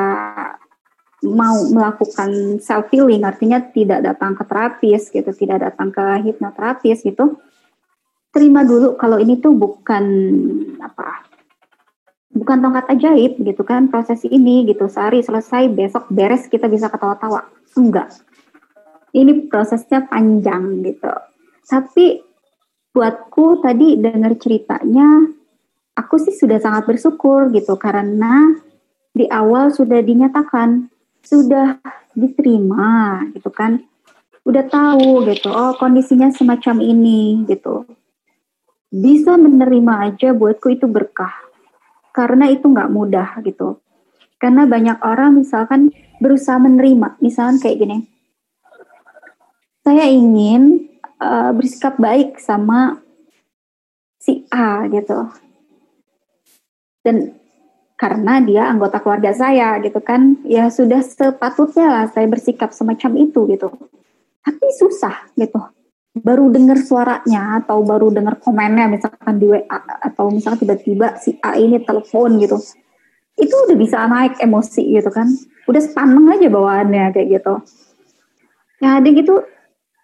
mau 1.26 1.56
melakukan 1.68 2.62
self 2.62 2.86
healing 2.92 3.26
artinya 3.26 3.58
tidak 3.72 4.04
datang 4.04 4.38
ke 4.38 4.44
terapis 4.46 5.10
gitu, 5.10 5.30
tidak 5.34 5.58
datang 5.66 5.90
ke 5.90 6.04
hipnoterapis 6.24 7.02
gitu. 7.02 7.36
Terima 8.30 8.64
dulu 8.64 8.94
kalau 9.00 9.16
ini 9.16 9.40
tuh 9.40 9.56
bukan 9.56 10.04
apa 10.80 11.24
bukan 12.36 12.60
tongkat 12.60 12.84
ajaib 12.92 13.40
gitu 13.40 13.64
kan 13.64 13.88
proses 13.88 14.20
ini 14.28 14.68
gitu 14.68 14.92
sehari 14.92 15.24
selesai 15.24 15.72
besok 15.72 16.04
beres 16.12 16.44
kita 16.52 16.68
bisa 16.68 16.92
ketawa-tawa 16.92 17.48
enggak 17.80 18.12
ini 19.16 19.48
prosesnya 19.48 20.04
panjang 20.04 20.84
gitu 20.84 21.08
tapi 21.64 22.20
buatku 22.96 23.60
tadi 23.60 24.00
dengar 24.00 24.40
ceritanya 24.40 25.28
aku 25.92 26.16
sih 26.16 26.32
sudah 26.32 26.56
sangat 26.56 26.88
bersyukur 26.88 27.52
gitu 27.52 27.76
karena 27.76 28.56
di 29.12 29.28
awal 29.28 29.68
sudah 29.68 30.00
dinyatakan 30.00 30.88
sudah 31.20 31.76
diterima 32.16 33.20
gitu 33.36 33.52
kan. 33.52 33.84
Udah 34.48 34.64
tahu 34.64 35.28
gitu 35.28 35.52
oh 35.52 35.76
kondisinya 35.76 36.32
semacam 36.32 36.80
ini 36.80 37.44
gitu. 37.44 37.84
Bisa 38.88 39.36
menerima 39.36 39.92
aja 40.08 40.32
buatku 40.32 40.72
itu 40.72 40.88
berkah 40.88 41.36
karena 42.16 42.48
itu 42.48 42.64
nggak 42.64 42.88
mudah 42.88 43.44
gitu. 43.44 43.76
Karena 44.40 44.64
banyak 44.64 45.04
orang 45.04 45.36
misalkan 45.36 45.92
berusaha 46.16 46.56
menerima 46.56 47.20
misalkan 47.20 47.60
kayak 47.60 47.76
gini. 47.76 47.98
Saya 49.84 50.08
ingin 50.08 50.95
uh, 51.20 51.50
bersikap 51.56 51.96
baik 51.96 52.40
sama 52.40 53.00
si 54.20 54.42
A 54.50 54.84
gitu. 54.90 55.30
Dan 57.06 57.38
karena 57.96 58.42
dia 58.44 58.68
anggota 58.68 59.00
keluarga 59.00 59.32
saya 59.32 59.78
gitu 59.80 60.02
kan, 60.04 60.42
ya 60.44 60.68
sudah 60.68 61.00
sepatutnya 61.00 61.86
lah 61.88 62.04
saya 62.10 62.26
bersikap 62.28 62.74
semacam 62.74 63.10
itu 63.22 63.46
gitu. 63.48 63.72
Tapi 64.42 64.66
susah 64.76 65.32
gitu. 65.38 65.62
Baru 66.16 66.48
dengar 66.48 66.80
suaranya 66.80 67.60
atau 67.60 67.84
baru 67.84 68.08
dengar 68.08 68.40
komennya 68.40 68.88
misalkan 68.88 69.36
di 69.36 69.52
WA 69.52 69.78
atau 70.00 70.32
misalkan 70.32 70.64
tiba-tiba 70.64 71.20
si 71.20 71.36
A 71.44 71.56
ini 71.60 71.80
telepon 71.84 72.40
gitu. 72.40 72.56
Itu 73.36 73.54
udah 73.68 73.76
bisa 73.76 74.00
naik 74.08 74.40
emosi 74.40 74.96
gitu 74.96 75.12
kan. 75.12 75.28
Udah 75.68 75.82
sepaneng 75.84 76.32
aja 76.32 76.48
bawaannya 76.48 77.12
kayak 77.12 77.28
gitu. 77.36 77.54
Ya 78.80 79.00
ada 79.00 79.08
gitu 79.08 79.44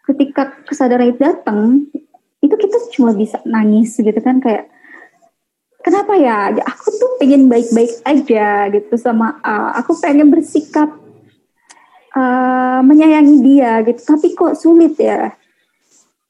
ketika 0.03 0.51
kesadaran 0.67 1.15
itu 1.15 1.21
datang 1.23 1.87
itu 2.43 2.55
kita 2.59 2.77
cuma 2.99 3.15
bisa 3.15 3.39
nangis 3.47 3.95
gitu 3.95 4.19
kan 4.19 4.43
kayak 4.43 4.67
kenapa 5.83 6.13
ya? 6.19 6.51
Aku 6.55 6.91
tuh 6.95 7.11
pengen 7.23 7.47
baik-baik 7.47 8.03
aja 8.07 8.71
gitu 8.71 8.95
sama 8.99 9.39
A 9.43 9.79
aku 9.79 9.99
pengen 9.99 10.31
bersikap 10.31 10.91
uh, 12.19 12.81
menyayangi 12.83 13.37
dia 13.43 13.83
gitu. 13.87 14.01
Tapi 14.03 14.35
kok 14.35 14.59
sulit 14.59 14.99
ya? 14.99 15.31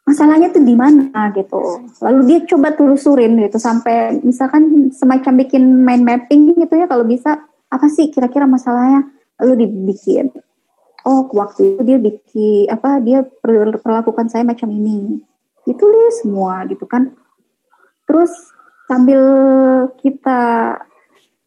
Masalahnya 0.02 0.50
tuh 0.50 0.64
di 0.66 0.74
mana 0.74 1.30
gitu. 1.32 1.86
Lalu 2.02 2.20
dia 2.26 2.38
coba 2.44 2.74
telusurin 2.74 3.38
gitu 3.38 3.56
sampai 3.56 4.18
misalkan 4.20 4.90
semacam 4.90 5.46
bikin 5.46 5.62
mind 5.62 6.04
mapping 6.04 6.52
gitu 6.58 6.74
ya 6.74 6.84
kalau 6.90 7.06
bisa. 7.06 7.38
Apa 7.72 7.88
sih 7.88 8.12
kira-kira 8.12 8.44
masalahnya? 8.44 9.08
Lalu 9.40 9.64
dibikin 9.64 10.28
oh 11.06 11.26
waktu 11.34 11.76
itu 11.76 11.82
dia 11.82 11.98
bikin 11.98 12.70
apa 12.70 13.02
dia 13.02 13.26
perlakukan 13.80 14.30
saya 14.30 14.46
macam 14.46 14.70
ini. 14.70 15.22
Ditulis 15.62 16.22
semua 16.22 16.66
gitu 16.66 16.86
kan. 16.86 17.14
Terus 18.06 18.30
sambil 18.90 19.22
kita 20.02 20.74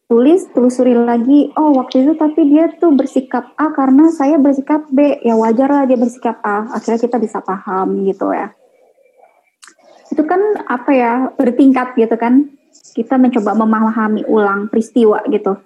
tulis 0.06 0.46
telusuri 0.54 0.94
lagi 0.94 1.50
oh 1.58 1.74
waktu 1.82 2.06
itu 2.06 2.14
tapi 2.14 2.46
dia 2.48 2.70
tuh 2.78 2.94
bersikap 2.94 3.58
A 3.58 3.74
karena 3.76 4.12
saya 4.12 4.40
bersikap 4.40 4.88
B. 4.92 5.20
Ya 5.24 5.36
wajar 5.36 5.68
lah 5.68 5.84
dia 5.88 6.00
bersikap 6.00 6.40
A. 6.44 6.72
Akhirnya 6.72 7.00
kita 7.02 7.18
bisa 7.20 7.44
paham 7.44 8.08
gitu 8.08 8.32
ya. 8.32 8.56
Itu 10.12 10.24
kan 10.24 10.40
apa 10.70 10.92
ya 10.96 11.14
bertingkat 11.36 12.00
gitu 12.00 12.16
kan. 12.16 12.56
Kita 12.96 13.20
mencoba 13.20 13.52
memahami 13.56 14.24
ulang 14.28 14.72
peristiwa 14.72 15.20
gitu 15.28 15.60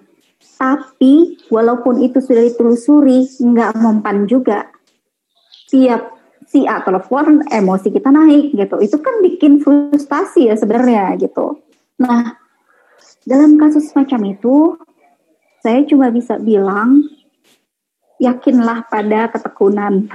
tapi 0.60 1.40
walaupun 1.48 2.04
itu 2.04 2.20
sudah 2.20 2.44
ditelusuri 2.44 3.24
nggak 3.40 3.80
mempan 3.80 4.28
juga. 4.28 4.68
Tiap 5.72 6.20
si 6.44 6.68
A 6.68 6.84
telepon 6.84 7.48
emosi 7.48 7.88
kita 7.88 8.12
naik 8.12 8.52
gitu. 8.52 8.76
Itu 8.84 9.00
kan 9.00 9.24
bikin 9.24 9.64
frustasi 9.64 10.52
ya 10.52 10.54
sebenarnya 10.60 11.16
gitu. 11.16 11.64
Nah 11.96 12.36
dalam 13.24 13.56
kasus 13.56 13.88
semacam 13.88 14.36
itu, 14.36 14.76
saya 15.64 15.84
cuma 15.88 16.08
bisa 16.08 16.40
bilang, 16.40 17.04
yakinlah 18.20 18.84
pada 18.88 19.28
ketekunan. 19.32 20.08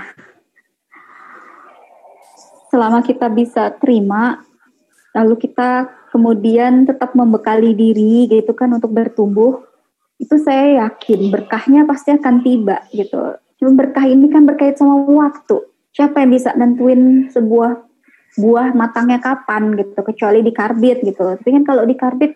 Selama 2.73 3.05
kita 3.05 3.29
bisa 3.29 3.71
terima, 3.77 4.41
lalu 5.13 5.37
kita 5.37 5.89
kemudian 6.09 6.89
tetap 6.89 7.13
membekali 7.13 7.77
diri 7.77 8.25
gitu 8.25 8.51
kan 8.57 8.73
untuk 8.73 8.89
bertumbuh, 8.89 9.63
itu 10.21 10.35
saya 10.39 10.87
yakin 10.87 11.31
berkahnya 11.31 11.83
pasti 11.83 12.15
akan 12.15 12.41
tiba 12.41 12.83
gitu. 12.91 13.35
Cuma 13.59 13.71
berkah 13.75 14.07
ini 14.07 14.31
kan 14.31 14.47
berkait 14.47 14.79
sama 14.79 15.03
waktu. 15.07 15.63
Siapa 15.95 16.23
yang 16.23 16.31
bisa 16.35 16.51
nentuin 16.55 17.31
sebuah 17.31 17.83
buah 18.35 18.75
matangnya 18.75 19.23
kapan 19.23 19.79
gitu, 19.79 19.99
kecuali 20.03 20.43
di 20.43 20.51
karbit 20.51 21.03
gitu. 21.03 21.39
Tapi 21.39 21.49
kan 21.55 21.63
kalau 21.63 21.87
di 21.87 21.95
karbit 21.95 22.35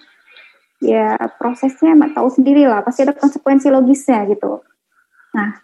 ya 0.80 1.20
prosesnya 1.36 1.92
mak 1.92 2.16
tahu 2.16 2.32
sendiri 2.32 2.64
lah 2.64 2.80
pasti 2.84 3.04
ada 3.04 3.12
konsekuensi 3.12 3.68
logisnya 3.68 4.24
gitu 4.32 4.64
nah 5.36 5.60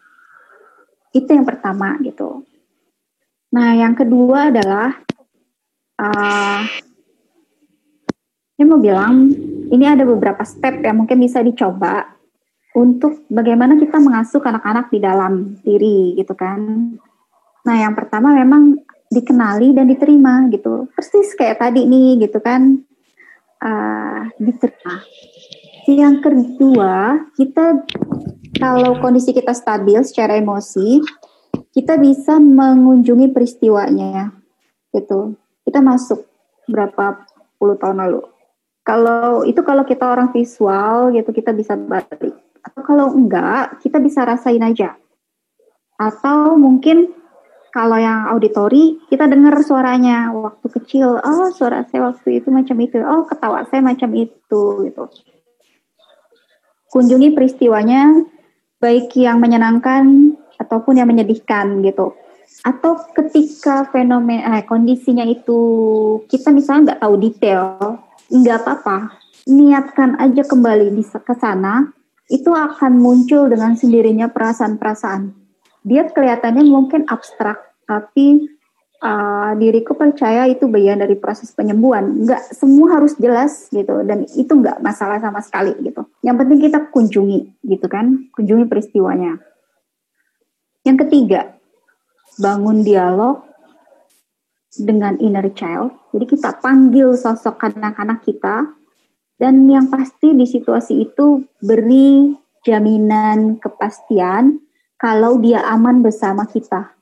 itu 1.15 1.29
yang 1.31 1.47
pertama 1.47 1.95
gitu 2.03 2.43
nah 3.55 3.71
yang 3.71 3.95
kedua 3.95 4.51
adalah 4.51 4.99
uh, 5.95 6.61
saya 8.55 8.65
mau 8.65 8.79
bilang 8.79 9.29
ini 9.69 9.85
ada 9.85 10.07
beberapa 10.07 10.41
step 10.47 10.81
yang 10.81 11.03
mungkin 11.03 11.19
bisa 11.19 11.43
dicoba 11.43 12.07
untuk 12.75 13.27
bagaimana 13.27 13.75
kita 13.79 13.99
mengasuh 13.99 14.43
anak-anak 14.43 14.91
di 14.91 14.99
dalam 14.99 15.59
diri 15.63 16.15
gitu 16.15 16.33
kan 16.33 16.59
nah 17.67 17.75
yang 17.75 17.93
pertama 17.93 18.31
memang 18.31 18.79
dikenali 19.11 19.75
dan 19.75 19.87
diterima 19.87 20.47
gitu 20.49 20.87
persis 20.95 21.35
kayak 21.35 21.61
tadi 21.61 21.85
nih 21.87 22.25
gitu 22.25 22.39
kan 22.41 22.85
uh, 23.65 24.21
diterima. 24.37 24.95
Yang 25.85 26.15
kedua, 26.25 26.93
kita 27.37 27.85
kalau 28.57 28.97
kondisi 28.97 29.31
kita 29.31 29.53
stabil 29.53 30.01
secara 30.01 30.41
emosi, 30.41 31.01
kita 31.69 32.01
bisa 32.01 32.41
mengunjungi 32.41 33.29
peristiwanya, 33.29 34.33
gitu. 34.89 35.37
Kita 35.61 35.85
masuk 35.85 36.25
berapa 36.65 37.25
puluh 37.61 37.77
tahun 37.77 38.01
lalu. 38.01 38.21
Kalau 38.85 39.41
itu 39.43 39.65
kalau 39.65 39.81
kita 39.81 40.05
orang 40.05 40.29
visual 40.29 41.09
gitu 41.09 41.33
kita 41.33 41.51
bisa 41.57 41.73
balik. 41.73 42.37
Atau 42.61 42.81
kalau 42.85 43.09
enggak, 43.13 43.81
kita 43.81 43.97
bisa 43.97 44.21
rasain 44.21 44.61
aja. 44.61 44.93
Atau 45.97 46.53
mungkin 46.53 47.09
kalau 47.75 47.99
yang 47.99 48.31
auditori 48.31 49.03
kita 49.11 49.27
dengar 49.27 49.59
suaranya 49.59 50.31
waktu 50.31 50.63
kecil 50.79 51.19
oh 51.19 51.51
suara 51.51 51.83
saya 51.91 52.07
waktu 52.07 52.39
itu 52.39 52.47
macam 52.47 52.79
itu 52.79 53.03
oh 53.03 53.27
ketawa 53.27 53.67
saya 53.67 53.83
macam 53.83 54.15
itu 54.15 54.63
gitu 54.87 55.03
kunjungi 56.87 57.35
peristiwanya 57.35 58.23
baik 58.79 59.11
yang 59.19 59.43
menyenangkan 59.43 60.31
ataupun 60.55 61.03
yang 61.03 61.11
menyedihkan 61.11 61.83
gitu 61.83 62.15
atau 62.63 62.95
ketika 63.11 63.91
fenomena 63.91 64.55
eh, 64.55 64.63
kondisinya 64.63 65.27
itu 65.27 65.59
kita 66.31 66.55
misalnya 66.55 66.95
nggak 66.95 67.01
tahu 67.03 67.15
detail 67.19 67.99
nggak 68.41 68.67
apa-apa 68.67 69.15
niatkan 69.47 70.19
aja 70.19 70.43
kembali 70.43 70.91
di 70.91 71.03
ke 71.05 71.35
sana 71.39 71.87
itu 72.27 72.49
akan 72.51 72.97
muncul 72.97 73.47
dengan 73.47 73.77
sendirinya 73.77 74.27
perasaan-perasaan 74.33 75.45
dia 75.85 76.09
kelihatannya 76.09 76.65
mungkin 76.65 77.05
abstrak, 77.05 77.61
tapi 77.85 78.49
uh, 79.05 79.53
diriku 79.53 79.93
percaya 79.93 80.49
itu 80.49 80.65
bagian 80.65 80.97
dari 80.97 81.13
proses 81.13 81.53
penyembuhan. 81.53 82.25
Enggak 82.25 82.41
semua 82.57 82.97
harus 82.97 83.13
jelas 83.21 83.69
gitu, 83.69 84.01
dan 84.01 84.25
itu 84.33 84.49
enggak 84.49 84.81
masalah 84.81 85.21
sama 85.21 85.45
sekali 85.45 85.77
gitu. 85.85 86.09
Yang 86.25 86.35
penting 86.41 86.59
kita 86.65 86.79
kunjungi 86.89 87.69
gitu 87.69 87.85
kan, 87.85 88.33
kunjungi 88.33 88.65
peristiwanya. 88.65 89.37
Yang 90.81 91.05
ketiga, 91.05 91.53
bangun 92.41 92.81
dialog 92.81 93.45
dengan 94.75 95.15
inner 95.23 95.47
child. 95.55 95.95
Jadi 96.11 96.25
kita 96.35 96.59
panggil 96.59 97.15
sosok 97.15 97.59
anak-anak 97.59 98.23
kita, 98.23 98.75
dan 99.35 99.67
yang 99.67 99.91
pasti 99.91 100.31
di 100.31 100.47
situasi 100.47 101.03
itu 101.11 101.43
beri 101.59 102.35
jaminan 102.63 103.59
kepastian 103.59 104.63
kalau 104.95 105.37
dia 105.39 105.63
aman 105.67 105.99
bersama 105.99 106.47
kita. 106.47 106.95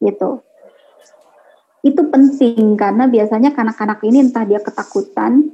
Gitu. 0.00 0.44
Itu 1.84 2.02
penting 2.08 2.80
karena 2.80 3.08
biasanya 3.08 3.52
kanak-kanak 3.52 4.00
ini 4.04 4.24
entah 4.24 4.44
dia 4.44 4.60
ketakutan, 4.60 5.52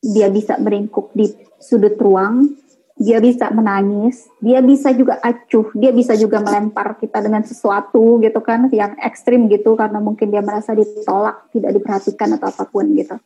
dia 0.00 0.32
bisa 0.32 0.56
meringkuk 0.56 1.12
di 1.12 1.28
sudut 1.60 1.96
ruang, 2.00 2.56
dia 2.96 3.18
bisa 3.18 3.48
menangis, 3.48 4.28
dia 4.38 4.60
bisa 4.60 4.92
juga 4.92 5.16
acuh, 5.24 5.72
dia 5.72 5.90
bisa 5.90 6.12
juga 6.12 6.44
melempar 6.44 7.00
kita 7.00 7.24
dengan 7.24 7.40
sesuatu 7.42 8.20
gitu 8.20 8.40
kan 8.44 8.68
yang 8.68 8.94
ekstrim 9.00 9.48
gitu 9.48 9.74
karena 9.74 9.98
mungkin 9.98 10.28
dia 10.28 10.44
merasa 10.44 10.76
ditolak, 10.76 11.48
tidak 11.50 11.72
diperhatikan 11.72 12.36
atau 12.36 12.52
apa 12.52 12.64
pun 12.68 12.92
gitu. 12.92 13.16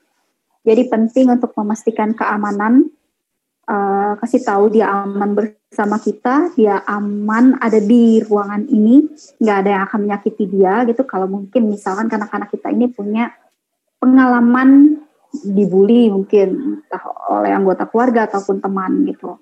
Jadi 0.67 0.83
penting 0.91 1.31
untuk 1.31 1.55
memastikan 1.55 2.14
keamanan 2.14 2.91
uh, 3.71 4.19
kasih 4.19 4.43
tahu 4.43 4.71
dia 4.71 4.91
aman 4.91 5.35
bersama 5.35 5.99
kita, 5.99 6.55
dia 6.59 6.83
aman 6.87 7.59
ada 7.62 7.79
di 7.79 8.23
ruangan 8.23 8.67
ini, 8.71 9.07
nggak 9.43 9.57
ada 9.62 9.71
yang 9.71 9.83
akan 9.87 10.01
menyakiti 10.07 10.45
dia 10.51 10.83
gitu. 10.87 11.03
Kalau 11.07 11.31
mungkin 11.31 11.71
misalkan 11.71 12.11
anak-anak 12.11 12.51
kita 12.51 12.71
ini 12.71 12.91
punya 12.91 13.31
pengalaman 14.03 15.03
dibully 15.45 16.09
mungkin 16.09 16.81
entah 16.81 17.03
oleh 17.29 17.53
anggota 17.53 17.85
keluarga 17.87 18.31
ataupun 18.31 18.62
teman 18.62 19.05
gitu. 19.07 19.39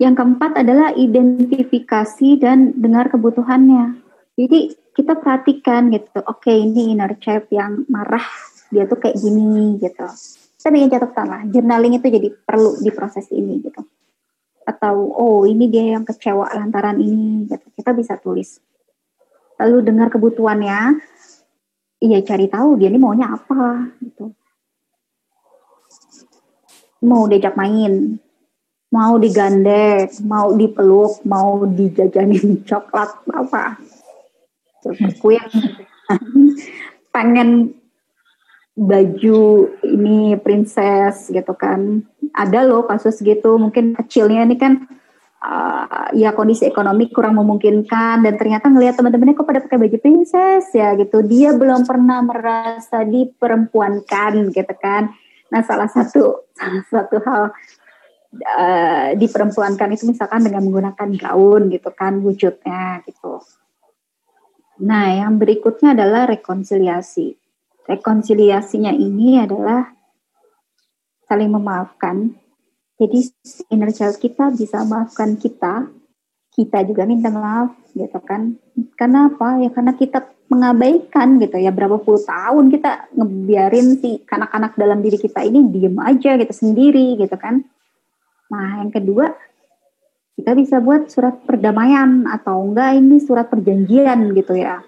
Yang 0.00 0.14
keempat 0.16 0.64
adalah 0.64 0.96
identifikasi 0.96 2.40
dan 2.40 2.72
dengar 2.72 3.12
kebutuhannya. 3.12 4.00
Jadi 4.32 4.72
kita 4.96 5.20
perhatikan 5.20 5.92
gitu, 5.92 6.24
oke 6.24 6.40
okay, 6.40 6.56
ini 6.64 6.96
inner 6.96 7.12
child 7.20 7.52
yang 7.52 7.84
marah, 7.92 8.24
dia 8.72 8.88
tuh 8.88 8.96
kayak 8.96 9.20
gini 9.20 9.76
gitu. 9.76 10.08
Saya 10.56 10.72
bikin 10.72 10.88
catatan 10.88 11.26
lah 11.28 11.42
journaling 11.52 12.00
itu 12.00 12.08
jadi 12.08 12.28
perlu 12.32 12.80
di 12.80 12.88
proses 12.88 13.28
ini 13.28 13.60
gitu. 13.60 13.84
Atau 14.64 15.12
oh 15.12 15.44
ini 15.44 15.68
dia 15.68 15.92
yang 15.92 16.08
kecewa 16.08 16.48
lantaran 16.56 16.96
ini 16.96 17.44
gitu. 17.44 17.68
Kita 17.76 17.92
bisa 17.92 18.16
tulis. 18.16 18.56
Lalu 19.60 19.84
dengar 19.84 20.08
kebutuhannya 20.08 20.96
iya 22.00 22.18
cari 22.24 22.48
tahu 22.48 22.80
dia 22.80 22.88
ini 22.88 22.96
maunya 22.96 23.28
apa 23.28 23.92
gitu. 24.00 24.32
Mau 27.04 27.28
diajak 27.28 27.52
main 27.56 28.16
mau 28.90 29.16
digandeng 29.22 30.10
mau 30.26 30.50
dipeluk 30.54 31.22
mau 31.22 31.62
dijajanin 31.64 32.60
coklat 32.68 33.10
apa? 33.30 33.78
Kue 35.22 35.38
pengen 37.14 37.78
baju 38.74 39.40
ini 39.86 40.34
princess 40.42 41.30
gitu 41.30 41.54
kan. 41.54 42.02
Ada 42.30 42.66
loh 42.66 42.86
kasus 42.86 43.18
gitu 43.22 43.58
mungkin 43.58 43.94
kecilnya 43.98 44.46
ini 44.46 44.56
kan 44.58 44.86
uh, 45.42 46.08
ya 46.14 46.32
kondisi 46.32 46.66
ekonomi 46.66 47.10
kurang 47.10 47.36
memungkinkan 47.36 48.22
dan 48.22 48.34
ternyata 48.38 48.70
ngelihat 48.70 48.96
teman-temannya 48.96 49.34
kok 49.36 49.46
pada 49.46 49.60
pakai 49.62 49.78
baju 49.78 49.98
princess 49.98 50.70
ya 50.72 50.94
gitu. 50.96 51.20
Dia 51.26 51.54
belum 51.54 51.84
pernah 51.84 52.22
merasa 52.24 53.02
diperempuankan 53.04 54.50
gitu 54.54 54.74
kan. 54.78 55.12
Nah, 55.50 55.62
salah 55.66 55.90
satu 55.90 56.46
salah 56.58 56.84
satu 56.88 57.16
hal 57.26 57.42
uh, 58.34 59.14
diperempuankan 59.18 59.94
itu 59.94 60.06
misalkan 60.06 60.46
dengan 60.46 60.62
menggunakan 60.66 61.08
gaun 61.18 61.70
gitu 61.70 61.90
kan 61.90 62.22
wujudnya 62.22 63.02
gitu. 63.06 63.42
Nah, 64.80 65.12
yang 65.12 65.36
berikutnya 65.36 65.92
adalah 65.92 66.24
rekonsiliasi. 66.24 67.36
Rekonsiliasinya 67.84 68.94
ini 68.96 69.42
adalah 69.42 69.92
saling 71.28 71.52
memaafkan. 71.52 72.32
Jadi 72.96 73.32
inner 73.72 73.92
child 73.92 74.16
kita 74.20 74.52
bisa 74.52 74.84
maafkan 74.84 75.36
kita, 75.36 75.88
kita 76.52 76.84
juga 76.84 77.04
minta 77.04 77.28
maaf 77.28 77.76
gitu 77.92 78.20
kan. 78.24 78.56
Karena 78.96 79.28
apa? 79.28 79.60
Ya 79.60 79.68
karena 79.72 79.92
kita 79.96 80.24
mengabaikan 80.50 81.38
gitu 81.38 81.62
ya 81.62 81.70
berapa 81.70 82.02
puluh 82.02 82.20
tahun 82.26 82.74
kita 82.74 83.14
ngebiarin 83.14 84.02
si 84.02 84.18
anak-anak 84.26 84.74
dalam 84.74 84.98
diri 84.98 85.14
kita 85.14 85.46
ini 85.46 85.62
diem 85.70 85.94
aja 86.02 86.34
gitu 86.40 86.52
sendiri 86.52 87.20
gitu 87.20 87.36
kan. 87.38 87.62
Nah, 88.50 88.82
yang 88.82 88.90
kedua 88.90 89.30
kita 90.40 90.56
bisa 90.56 90.80
buat 90.80 91.12
surat 91.12 91.44
perdamaian 91.44 92.24
atau 92.24 92.64
enggak 92.64 92.96
ini 92.96 93.20
surat 93.20 93.46
perjanjian 93.52 94.32
gitu 94.32 94.56
ya. 94.56 94.80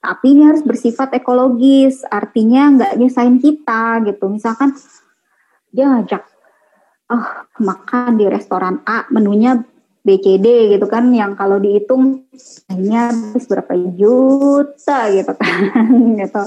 Tapi 0.00 0.32
ini 0.32 0.48
harus 0.48 0.64
bersifat 0.64 1.12
ekologis, 1.16 2.04
artinya 2.08 2.68
enggak 2.68 2.92
nyusahin 3.00 3.40
kita 3.40 4.04
gitu. 4.04 4.28
Misalkan 4.28 4.76
dia 5.72 5.88
ngajak 5.88 6.24
oh 7.10 7.28
makan 7.64 8.20
di 8.20 8.28
restoran 8.28 8.84
A, 8.84 9.08
menunya 9.08 9.60
BCD 10.00 10.76
gitu 10.76 10.86
kan 10.88 11.12
yang 11.12 11.36
kalau 11.36 11.60
dihitung 11.60 12.24
hanya 12.72 13.12
habis 13.12 13.44
berapa 13.44 13.72
juta 13.96 15.00
gitu 15.12 15.32
kan 15.36 15.88
gitu. 16.20 16.42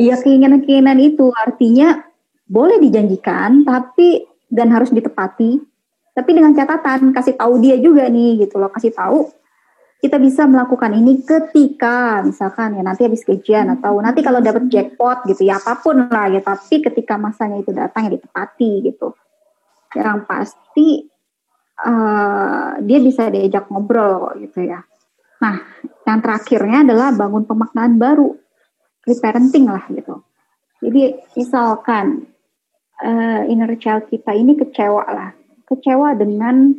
Ya 0.00 0.16
keinginan-keinginan 0.18 0.98
itu 0.98 1.28
artinya 1.32 2.04
boleh 2.50 2.82
dijanjikan 2.82 3.62
tapi 3.68 4.29
dan 4.50 4.74
harus 4.74 4.90
ditepati. 4.90 5.62
Tapi 6.10 6.30
dengan 6.34 6.52
catatan 6.52 7.14
kasih 7.14 7.38
tahu 7.38 7.62
dia 7.62 7.78
juga 7.78 8.10
nih 8.10 8.44
gitu 8.44 8.58
loh. 8.58 8.68
Kasih 8.68 8.90
tahu 8.92 9.30
kita 10.00 10.16
bisa 10.16 10.48
melakukan 10.48 10.96
ini 10.96 11.22
ketika 11.22 12.24
misalkan 12.24 12.72
ya 12.72 12.82
nanti 12.82 13.04
habis 13.04 13.20
gajian 13.22 13.68
atau 13.78 14.00
nanti 14.00 14.24
kalau 14.24 14.40
dapat 14.40 14.66
jackpot 14.72 15.28
gitu 15.28 15.46
ya 15.46 15.62
apa 15.62 15.78
pun 15.78 16.10
lah 16.10 16.26
ya. 16.28 16.42
Tapi 16.42 16.82
ketika 16.82 17.14
masanya 17.16 17.62
itu 17.62 17.70
datang 17.70 18.10
ya 18.10 18.18
ditepati 18.18 18.70
gitu. 18.90 19.14
Yang 19.94 20.18
pasti 20.26 20.88
uh, 21.86 22.80
dia 22.82 22.98
bisa 22.98 23.30
diajak 23.30 23.70
ngobrol 23.70 24.34
gitu 24.42 24.66
ya. 24.66 24.82
Nah 25.40 25.56
yang 26.04 26.18
terakhirnya 26.20 26.82
adalah 26.84 27.14
bangun 27.14 27.46
pemaknaan 27.46 27.96
baru. 27.96 28.34
Reparenting 29.06 29.70
lah 29.70 29.84
gitu. 29.88 30.20
Jadi 30.80 31.16
misalkan 31.36 32.29
uh, 33.04 33.42
inner 33.48 33.72
child 33.76 34.08
kita 34.08 34.32
ini 34.36 34.56
kecewa 34.56 35.04
lah, 35.08 35.30
kecewa 35.68 36.16
dengan 36.16 36.72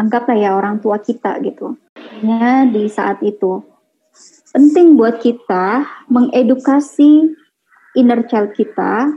anggaplah 0.00 0.38
ya 0.38 0.56
orang 0.56 0.80
tua 0.80 1.00
kita 1.00 1.36
gitu. 1.44 1.76
Ya 2.22 2.64
di 2.68 2.86
saat 2.86 3.20
itu 3.24 3.72
penting 4.52 5.00
buat 5.00 5.18
kita 5.24 5.88
mengedukasi 6.12 7.32
inner 7.96 8.20
child 8.28 8.52
kita 8.52 9.16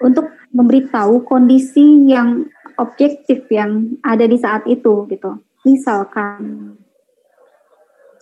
untuk 0.00 0.32
memberitahu 0.50 1.28
kondisi 1.28 2.08
yang 2.08 2.48
objektif 2.80 3.44
yang 3.52 4.00
ada 4.00 4.24
di 4.24 4.40
saat 4.40 4.64
itu 4.64 5.04
gitu. 5.12 5.44
Misalkan 5.68 6.72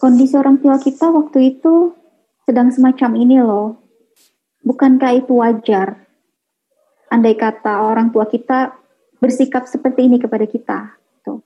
kondisi 0.03 0.35
orang 0.35 0.59
tua 0.59 0.83
kita 0.83 1.07
waktu 1.15 1.59
itu 1.59 1.95
sedang 2.43 2.75
semacam 2.75 3.11
ini 3.15 3.39
loh. 3.39 3.79
Bukankah 4.67 5.23
itu 5.23 5.39
wajar? 5.39 6.08
Andai 7.09 7.35
kata 7.35 7.85
orang 7.85 8.13
tua 8.13 8.29
kita 8.29 8.77
bersikap 9.19 9.67
seperti 9.67 10.07
ini 10.07 10.17
kepada 10.23 10.47
kita. 10.47 10.79
Tuh. 11.27 11.43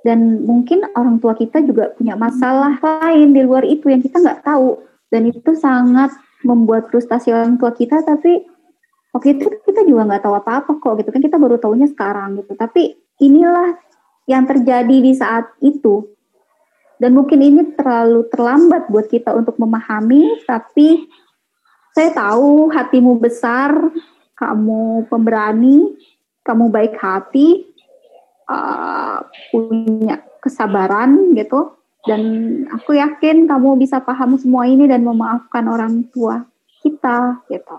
Dan 0.00 0.42
mungkin 0.42 0.86
orang 0.96 1.20
tua 1.20 1.36
kita 1.36 1.60
juga 1.62 1.92
punya 1.92 2.16
masalah 2.16 2.80
lain 2.80 3.36
di 3.36 3.40
luar 3.44 3.62
itu 3.68 3.92
yang 3.92 4.00
kita 4.00 4.20
nggak 4.20 4.42
tahu. 4.42 4.80
Dan 5.12 5.30
itu 5.30 5.52
sangat 5.54 6.10
membuat 6.42 6.90
frustasi 6.90 7.30
orang 7.30 7.56
tua 7.56 7.72
kita, 7.72 8.02
tapi 8.02 8.44
waktu 9.14 9.38
itu 9.38 9.46
kita 9.62 9.86
juga 9.86 10.04
nggak 10.10 10.22
tahu 10.26 10.34
apa-apa 10.34 10.72
kok 10.82 10.94
gitu 11.00 11.08
kan 11.14 11.22
kita 11.22 11.36
baru 11.38 11.56
tahunya 11.56 11.88
sekarang 11.92 12.42
gitu. 12.42 12.52
Tapi 12.58 12.98
inilah 13.22 13.78
yang 14.24 14.48
terjadi 14.48 14.96
di 15.00 15.12
saat 15.12 15.52
itu. 15.60 16.08
Dan 16.94 17.12
mungkin 17.12 17.42
ini 17.42 17.74
terlalu 17.74 18.30
terlambat 18.30 18.88
buat 18.88 19.10
kita 19.10 19.34
untuk 19.34 19.58
memahami, 19.58 20.46
tapi 20.46 21.04
saya 21.94 22.10
tahu 22.14 22.70
hatimu 22.70 23.18
besar, 23.18 23.70
kamu 24.34 25.06
pemberani, 25.08 25.94
kamu 26.42 26.70
baik 26.70 26.94
hati, 26.98 27.64
uh, 28.50 29.22
punya 29.54 30.20
kesabaran 30.42 31.32
gitu, 31.38 31.74
dan 32.04 32.20
aku 32.68 33.00
yakin 33.00 33.48
kamu 33.48 33.80
bisa 33.80 34.04
paham 34.04 34.36
semua 34.36 34.68
ini 34.68 34.84
dan 34.84 35.06
memaafkan 35.06 35.64
orang 35.64 36.04
tua 36.12 36.44
kita 36.84 37.40
gitu. 37.48 37.76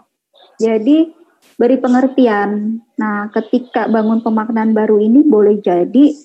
Jadi 0.58 1.14
beri 1.62 1.78
pengertian. 1.78 2.82
Nah, 2.97 3.30
ketika 3.30 3.86
bangun 3.86 4.26
pemaknaan 4.26 4.74
baru 4.74 4.97
ini 4.97 5.22
boleh 5.22 5.62
jadi 5.62 6.16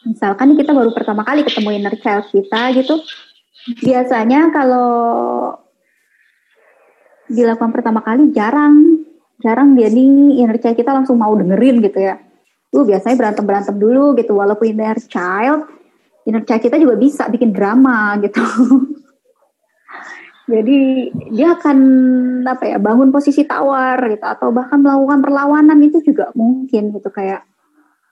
misalkan 0.00 0.56
kita 0.56 0.72
baru 0.72 0.92
pertama 0.96 1.24
kali 1.24 1.44
ketemu 1.44 1.76
inner 1.76 1.96
child 2.00 2.28
kita 2.28 2.76
gitu. 2.76 3.00
Biasanya 3.84 4.52
kalau 4.52 4.92
dilakukan 7.28 7.72
pertama 7.72 8.00
kali 8.04 8.32
jarang 8.32 8.99
jarang 9.40 9.76
jadi 9.76 10.04
inner 10.36 10.60
child 10.60 10.76
kita 10.76 10.92
langsung 10.92 11.16
mau 11.16 11.32
dengerin 11.34 11.80
gitu 11.84 11.98
ya. 11.98 12.20
Lu 12.70 12.86
biasanya 12.86 13.16
berantem-berantem 13.18 13.76
dulu 13.76 14.14
gitu 14.14 14.36
walaupun 14.36 14.70
inner 14.70 15.00
child 15.00 15.66
inner 16.28 16.44
child 16.44 16.62
kita 16.62 16.76
juga 16.76 16.94
bisa 17.00 17.26
bikin 17.32 17.50
drama 17.50 18.20
gitu. 18.20 18.40
Jadi 20.50 20.78
dia 21.30 21.54
akan 21.54 21.78
apa 22.42 22.74
ya 22.74 22.78
bangun 22.82 23.14
posisi 23.14 23.46
tawar 23.46 24.02
gitu 24.10 24.26
atau 24.26 24.50
bahkan 24.50 24.82
melakukan 24.82 25.22
perlawanan 25.22 25.78
itu 25.78 26.02
juga 26.02 26.34
mungkin 26.34 26.90
gitu 26.90 27.06
kayak 27.06 27.46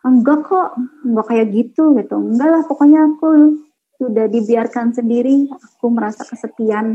enggak 0.06 0.46
kok 0.46 0.78
enggak 1.02 1.26
kayak 1.26 1.46
gitu 1.50 1.98
gitu 1.98 2.14
enggak 2.14 2.46
lah 2.46 2.62
pokoknya 2.62 3.10
aku 3.10 3.58
sudah 3.98 4.30
dibiarkan 4.30 4.94
sendiri 4.94 5.50
aku 5.50 5.90
merasa 5.90 6.22
kesepian 6.22 6.94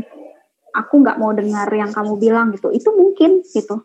aku 0.72 0.94
nggak 1.04 1.20
mau 1.20 1.36
dengar 1.36 1.68
yang 1.76 1.92
kamu 1.92 2.16
bilang 2.16 2.48
gitu 2.56 2.72
itu 2.72 2.88
mungkin 2.96 3.44
gitu 3.44 3.84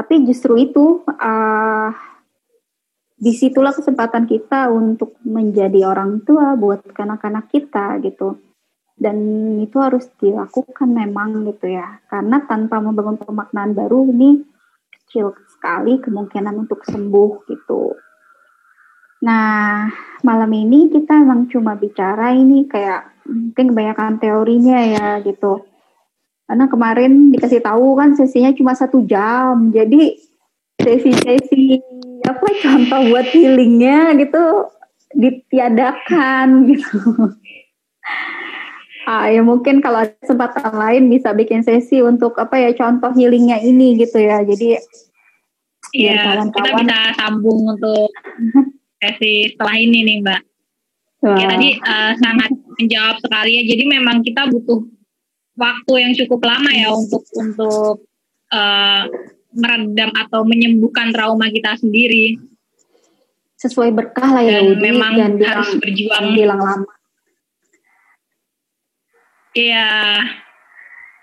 tapi 0.00 0.24
justru 0.24 0.56
itu 0.56 1.04
uh, 1.04 1.92
di 3.20 3.36
situlah 3.36 3.76
kesempatan 3.76 4.24
kita 4.24 4.72
untuk 4.72 5.20
menjadi 5.28 5.84
orang 5.84 6.24
tua 6.24 6.56
buat 6.56 6.80
anak-anak 6.96 7.52
kita 7.52 8.00
gitu. 8.00 8.40
Dan 8.96 9.20
itu 9.60 9.76
harus 9.76 10.08
dilakukan 10.16 10.88
memang 10.88 11.44
gitu 11.44 11.68
ya. 11.68 12.00
Karena 12.08 12.40
tanpa 12.48 12.80
membangun 12.80 13.20
pemaknaan 13.20 13.76
baru 13.76 14.08
ini 14.08 14.40
kecil 14.88 15.36
sekali 15.52 16.00
kemungkinan 16.00 16.64
untuk 16.64 16.80
sembuh 16.88 17.44
gitu. 17.52 17.92
Nah 19.20 19.84
malam 20.24 20.48
ini 20.56 20.88
kita 20.88 21.12
emang 21.20 21.44
cuma 21.52 21.76
bicara 21.76 22.32
ini 22.32 22.64
kayak 22.64 23.28
mungkin 23.28 23.76
kebanyakan 23.76 24.16
teorinya 24.16 24.80
ya 24.80 25.08
gitu 25.20 25.69
karena 26.50 26.66
kemarin 26.66 27.30
dikasih 27.30 27.62
tahu 27.62 27.94
kan 27.94 28.18
sesinya 28.18 28.50
cuma 28.50 28.74
satu 28.74 29.06
jam 29.06 29.70
jadi 29.70 30.18
sesi-sesi 30.82 31.78
apa 32.26 32.46
contoh 32.58 33.00
buat 33.06 33.30
healingnya 33.30 34.18
gitu 34.18 34.66
ditiadakan 35.14 36.74
gitu 36.74 36.98
ah 39.14 39.30
ya 39.30 39.46
mungkin 39.46 39.78
kalau 39.78 40.02
ada 40.02 40.10
kesempatan 40.18 40.74
lain 40.74 41.06
bisa 41.06 41.30
bikin 41.38 41.62
sesi 41.62 42.02
untuk 42.02 42.34
apa 42.34 42.58
ya 42.58 42.74
contoh 42.74 43.14
healingnya 43.14 43.62
ini 43.62 43.94
gitu 43.94 44.18
ya 44.18 44.42
jadi 44.42 44.82
Iya, 45.90 46.46
kita 46.54 46.70
bisa 46.86 46.98
sambung 47.18 47.66
untuk 47.66 48.14
sesi 49.02 49.50
setelah 49.50 49.74
ini 49.74 50.06
nih 50.06 50.16
Mbak. 50.22 50.40
Wow. 51.26 51.34
Ya 51.34 51.46
tadi 51.50 51.68
uh, 51.82 52.12
sangat 52.14 52.50
menjawab 52.78 53.16
sekali 53.18 53.50
ya. 53.58 53.62
Jadi 53.74 53.84
memang 53.90 54.22
kita 54.22 54.46
butuh 54.54 54.86
waktu 55.60 55.92
yang 56.00 56.12
cukup 56.16 56.40
lama 56.48 56.72
ya 56.72 56.88
untuk 56.88 57.20
untuk 57.36 58.08
uh, 58.48 59.04
meredam 59.52 60.10
atau 60.16 60.40
menyembuhkan 60.48 61.12
trauma 61.12 61.52
kita 61.52 61.76
sendiri. 61.76 62.40
Sesuai 63.60 63.92
berkah 63.92 64.40
lah 64.40 64.40
ya, 64.40 64.64
dan 64.64 64.80
memang 64.80 65.12
dan 65.20 65.36
harus 65.36 65.76
berjuang. 65.76 66.32
Bilang 66.32 66.64
lama. 66.64 66.92
Iya, 69.52 69.90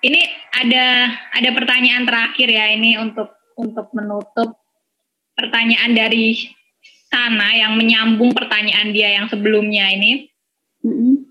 ini 0.05 0.21
ada 0.53 0.85
ada 1.33 1.49
pertanyaan 1.49 2.05
terakhir 2.05 2.45
ya 2.45 2.65
ini 2.77 2.93
untuk 3.01 3.33
untuk 3.57 3.89
menutup 3.97 4.53
pertanyaan 5.33 5.97
dari 5.97 6.37
sana 7.09 7.57
yang 7.57 7.73
menyambung 7.73 8.37
pertanyaan 8.37 8.93
dia 8.93 9.17
yang 9.17 9.25
sebelumnya 9.33 9.89
ini. 9.97 10.29
Mm 10.85 10.93
-hmm. 10.93 11.26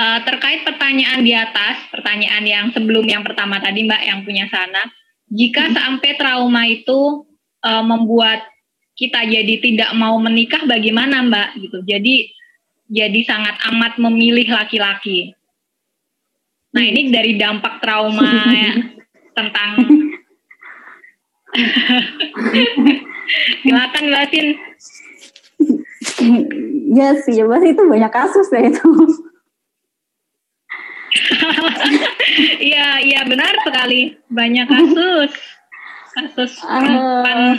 Uh, 0.00 0.16
terkait 0.24 0.64
pertanyaan 0.64 1.20
di 1.20 1.36
atas, 1.36 1.76
pertanyaan 1.92 2.40
yang 2.48 2.72
sebelum 2.72 3.04
yang 3.04 3.20
pertama 3.20 3.60
tadi 3.60 3.84
Mbak 3.84 4.00
yang 4.00 4.24
punya 4.24 4.48
sana, 4.48 4.88
jika 5.28 5.76
sampai 5.76 6.16
trauma 6.16 6.64
itu 6.64 7.28
uh, 7.60 7.84
membuat 7.84 8.48
kita 8.96 9.28
jadi 9.28 9.60
tidak 9.60 9.92
mau 9.92 10.16
menikah 10.16 10.64
bagaimana 10.64 11.20
Mbak 11.28 11.48
gitu. 11.60 11.78
Jadi 11.84 12.32
jadi 12.88 13.20
sangat 13.28 13.60
amat 13.68 14.00
memilih 14.00 14.48
laki-laki. 14.48 15.36
Nah, 16.72 16.80
ini 16.80 17.12
dari 17.12 17.36
dampak 17.36 17.84
trauma 17.84 18.24
ya, 18.56 18.72
tentang 19.36 19.84
Silakan 23.62 24.04
Mbak 24.10 24.24
Sin. 24.32 24.46
Ya 26.90 27.14
sih, 27.20 27.36
ya 27.36 27.44
pasti 27.46 27.68
itu 27.76 27.82
banyak 27.84 28.10
kasus 28.10 28.48
deh 28.48 28.64
itu. 28.64 28.88
Iya, 32.60 33.02
iya 33.02 33.20
benar 33.26 33.52
sekali. 33.66 34.16
Banyak 34.30 34.66
kasus. 34.70 35.32
Kasus 36.14 36.52
uh, 36.66 37.56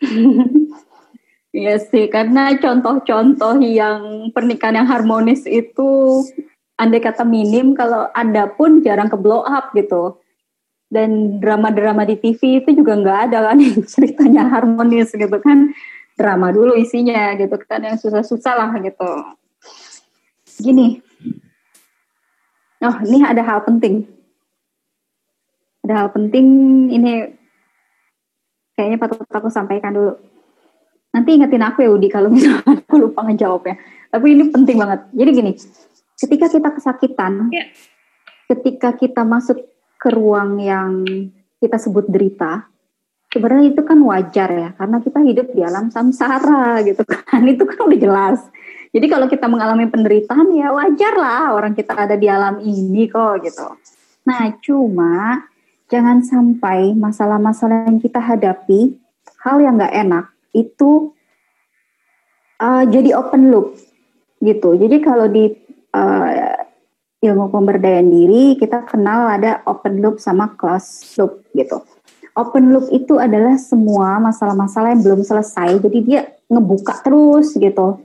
Iya 1.54 1.78
sih, 1.78 2.10
karena 2.10 2.50
contoh-contoh 2.58 3.62
yang 3.62 4.34
pernikahan 4.34 4.82
yang 4.82 4.90
harmonis 4.90 5.46
itu 5.46 6.18
andai 6.74 6.98
kata 6.98 7.22
minim, 7.22 7.78
kalau 7.78 8.10
ada 8.10 8.50
pun 8.50 8.82
jarang 8.82 9.06
ke 9.06 9.14
blow 9.14 9.46
up 9.46 9.70
gitu. 9.70 10.18
Dan 10.90 11.38
drama-drama 11.38 12.02
di 12.10 12.18
TV 12.18 12.58
itu 12.58 12.74
juga 12.74 12.98
nggak 12.98 13.18
ada 13.30 13.54
kan 13.54 13.58
ceritanya 13.94 14.50
harmonis 14.50 15.14
gitu 15.14 15.38
kan. 15.38 15.70
Drama 16.18 16.50
dulu 16.50 16.74
isinya 16.74 17.38
gitu 17.38 17.54
kan, 17.70 17.86
yang 17.86 18.02
susah-susah 18.02 18.54
lah 18.58 18.70
gitu. 18.82 19.10
Gini, 20.58 21.03
oh 22.84 22.96
ini 23.04 23.24
ada 23.24 23.42
hal 23.42 23.64
penting. 23.64 24.04
Ada 25.84 25.94
hal 26.04 26.08
penting 26.12 26.46
ini 26.92 27.12
kayaknya 28.76 28.96
patut 29.00 29.24
aku 29.28 29.48
sampaikan 29.52 29.94
dulu 29.94 30.16
Nanti 31.14 31.38
ingetin 31.38 31.62
aku 31.62 31.86
ya 31.86 31.90
Udi 31.94 32.10
kalau 32.10 32.26
misalnya 32.34 32.82
aku 32.82 32.94
lupa 32.98 33.22
ngejawabnya. 33.22 33.78
Tapi 34.10 34.26
ini 34.34 34.44
penting 34.50 34.76
banget. 34.76 35.00
Jadi 35.14 35.30
gini, 35.30 35.52
ketika 36.18 36.46
kita 36.50 36.68
kesakitan, 36.74 37.32
ya. 37.54 37.64
ketika 38.50 38.98
kita 38.98 39.22
masuk 39.22 39.62
ke 39.94 40.08
ruang 40.10 40.58
yang 40.58 41.06
kita 41.62 41.78
sebut 41.78 42.10
derita, 42.10 42.66
sebenarnya 43.30 43.78
itu 43.78 43.82
kan 43.86 43.98
wajar 44.02 44.50
ya, 44.50 44.68
karena 44.74 44.98
kita 44.98 45.18
hidup 45.22 45.46
di 45.54 45.62
alam 45.62 45.94
samsara 45.94 46.82
gitu 46.82 47.06
kan. 47.06 47.46
Itu 47.54 47.62
kan 47.62 47.78
udah 47.86 47.98
jelas. 47.98 48.38
Jadi 48.94 49.06
kalau 49.10 49.26
kita 49.26 49.50
mengalami 49.50 49.90
penderitaan 49.90 50.54
ya 50.54 50.70
wajar 50.70 51.18
lah 51.18 51.50
orang 51.50 51.74
kita 51.74 51.98
ada 51.98 52.14
di 52.14 52.30
alam 52.30 52.62
ini 52.62 53.10
kok 53.10 53.42
gitu. 53.42 53.74
Nah 54.22 54.54
cuma 54.62 55.42
jangan 55.90 56.22
sampai 56.22 56.94
masalah-masalah 56.94 57.90
yang 57.90 57.98
kita 57.98 58.22
hadapi, 58.22 58.94
hal 59.42 59.58
yang 59.58 59.82
nggak 59.82 59.98
enak, 59.98 60.30
itu 60.54 61.10
uh, 62.62 62.86
jadi 62.86 63.18
open 63.18 63.50
loop 63.50 63.74
gitu. 64.38 64.78
Jadi 64.78 64.96
kalau 65.02 65.26
di 65.26 65.50
uh, 65.90 66.54
ilmu 67.18 67.50
pemberdayaan 67.50 68.14
diri 68.14 68.54
kita 68.62 68.86
kenal 68.86 69.26
ada 69.26 69.58
open 69.66 69.98
loop 69.98 70.22
sama 70.22 70.54
closed 70.54 71.18
loop 71.18 71.42
gitu. 71.50 71.82
Open 72.38 72.70
loop 72.70 72.86
itu 72.94 73.18
adalah 73.18 73.58
semua 73.58 74.22
masalah-masalah 74.22 74.94
yang 74.94 75.02
belum 75.02 75.26
selesai, 75.26 75.82
jadi 75.82 75.98
dia 75.98 76.20
ngebuka 76.46 77.02
terus 77.02 77.58
gitu. 77.58 78.03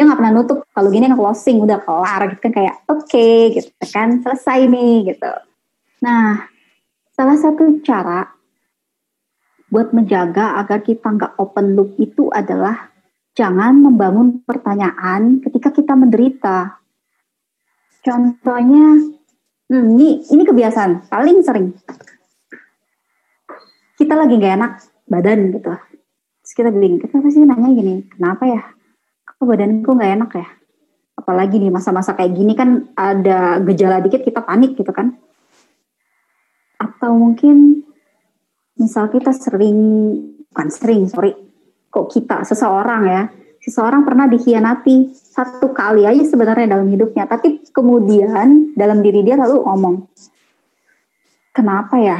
Dia 0.00 0.08
nggak 0.08 0.16
pernah 0.16 0.32
nutup. 0.32 0.64
Kalau 0.72 0.88
gini 0.88 1.12
closing 1.12 1.60
udah 1.60 1.84
kelar 1.84 2.32
gitu 2.32 2.40
kan 2.48 2.52
kayak 2.56 2.74
oke 2.88 3.04
okay, 3.04 3.52
gitu 3.52 3.68
kan 3.92 4.24
selesai 4.24 4.64
nih 4.64 5.12
gitu. 5.12 5.28
Nah, 6.00 6.48
salah 7.12 7.36
satu 7.36 7.84
cara 7.84 8.24
buat 9.68 9.92
menjaga 9.92 10.56
agar 10.56 10.80
kita 10.80 11.04
nggak 11.04 11.36
open 11.36 11.76
loop 11.76 12.00
itu 12.00 12.32
adalah 12.32 12.88
jangan 13.36 13.76
membangun 13.76 14.40
pertanyaan 14.40 15.44
ketika 15.44 15.68
kita 15.68 15.92
menderita. 15.92 16.80
Contohnya, 18.00 19.04
hmm, 19.68 19.86
ini 20.00 20.24
ini 20.32 20.42
kebiasaan 20.48 21.12
paling 21.12 21.44
sering. 21.44 21.76
Kita 24.00 24.16
lagi 24.16 24.32
nggak 24.32 24.54
enak 24.56 24.72
badan 25.12 25.52
gitu. 25.60 25.76
Terus 26.40 26.52
kita 26.56 26.72
bilang, 26.72 26.96
kita 27.04 27.20
pasti 27.20 27.44
nanya 27.44 27.68
gini, 27.68 28.08
kenapa 28.16 28.48
ya? 28.48 28.79
Kok 29.40 29.48
badanku 29.48 29.96
nggak 29.96 30.12
enak 30.20 30.30
ya? 30.36 30.48
Apalagi 31.16 31.56
nih 31.56 31.72
masa-masa 31.72 32.12
kayak 32.12 32.36
gini 32.36 32.52
kan 32.52 32.92
ada 32.92 33.56
gejala 33.64 34.04
dikit 34.04 34.20
kita 34.20 34.44
panik 34.44 34.76
gitu 34.76 34.92
kan? 34.92 35.16
Atau 36.76 37.16
mungkin 37.16 37.80
misal 38.80 39.12
kita 39.12 39.32
sering 39.36 39.76
bukan 40.48 40.68
sering 40.72 41.04
sorry 41.04 41.36
kok 41.92 42.08
kita 42.08 42.48
seseorang 42.48 43.02
ya 43.06 43.22
seseorang 43.60 44.08
pernah 44.08 44.24
dikhianati 44.24 45.12
satu 45.12 45.76
kali 45.76 46.08
aja 46.08 46.24
sebenarnya 46.24 46.74
dalam 46.74 46.88
hidupnya 46.88 47.28
tapi 47.28 47.60
kemudian 47.76 48.72
dalam 48.72 49.04
diri 49.04 49.20
dia 49.20 49.36
lalu 49.36 49.60
ngomong 49.62 50.08
kenapa 51.52 52.00
ya 52.00 52.18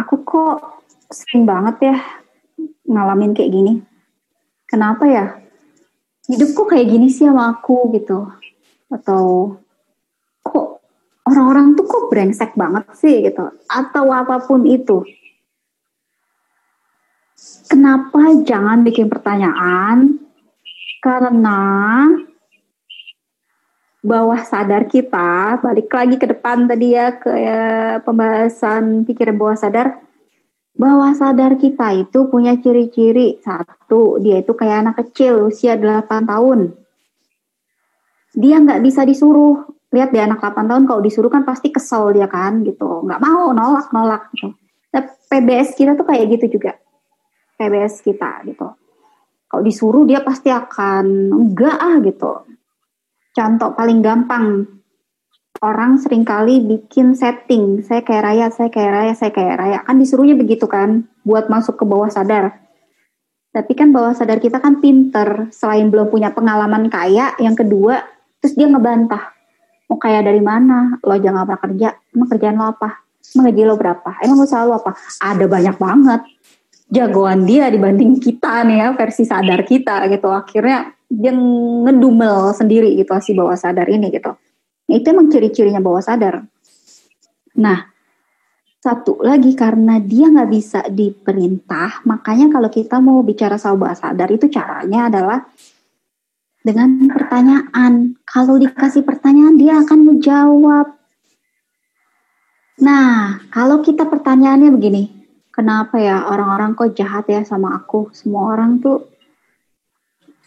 aku 0.00 0.24
kok 0.24 0.80
sering 1.12 1.44
banget 1.44 1.92
ya 1.92 1.96
ngalamin 2.88 3.36
kayak 3.36 3.52
gini 3.52 3.72
kenapa 4.64 5.04
ya 5.04 5.24
hidupku 6.26 6.66
kayak 6.66 6.90
gini 6.90 7.06
sih 7.10 7.26
sama 7.26 7.54
aku 7.54 7.90
gitu 7.94 8.26
atau 8.90 9.56
kok 10.42 10.82
orang-orang 11.26 11.74
tuh 11.74 11.86
kok 11.86 12.06
brengsek 12.10 12.54
banget 12.54 12.86
sih 12.98 13.22
gitu 13.26 13.50
atau 13.66 14.04
apa 14.14 14.42
pun 14.46 14.62
itu 14.66 15.02
Kenapa 17.66 18.32
jangan 18.46 18.80
bikin 18.80 19.12
pertanyaan? 19.12 20.16
Karena 21.04 21.60
bawah 24.00 24.40
sadar 24.40 24.88
kita, 24.88 25.60
balik 25.60 25.90
lagi 25.92 26.16
ke 26.16 26.26
depan 26.30 26.64
tadi 26.64 26.96
ya 26.96 27.12
ke 27.18 27.28
ya, 27.28 27.62
pembahasan 28.06 29.04
pikiran 29.04 29.36
bawah 29.36 29.58
sadar. 29.58 29.98
Bawah 30.76 31.16
sadar 31.16 31.56
kita 31.56 31.96
itu 31.96 32.28
punya 32.28 32.60
ciri-ciri. 32.60 33.40
Satu, 33.40 34.20
dia 34.20 34.44
itu 34.44 34.52
kayak 34.52 34.84
anak 34.84 34.94
kecil 35.00 35.48
usia 35.48 35.80
8 35.80 36.28
tahun. 36.28 36.76
Dia 38.36 38.60
nggak 38.60 38.84
bisa 38.84 39.08
disuruh. 39.08 39.64
Lihat 39.88 40.12
dia 40.12 40.28
anak 40.28 40.44
8 40.44 40.68
tahun 40.68 40.84
kalau 40.84 41.00
disuruh 41.00 41.32
kan 41.32 41.48
pasti 41.48 41.72
kesel 41.72 42.12
dia 42.12 42.28
kan 42.28 42.60
gitu. 42.60 43.08
Nggak 43.08 43.20
mau, 43.24 43.56
nolak-nolak 43.56 44.28
gitu. 44.36 44.52
Nah, 44.92 45.02
PBS 45.32 45.72
kita 45.72 45.96
tuh 45.96 46.04
kayak 46.04 46.36
gitu 46.36 46.60
juga 46.60 46.76
PBS 47.56 48.04
kita 48.04 48.44
gitu. 48.44 48.68
Kalau 49.48 49.62
disuruh 49.64 50.04
dia 50.04 50.20
pasti 50.20 50.52
akan 50.52 51.32
enggak 51.32 51.76
ah 51.80 51.96
gitu. 52.04 52.32
Contoh 53.32 53.72
paling 53.72 54.04
gampang 54.04 54.44
orang 55.60 56.00
sering 56.00 56.24
kali 56.26 56.60
bikin 56.60 57.16
setting, 57.16 57.80
saya 57.84 58.02
kayak 58.04 58.22
raya, 58.24 58.46
saya 58.52 58.68
kayak 58.68 58.92
raya, 58.92 59.12
saya 59.16 59.30
kayak 59.32 59.56
raya. 59.56 59.78
Kan 59.84 60.00
disuruhnya 60.00 60.36
begitu 60.36 60.64
kan, 60.68 61.08
buat 61.24 61.48
masuk 61.48 61.80
ke 61.80 61.84
bawah 61.84 62.08
sadar. 62.08 62.56
Tapi 63.52 63.72
kan 63.72 63.92
bawah 63.92 64.12
sadar 64.12 64.36
kita 64.42 64.60
kan 64.60 64.84
pinter, 64.84 65.48
selain 65.48 65.88
belum 65.88 66.12
punya 66.12 66.32
pengalaman 66.32 66.92
kaya, 66.92 67.32
yang 67.40 67.56
kedua, 67.56 68.04
terus 68.42 68.52
dia 68.52 68.68
ngebantah. 68.68 69.32
Mau 69.88 69.96
kaya 69.96 70.20
dari 70.20 70.42
mana? 70.42 70.98
Lo 71.00 71.14
jangan 71.16 71.46
pernah 71.46 71.62
kerja, 71.62 71.88
emang 72.12 72.28
kerjaan 72.28 72.56
lo 72.58 72.66
apa? 72.74 72.90
Emang 73.32 73.44
gaji 73.48 73.62
lo 73.64 73.74
berapa? 73.78 74.10
Emang 74.20 74.38
usaha 74.44 74.66
lo 74.66 74.76
apa? 74.76 74.92
Ada 75.22 75.44
banyak 75.46 75.76
banget 75.78 76.22
jagoan 76.86 77.42
dia 77.42 77.66
dibanding 77.66 78.22
kita 78.22 78.62
nih 78.62 78.78
ya 78.78 78.88
versi 78.94 79.26
sadar 79.26 79.66
kita 79.66 80.06
gitu 80.06 80.30
akhirnya 80.30 80.94
dia 81.06 81.34
ngedumel 81.34 82.54
sendiri 82.54 82.94
gitu 82.94 83.10
si 83.18 83.34
bawah 83.34 83.58
sadar 83.58 83.90
ini 83.90 84.10
gitu 84.14 84.34
itu 84.86 85.06
emang 85.10 85.26
ciri-cirinya 85.30 85.82
bawah 85.82 86.02
sadar. 86.02 86.46
Nah 87.58 87.90
satu 88.78 89.18
lagi 89.18 89.58
karena 89.58 89.98
dia 89.98 90.30
nggak 90.30 90.50
bisa 90.50 90.80
diperintah 90.86 92.06
makanya 92.06 92.54
kalau 92.54 92.70
kita 92.70 93.02
mau 93.02 93.18
bicara 93.26 93.58
soal 93.58 93.74
bawah 93.74 93.98
sadar 93.98 94.30
itu 94.30 94.46
caranya 94.46 95.10
adalah 95.10 95.40
dengan 96.62 97.10
pertanyaan. 97.10 98.14
Kalau 98.22 98.58
dikasih 98.58 99.02
pertanyaan 99.02 99.58
dia 99.58 99.82
akan 99.82 100.00
menjawab. 100.06 100.86
Nah 102.82 103.42
kalau 103.50 103.82
kita 103.82 104.06
pertanyaannya 104.06 104.70
begini 104.70 105.16
kenapa 105.56 105.96
ya 105.96 106.28
orang-orang 106.28 106.76
kok 106.76 106.92
jahat 106.92 107.24
ya 107.32 107.40
sama 107.48 107.72
aku? 107.80 108.12
Semua 108.12 108.52
orang 108.52 108.76
tuh 108.84 109.08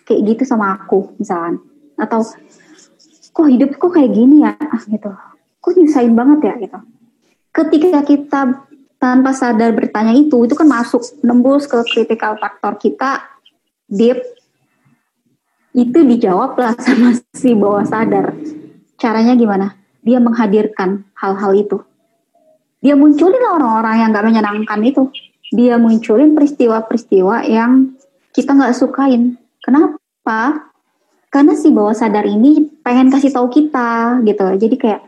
kayak 0.06 0.22
gitu 0.38 0.44
sama 0.46 0.78
aku 0.78 1.18
misalkan. 1.18 1.58
Atau 1.98 2.22
kok 3.40 3.48
hidup 3.48 3.72
kok 3.80 3.92
kayak 3.96 4.12
gini 4.12 4.44
ya? 4.44 4.52
Ah, 4.60 4.84
gitu. 4.84 5.08
Kok 5.64 5.72
nyusahin 5.80 6.12
banget 6.12 6.40
ya 6.44 6.54
gitu. 6.60 6.80
Ketika 7.56 8.00
kita 8.04 8.42
tanpa 9.00 9.32
sadar 9.32 9.72
bertanya 9.72 10.12
itu 10.12 10.44
itu 10.44 10.52
kan 10.60 10.68
masuk 10.68 11.00
nembus 11.24 11.64
ke 11.64 11.80
critical 11.88 12.36
faktor 12.36 12.76
kita 12.76 13.24
deep. 13.88 14.20
Itu 15.72 16.04
dijawab 16.04 16.60
lah 16.60 16.76
sama 16.84 17.16
si 17.40 17.56
bawah 17.56 17.88
sadar. 17.88 18.36
Caranya 19.00 19.40
gimana? 19.40 19.80
Dia 20.04 20.20
menghadirkan 20.20 21.08
hal-hal 21.16 21.56
itu. 21.56 21.80
Dia 22.84 23.00
munculin 23.00 23.44
orang-orang 23.44 24.04
yang 24.04 24.10
gak 24.12 24.28
menyenangkan 24.28 24.80
itu. 24.84 25.08
Dia 25.56 25.80
munculin 25.80 26.36
peristiwa-peristiwa 26.36 27.48
yang 27.48 27.96
kita 28.36 28.54
nggak 28.54 28.76
sukain. 28.76 29.36
Kenapa? 29.64 30.69
Karena 31.30 31.54
si 31.54 31.70
bawah 31.70 31.94
sadar 31.94 32.26
ini 32.26 32.82
pengen 32.82 33.14
kasih 33.14 33.30
tahu 33.30 33.54
kita 33.54 34.18
gitu. 34.26 34.46
Jadi 34.58 34.76
kayak 34.82 35.02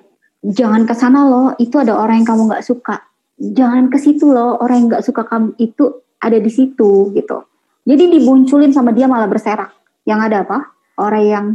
jangan 0.46 0.86
ke 0.86 0.94
sana 0.94 1.26
loh, 1.26 1.58
itu 1.58 1.82
ada 1.82 1.98
orang 1.98 2.22
yang 2.22 2.28
kamu 2.30 2.42
nggak 2.50 2.66
suka. 2.66 3.02
Jangan 3.42 3.90
ke 3.90 3.98
situ 3.98 4.30
loh, 4.30 4.62
orang 4.62 4.86
yang 4.86 4.88
nggak 4.94 5.06
suka 5.06 5.26
kamu 5.26 5.58
itu 5.58 6.06
ada 6.22 6.38
di 6.38 6.52
situ 6.54 7.10
gitu. 7.18 7.38
Jadi 7.82 8.04
dibunculin 8.14 8.70
sama 8.70 8.94
dia 8.94 9.10
malah 9.10 9.26
berserak. 9.26 9.74
Yang 10.06 10.20
ada 10.30 10.38
apa? 10.46 10.58
Orang 11.02 11.26
yang 11.26 11.46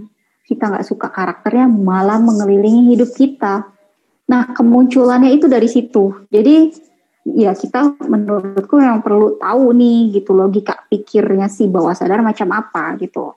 kita 0.47 0.67
nggak 0.67 0.87
suka 0.87 1.15
karakternya 1.15 1.71
malah 1.71 2.19
mengelilingi 2.19 2.91
hidup 2.95 3.15
kita. 3.15 3.71
Nah 4.27 4.43
kemunculannya 4.51 5.31
itu 5.31 5.47
dari 5.47 5.71
situ. 5.71 6.27
Jadi 6.27 6.75
ya 7.39 7.55
kita 7.55 8.03
menurutku 8.07 8.79
yang 8.79 9.03
perlu 9.03 9.39
tahu 9.39 9.75
nih 9.75 10.15
gitu 10.19 10.35
logika 10.35 10.87
pikirnya 10.91 11.51
si 11.51 11.67
bawah 11.67 11.95
sadar 11.95 12.23
macam 12.23 12.51
apa 12.55 12.99
gitu. 12.99 13.35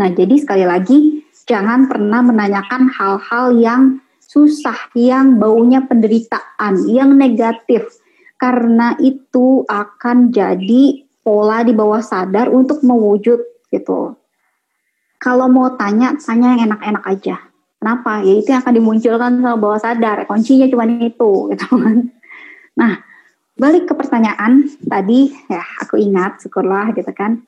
Nah 0.00 0.08
jadi 0.08 0.40
sekali 0.40 0.64
lagi 0.64 1.20
jangan 1.44 1.84
pernah 1.92 2.24
menanyakan 2.24 2.88
hal-hal 2.88 3.52
yang 3.60 3.82
susah, 4.24 4.88
yang 4.96 5.36
baunya 5.36 5.84
penderitaan, 5.84 6.88
yang 6.88 7.12
negatif 7.20 8.00
karena 8.40 8.96
itu 8.96 9.68
akan 9.68 10.32
jadi 10.32 11.04
pola 11.20 11.60
di 11.60 11.76
bawah 11.76 12.00
sadar 12.00 12.48
untuk 12.48 12.80
mewujud 12.80 13.68
gitu. 13.68 14.16
Kalau 15.20 15.46
mau 15.52 15.76
tanya, 15.76 16.16
tanya 16.16 16.56
yang 16.56 16.72
enak-enak 16.72 17.04
aja. 17.04 17.36
Kenapa? 17.76 18.24
Ya 18.24 18.40
itu 18.40 18.48
yang 18.56 18.64
akan 18.64 18.76
dimunculkan 18.80 19.32
sama 19.36 19.56
bawah 19.60 19.76
sadar. 19.76 20.24
Kuncinya 20.24 20.64
cuma 20.72 20.88
itu, 20.88 21.52
gitu 21.52 21.68
kan. 21.76 22.08
Nah, 22.72 23.04
balik 23.60 23.84
ke 23.84 23.92
pertanyaan 23.92 24.64
tadi, 24.80 25.28
ya 25.52 25.60
aku 25.84 26.00
ingat, 26.00 26.40
syukurlah 26.40 26.96
gitu 26.96 27.12
kan. 27.12 27.44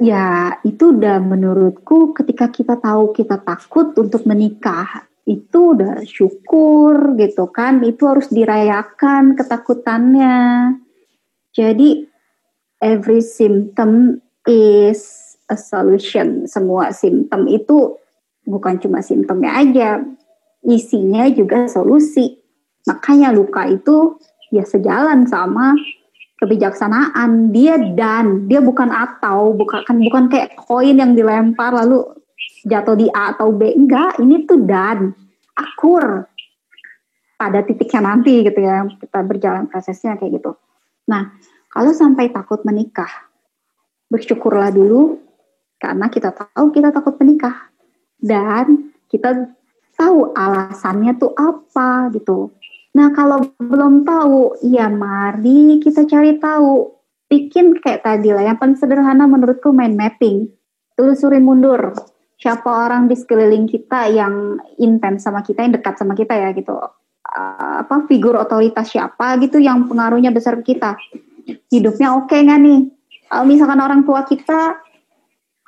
Ya, 0.00 0.56
itu 0.64 0.96
udah 0.96 1.20
menurutku 1.20 2.16
ketika 2.16 2.48
kita 2.48 2.80
tahu 2.80 3.12
kita 3.12 3.36
takut 3.44 3.92
untuk 4.00 4.24
menikah, 4.24 5.04
itu 5.28 5.76
udah 5.76 6.00
syukur 6.08 7.20
gitu 7.20 7.52
kan. 7.52 7.84
Itu 7.84 8.08
harus 8.08 8.32
dirayakan 8.32 9.36
ketakutannya. 9.36 10.72
Jadi 11.52 12.08
every 12.80 13.20
symptom 13.20 14.24
is 14.48 15.36
a 15.52 15.60
solution. 15.60 16.48
Semua 16.48 16.96
simptom 16.96 17.44
itu 17.44 18.00
bukan 18.48 18.80
cuma 18.80 19.04
simptomnya 19.04 19.52
aja, 19.52 20.00
isinya 20.64 21.28
juga 21.28 21.68
solusi. 21.68 22.40
Makanya 22.88 23.36
luka 23.36 23.68
itu 23.68 24.16
ya 24.48 24.64
sejalan 24.64 25.28
sama 25.28 25.76
kebijaksanaan. 26.40 27.52
Dia 27.52 27.76
dan, 27.94 28.48
dia 28.48 28.64
bukan 28.64 28.88
atau, 28.88 29.52
bukan 29.52 29.84
bukan 29.86 30.32
kayak 30.32 30.56
koin 30.56 30.96
yang 30.96 31.12
dilempar 31.12 31.76
lalu 31.76 32.02
jatuh 32.64 32.96
di 32.96 33.06
A 33.12 33.36
atau 33.36 33.52
B. 33.52 33.76
Enggak, 33.76 34.16
ini 34.18 34.48
tuh 34.48 34.64
dan 34.64 35.12
akur 35.54 36.24
pada 37.36 37.60
titiknya 37.64 38.16
nanti 38.16 38.40
gitu 38.40 38.60
ya. 38.60 38.88
Kita 38.88 39.20
berjalan 39.20 39.68
prosesnya 39.68 40.16
kayak 40.16 40.40
gitu. 40.40 40.56
Nah, 41.08 41.36
kalau 41.68 41.92
sampai 41.92 42.32
takut 42.32 42.64
menikah, 42.64 43.10
bersyukurlah 44.10 44.74
dulu 44.74 45.22
karena 45.80 46.10
kita 46.10 46.34
tahu 46.34 46.74
kita 46.74 46.92
takut 46.92 47.16
menikah 47.22 47.70
dan 48.20 48.92
kita 49.08 49.48
tahu 49.96 50.32
alasannya 50.36 51.16
tuh 51.16 51.32
apa 51.36 52.10
gitu. 52.12 52.52
Nah 52.96 53.08
kalau 53.14 53.54
belum 53.58 54.02
tahu, 54.02 54.62
ya 54.66 54.90
mari 54.90 55.78
kita 55.78 56.06
cari 56.06 56.38
tahu. 56.38 56.90
Bikin 57.30 57.78
kayak 57.78 58.02
tadi 58.02 58.34
lah, 58.34 58.42
yang 58.42 58.58
paling 58.58 58.74
sederhana 58.74 59.30
menurutku 59.30 59.70
main 59.70 59.94
mapping. 59.94 60.50
Telusurin 60.98 61.46
mundur. 61.46 61.94
Siapa 62.40 62.66
orang 62.66 63.06
di 63.06 63.14
sekeliling 63.14 63.70
kita 63.70 64.10
yang 64.10 64.58
intens 64.80 65.22
sama 65.22 65.44
kita, 65.44 65.62
yang 65.62 65.76
dekat 65.76 65.94
sama 65.94 66.18
kita 66.18 66.34
ya 66.34 66.50
gitu. 66.56 66.74
Uh, 67.30 67.86
apa 67.86 68.10
figur 68.10 68.34
otoritas 68.34 68.90
siapa 68.90 69.38
gitu 69.38 69.62
yang 69.62 69.86
pengaruhnya 69.86 70.34
besar 70.34 70.58
ke 70.58 70.74
kita 70.74 70.98
hidupnya 71.70 72.14
oke 72.14 72.30
okay 72.30 72.46
nggak 72.46 72.60
nih? 72.60 72.80
Kalau 73.30 73.44
misalkan 73.46 73.80
orang 73.80 74.02
tua 74.02 74.26
kita 74.26 74.82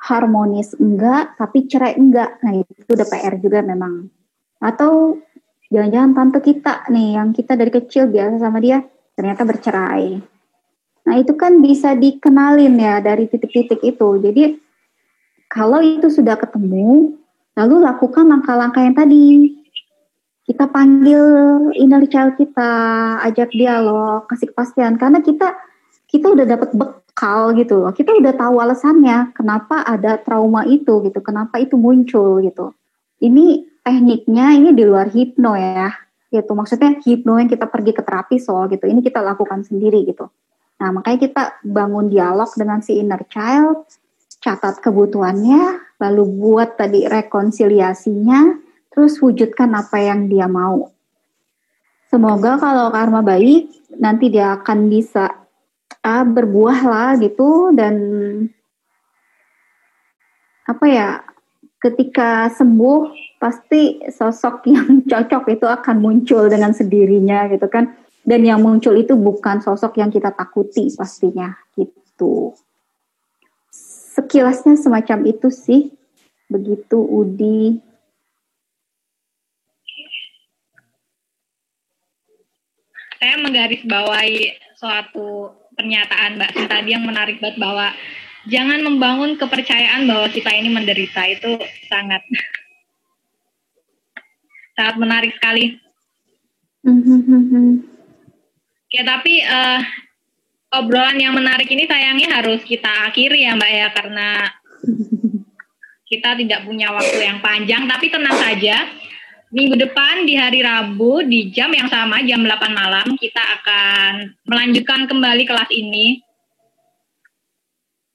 harmonis 0.02 0.74
enggak, 0.82 1.38
tapi 1.38 1.70
cerai 1.70 1.94
enggak, 1.94 2.42
nah 2.42 2.58
itu 2.58 2.90
udah 2.90 3.06
PR 3.06 3.34
juga 3.38 3.62
memang. 3.62 4.10
Atau 4.58 5.22
jangan-jangan 5.72 6.12
tante 6.12 6.38
kita 6.44 6.84
nih, 6.92 7.16
yang 7.16 7.32
kita 7.32 7.56
dari 7.56 7.72
kecil 7.72 8.12
biasa 8.12 8.36
sama 8.36 8.60
dia, 8.60 8.84
ternyata 9.16 9.48
bercerai. 9.48 10.20
Nah 11.02 11.14
itu 11.18 11.32
kan 11.34 11.58
bisa 11.58 11.96
dikenalin 11.96 12.76
ya 12.78 13.00
dari 13.00 13.26
titik-titik 13.26 13.80
itu. 13.82 14.08
Jadi 14.20 14.60
kalau 15.48 15.80
itu 15.80 16.12
sudah 16.12 16.36
ketemu, 16.38 17.16
lalu 17.56 17.76
lakukan 17.82 18.28
langkah-langkah 18.28 18.84
yang 18.84 18.96
tadi. 18.96 19.58
Kita 20.42 20.68
panggil 20.68 21.22
inner 21.78 22.02
child 22.10 22.36
kita, 22.36 22.72
ajak 23.24 23.50
dialog, 23.54 24.26
kasih 24.28 24.52
kepastian. 24.52 25.00
Karena 25.00 25.24
kita 25.24 25.54
kita 26.12 26.28
udah 26.28 26.44
dapat 26.44 26.70
bekal 26.76 27.56
gitu 27.56 27.82
loh. 27.82 27.92
Kita 27.94 28.12
udah 28.12 28.34
tahu 28.36 28.60
alasannya 28.60 29.32
kenapa 29.32 29.80
ada 29.86 30.20
trauma 30.20 30.68
itu 30.68 31.00
gitu, 31.08 31.18
kenapa 31.24 31.56
itu 31.56 31.80
muncul 31.80 32.44
gitu. 32.44 32.76
Ini 33.22 33.71
tekniknya 33.82 34.56
ini 34.56 34.70
di 34.74 34.82
luar 34.86 35.10
hipno 35.10 35.54
ya. 35.58 35.90
Gitu. 36.32 36.48
Maksudnya 36.48 36.96
hipno 37.04 37.36
yang 37.36 37.50
kita 37.50 37.68
pergi 37.68 37.92
ke 37.92 38.02
terapi 38.02 38.40
soal 38.40 38.70
gitu. 38.72 38.88
Ini 38.88 39.04
kita 39.04 39.20
lakukan 39.20 39.66
sendiri 39.66 40.06
gitu. 40.08 40.30
Nah, 40.80 40.90
makanya 40.90 41.18
kita 41.28 41.42
bangun 41.62 42.10
dialog 42.10 42.50
dengan 42.58 42.82
si 42.82 42.98
inner 42.98 43.22
child, 43.30 43.86
catat 44.42 44.82
kebutuhannya, 44.82 45.94
lalu 46.02 46.22
buat 46.26 46.74
tadi 46.74 47.06
rekonsiliasinya, 47.06 48.58
terus 48.90 49.22
wujudkan 49.22 49.70
apa 49.78 50.02
yang 50.02 50.26
dia 50.26 50.50
mau. 50.50 50.90
Semoga 52.10 52.58
kalau 52.58 52.90
karma 52.90 53.22
baik, 53.22 53.70
nanti 53.94 54.28
dia 54.28 54.58
akan 54.58 54.90
bisa 54.90 55.30
uh, 56.02 56.24
berbuah 56.26 56.80
lah 56.82 57.10
gitu 57.16 57.70
dan 57.72 57.94
apa 60.66 60.84
ya 60.86 61.08
ketika 61.82 62.50
sembuh 62.54 63.10
pasti 63.43 63.99
sosok 64.07 64.70
yang 64.70 65.03
cocok 65.11 65.51
itu 65.51 65.66
akan 65.66 65.99
muncul 65.99 66.47
dengan 66.47 66.70
sendirinya 66.70 67.51
gitu 67.51 67.66
kan. 67.66 67.99
Dan 68.22 68.47
yang 68.47 68.62
muncul 68.62 68.95
itu 68.95 69.18
bukan 69.18 69.59
sosok 69.59 69.99
yang 69.99 70.07
kita 70.14 70.30
takuti 70.30 70.86
pastinya 70.95 71.51
gitu. 71.74 72.55
Sekilasnya 74.14 74.78
semacam 74.78 75.26
itu 75.26 75.51
sih. 75.51 75.90
Begitu 76.47 77.03
Udi. 77.03 77.82
Saya 83.18 83.38
menggarisbawahi 83.43 84.55
suatu 84.78 85.51
pernyataan 85.74 86.38
Mbak 86.38 86.51
tadi 86.70 86.90
yang 86.95 87.07
menarik 87.07 87.38
banget 87.43 87.59
bahwa 87.59 87.90
jangan 88.47 88.82
membangun 88.82 89.38
kepercayaan 89.38 90.07
bahwa 90.07 90.30
kita 90.30 90.51
ini 90.55 90.70
menderita. 90.70 91.26
Itu 91.26 91.59
sangat 91.90 92.22
sangat 94.82 94.98
menarik 94.98 95.32
sekali. 95.38 95.78
Ya 98.90 99.06
tapi 99.06 99.38
uh, 99.46 99.80
obrolan 100.82 101.22
yang 101.22 101.38
menarik 101.38 101.70
ini 101.70 101.86
sayangnya 101.86 102.42
harus 102.42 102.66
kita 102.66 102.90
akhiri 103.06 103.46
ya 103.46 103.54
Mbak 103.54 103.70
ya 103.70 103.88
karena 103.94 104.28
kita 106.10 106.34
tidak 106.34 106.66
punya 106.66 106.90
waktu 106.90 107.22
yang 107.22 107.38
panjang 107.38 107.86
tapi 107.86 108.10
tenang 108.10 108.34
saja 108.34 108.90
minggu 109.54 109.78
depan 109.78 110.26
di 110.26 110.34
hari 110.34 110.60
Rabu 110.66 111.22
di 111.24 111.54
jam 111.54 111.70
yang 111.70 111.86
sama 111.86 112.20
jam 112.26 112.42
8 112.42 112.50
malam 112.74 113.06
kita 113.14 113.40
akan 113.62 114.34
melanjutkan 114.44 115.06
kembali 115.06 115.46
kelas 115.46 115.70
ini. 115.70 116.18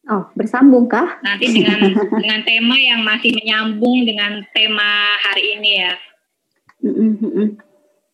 Oh, 0.07 0.23
bersambung 0.39 0.87
kah? 0.87 1.19
Nanti 1.19 1.51
dengan 1.51 1.83
dengan 2.23 2.39
tema 2.47 2.79
yang 2.79 3.03
masih 3.03 3.35
menyambung 3.35 4.07
dengan 4.07 4.39
tema 4.55 5.03
hari 5.23 5.59
ini 5.59 5.71
ya. 5.83 5.93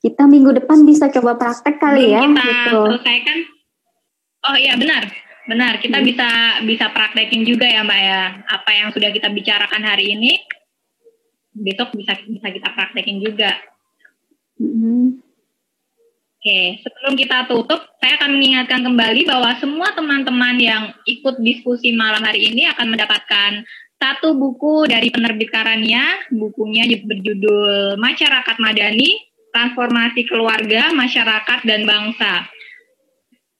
Kita 0.03 0.24
minggu 0.28 0.51
depan 0.64 0.84
bisa 0.84 1.07
coba 1.07 1.39
praktek 1.39 1.80
kali 1.80 2.11
ya. 2.11 2.24
Kita 2.28 2.43
gitu. 2.43 2.82
selesaikan. 2.91 3.38
Oh 4.43 4.57
iya 4.59 4.76
benar, 4.76 5.07
benar. 5.47 5.80
Kita 5.80 6.03
hmm. 6.03 6.07
bisa 6.07 6.30
bisa 6.68 6.86
praktekin 6.91 7.47
juga 7.47 7.64
ya 7.64 7.84
Mbak 7.88 7.99
ya. 8.03 8.22
Apa 8.51 8.72
yang 8.76 8.89
sudah 8.91 9.09
kita 9.16 9.32
bicarakan 9.32 9.84
hari 9.84 10.16
ini 10.16 10.36
besok 11.53 11.93
bisa 11.95 12.18
bisa 12.26 12.47
kita 12.49 12.70
praktekin 12.74 13.22
juga. 13.22 13.53
Mm-hmm. 14.57 15.22
Oke, 16.43 16.84
sebelum 16.84 17.16
kita 17.16 17.47
tutup, 17.47 17.88
saya 18.03 18.20
akan 18.20 18.36
mengingatkan 18.36 18.84
kembali 18.84 19.24
bahwa 19.24 19.55
semua 19.64 19.95
teman-teman 19.95 20.59
yang 20.59 20.91
ikut 21.07 21.39
diskusi 21.39 21.95
malam 21.95 22.20
hari 22.20 22.51
ini 22.51 22.68
akan 22.68 22.91
mendapatkan 22.91 23.64
satu 24.03 24.35
buku 24.35 24.83
dari 24.91 25.07
penerbit 25.07 25.47
Karania, 25.47 26.27
bukunya 26.27 26.83
berjudul 27.07 27.95
Masyarakat 27.95 28.59
Madani, 28.59 29.31
transformasi 29.55 30.27
keluarga, 30.27 30.91
masyarakat, 30.91 31.63
dan 31.63 31.87
bangsa. 31.87 32.43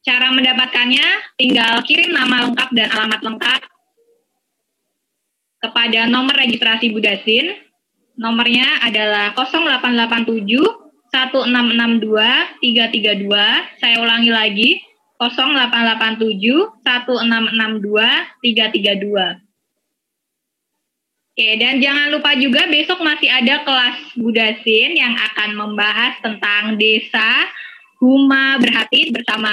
Cara 0.04 0.36
mendapatkannya 0.36 1.40
tinggal 1.40 1.80
kirim 1.88 2.12
nama 2.12 2.44
lengkap 2.44 2.76
dan 2.76 2.92
alamat 2.92 3.24
lengkap 3.24 3.62
kepada 5.64 6.12
nomor 6.12 6.36
registrasi 6.36 6.92
Budasin. 6.92 7.56
Nomornya 8.20 8.84
adalah 8.84 9.32
0887 9.32 10.44
1662 11.08 12.20
332. 12.60 13.80
Saya 13.80 13.96
ulangi 14.04 14.28
lagi 14.28 14.84
0887 15.24 16.84
1662 16.84 18.44
332. 18.44 19.43
Oke, 21.34 21.58
dan 21.58 21.82
jangan 21.82 22.14
lupa 22.14 22.38
juga 22.38 22.70
besok 22.70 23.02
masih 23.02 23.26
ada 23.26 23.66
kelas 23.66 23.98
Budasin 24.22 24.94
yang 24.94 25.18
akan 25.18 25.58
membahas 25.58 26.22
tentang 26.22 26.78
desa 26.78 27.50
Huma 27.98 28.62
Berhati 28.62 29.10
bersama 29.10 29.50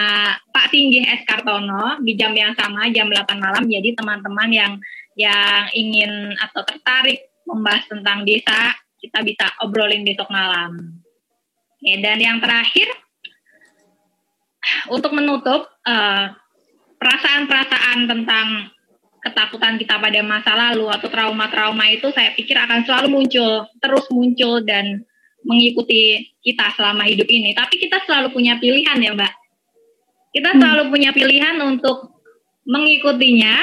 Pak 0.52 0.68
Singgih 0.68 1.08
S. 1.08 1.24
Kartono 1.24 1.96
di 2.04 2.20
jam 2.20 2.36
yang 2.36 2.52
sama, 2.52 2.92
jam 2.92 3.08
8 3.08 3.32
malam. 3.40 3.64
Jadi 3.64 3.96
teman-teman 3.96 4.52
yang 4.52 4.72
yang 5.16 5.72
ingin 5.72 6.36
atau 6.36 6.60
tertarik 6.68 7.32
membahas 7.48 7.88
tentang 7.88 8.28
desa, 8.28 8.76
kita 9.00 9.24
bisa 9.24 9.48
obrolin 9.64 10.04
besok 10.04 10.28
malam. 10.28 11.00
Oke, 11.80 11.96
dan 12.04 12.20
yang 12.20 12.44
terakhir, 12.44 12.92
untuk 14.92 15.16
menutup 15.16 15.64
eh, 15.88 16.28
perasaan-perasaan 17.00 18.04
tentang 18.04 18.68
ketakutan 19.20 19.76
kita 19.76 20.00
pada 20.00 20.20
masa 20.24 20.52
lalu 20.56 20.88
atau 20.88 21.08
trauma-trauma 21.12 21.84
itu 21.92 22.08
saya 22.16 22.32
pikir 22.32 22.56
akan 22.56 22.84
selalu 22.88 23.20
muncul, 23.20 23.68
terus 23.78 24.04
muncul 24.08 24.64
dan 24.64 25.04
mengikuti 25.44 26.32
kita 26.40 26.72
selama 26.76 27.04
hidup 27.08 27.28
ini. 27.28 27.52
Tapi 27.52 27.80
kita 27.80 28.00
selalu 28.04 28.32
punya 28.32 28.56
pilihan 28.60 28.96
ya 29.00 29.12
Mbak. 29.12 29.34
Kita 30.30 30.50
hmm. 30.54 30.58
selalu 30.60 30.82
punya 30.92 31.10
pilihan 31.12 31.56
untuk 31.60 32.16
mengikutinya 32.64 33.54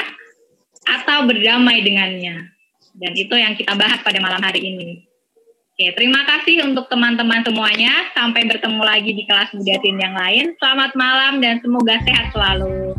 atau 0.86 1.26
berdamai 1.26 1.82
dengannya. 1.82 2.54
Dan 2.98 3.12
itu 3.14 3.34
yang 3.38 3.54
kita 3.54 3.78
bahas 3.78 4.02
pada 4.02 4.18
malam 4.18 4.42
hari 4.42 4.62
ini. 4.62 5.06
Oke, 5.78 5.94
terima 5.94 6.26
kasih 6.26 6.66
untuk 6.66 6.90
teman-teman 6.90 7.46
semuanya. 7.46 8.10
Sampai 8.10 8.42
bertemu 8.50 8.82
lagi 8.82 9.14
di 9.14 9.22
kelas 9.22 9.54
Budatin 9.54 9.96
yang 10.02 10.18
lain. 10.18 10.58
Selamat 10.58 10.98
malam 10.98 11.38
dan 11.38 11.62
semoga 11.62 12.02
sehat 12.02 12.34
selalu. 12.34 12.98